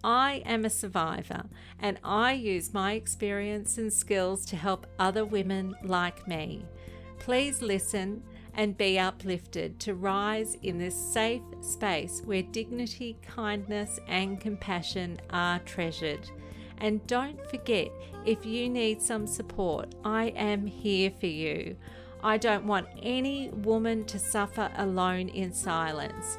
I 0.02 0.42
am 0.46 0.64
a 0.64 0.70
survivor 0.70 1.44
and 1.78 1.98
I 2.02 2.32
use 2.32 2.72
my 2.72 2.92
experience 2.92 3.78
and 3.78 3.92
skills 3.92 4.44
to 4.46 4.56
help 4.56 4.86
other 4.98 5.24
women 5.24 5.76
like 5.82 6.26
me. 6.26 6.64
Please 7.18 7.60
listen 7.60 8.22
and 8.54 8.76
be 8.76 8.98
uplifted 8.98 9.78
to 9.80 9.94
rise 9.94 10.56
in 10.62 10.78
this 10.78 10.96
safe 10.96 11.42
space 11.60 12.22
where 12.24 12.42
dignity, 12.42 13.16
kindness, 13.22 14.00
and 14.08 14.40
compassion 14.40 15.20
are 15.30 15.60
treasured. 15.60 16.28
And 16.78 17.06
don't 17.06 17.46
forget, 17.50 17.88
if 18.24 18.44
you 18.46 18.68
need 18.68 19.02
some 19.02 19.26
support, 19.26 19.94
I 20.04 20.26
am 20.28 20.66
here 20.66 21.12
for 21.20 21.26
you. 21.26 21.76
I 22.22 22.38
don't 22.38 22.64
want 22.64 22.88
any 23.02 23.50
woman 23.50 24.04
to 24.06 24.18
suffer 24.18 24.70
alone 24.76 25.28
in 25.28 25.52
silence. 25.52 26.38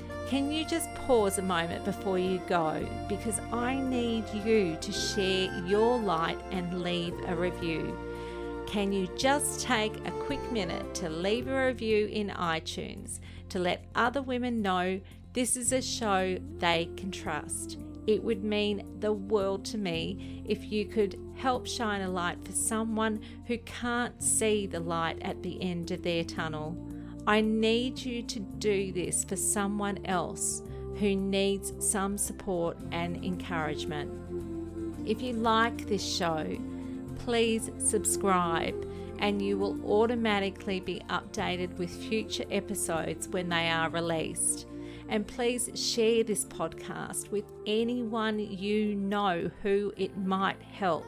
can 0.31 0.49
you 0.49 0.63
just 0.63 0.87
pause 0.95 1.39
a 1.39 1.41
moment 1.41 1.83
before 1.83 2.17
you 2.17 2.41
go? 2.47 2.87
Because 3.09 3.41
I 3.51 3.75
need 3.75 4.23
you 4.45 4.77
to 4.79 4.91
share 4.93 5.51
your 5.67 5.99
light 5.99 6.39
and 6.51 6.81
leave 6.81 7.13
a 7.27 7.35
review. 7.35 7.99
Can 8.65 8.93
you 8.93 9.09
just 9.17 9.59
take 9.59 9.93
a 10.07 10.11
quick 10.11 10.39
minute 10.49 10.95
to 10.95 11.09
leave 11.09 11.49
a 11.49 11.67
review 11.67 12.07
in 12.07 12.29
iTunes? 12.29 13.19
to 13.49 13.59
let 13.59 13.83
other 13.95 14.21
women 14.21 14.61
know 14.61 15.01
this 15.33 15.57
is 15.57 15.73
a 15.73 15.81
show 15.81 16.37
they 16.59 16.89
can 16.95 17.11
trust. 17.11 17.77
It 18.07 18.23
would 18.23 18.45
mean 18.45 18.87
the 19.01 19.11
world 19.11 19.65
to 19.65 19.77
me 19.77 20.41
if 20.45 20.71
you 20.71 20.85
could 20.85 21.19
help 21.35 21.67
shine 21.67 21.99
a 21.99 22.09
light 22.09 22.37
for 22.45 22.53
someone 22.53 23.19
who 23.47 23.57
can't 23.57 24.23
see 24.23 24.67
the 24.67 24.79
light 24.79 25.21
at 25.21 25.43
the 25.43 25.61
end 25.61 25.91
of 25.91 26.01
their 26.01 26.23
tunnel. 26.23 26.77
I 27.27 27.41
need 27.41 27.99
you 27.99 28.23
to 28.23 28.39
do 28.39 28.91
this 28.91 29.23
for 29.23 29.35
someone 29.35 30.05
else 30.05 30.63
who 30.97 31.15
needs 31.15 31.73
some 31.79 32.17
support 32.17 32.77
and 32.91 33.23
encouragement. 33.23 34.11
If 35.05 35.21
you 35.21 35.33
like 35.33 35.87
this 35.87 36.03
show, 36.03 36.57
please 37.19 37.69
subscribe 37.77 38.87
and 39.19 39.41
you 39.41 39.57
will 39.57 39.79
automatically 39.85 40.79
be 40.79 41.01
updated 41.09 41.77
with 41.77 41.91
future 41.91 42.45
episodes 42.49 43.27
when 43.27 43.49
they 43.49 43.69
are 43.69 43.89
released. 43.89 44.65
And 45.09 45.27
please 45.27 45.69
share 45.75 46.23
this 46.23 46.45
podcast 46.45 47.29
with 47.29 47.45
anyone 47.67 48.39
you 48.39 48.95
know 48.95 49.51
who 49.61 49.93
it 49.95 50.17
might 50.17 50.61
help. 50.61 51.05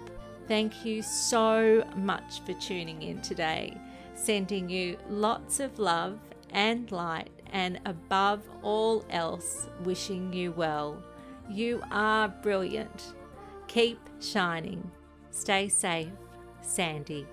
Thank 0.47 0.85
you 0.85 1.01
so 1.01 1.87
much 1.95 2.41
for 2.45 2.53
tuning 2.53 3.01
in 3.01 3.21
today. 3.21 3.75
Sending 4.23 4.69
you 4.69 4.95
lots 5.09 5.59
of 5.59 5.77
love 5.79 6.17
and 6.51 6.89
light, 6.93 7.29
and 7.51 7.77
above 7.85 8.39
all 8.61 9.03
else, 9.09 9.67
wishing 9.83 10.31
you 10.31 10.53
well. 10.53 11.03
You 11.51 11.83
are 11.91 12.29
brilliant. 12.29 13.15
Keep 13.67 13.99
shining. 14.21 14.89
Stay 15.31 15.67
safe, 15.67 16.13
Sandy. 16.61 17.27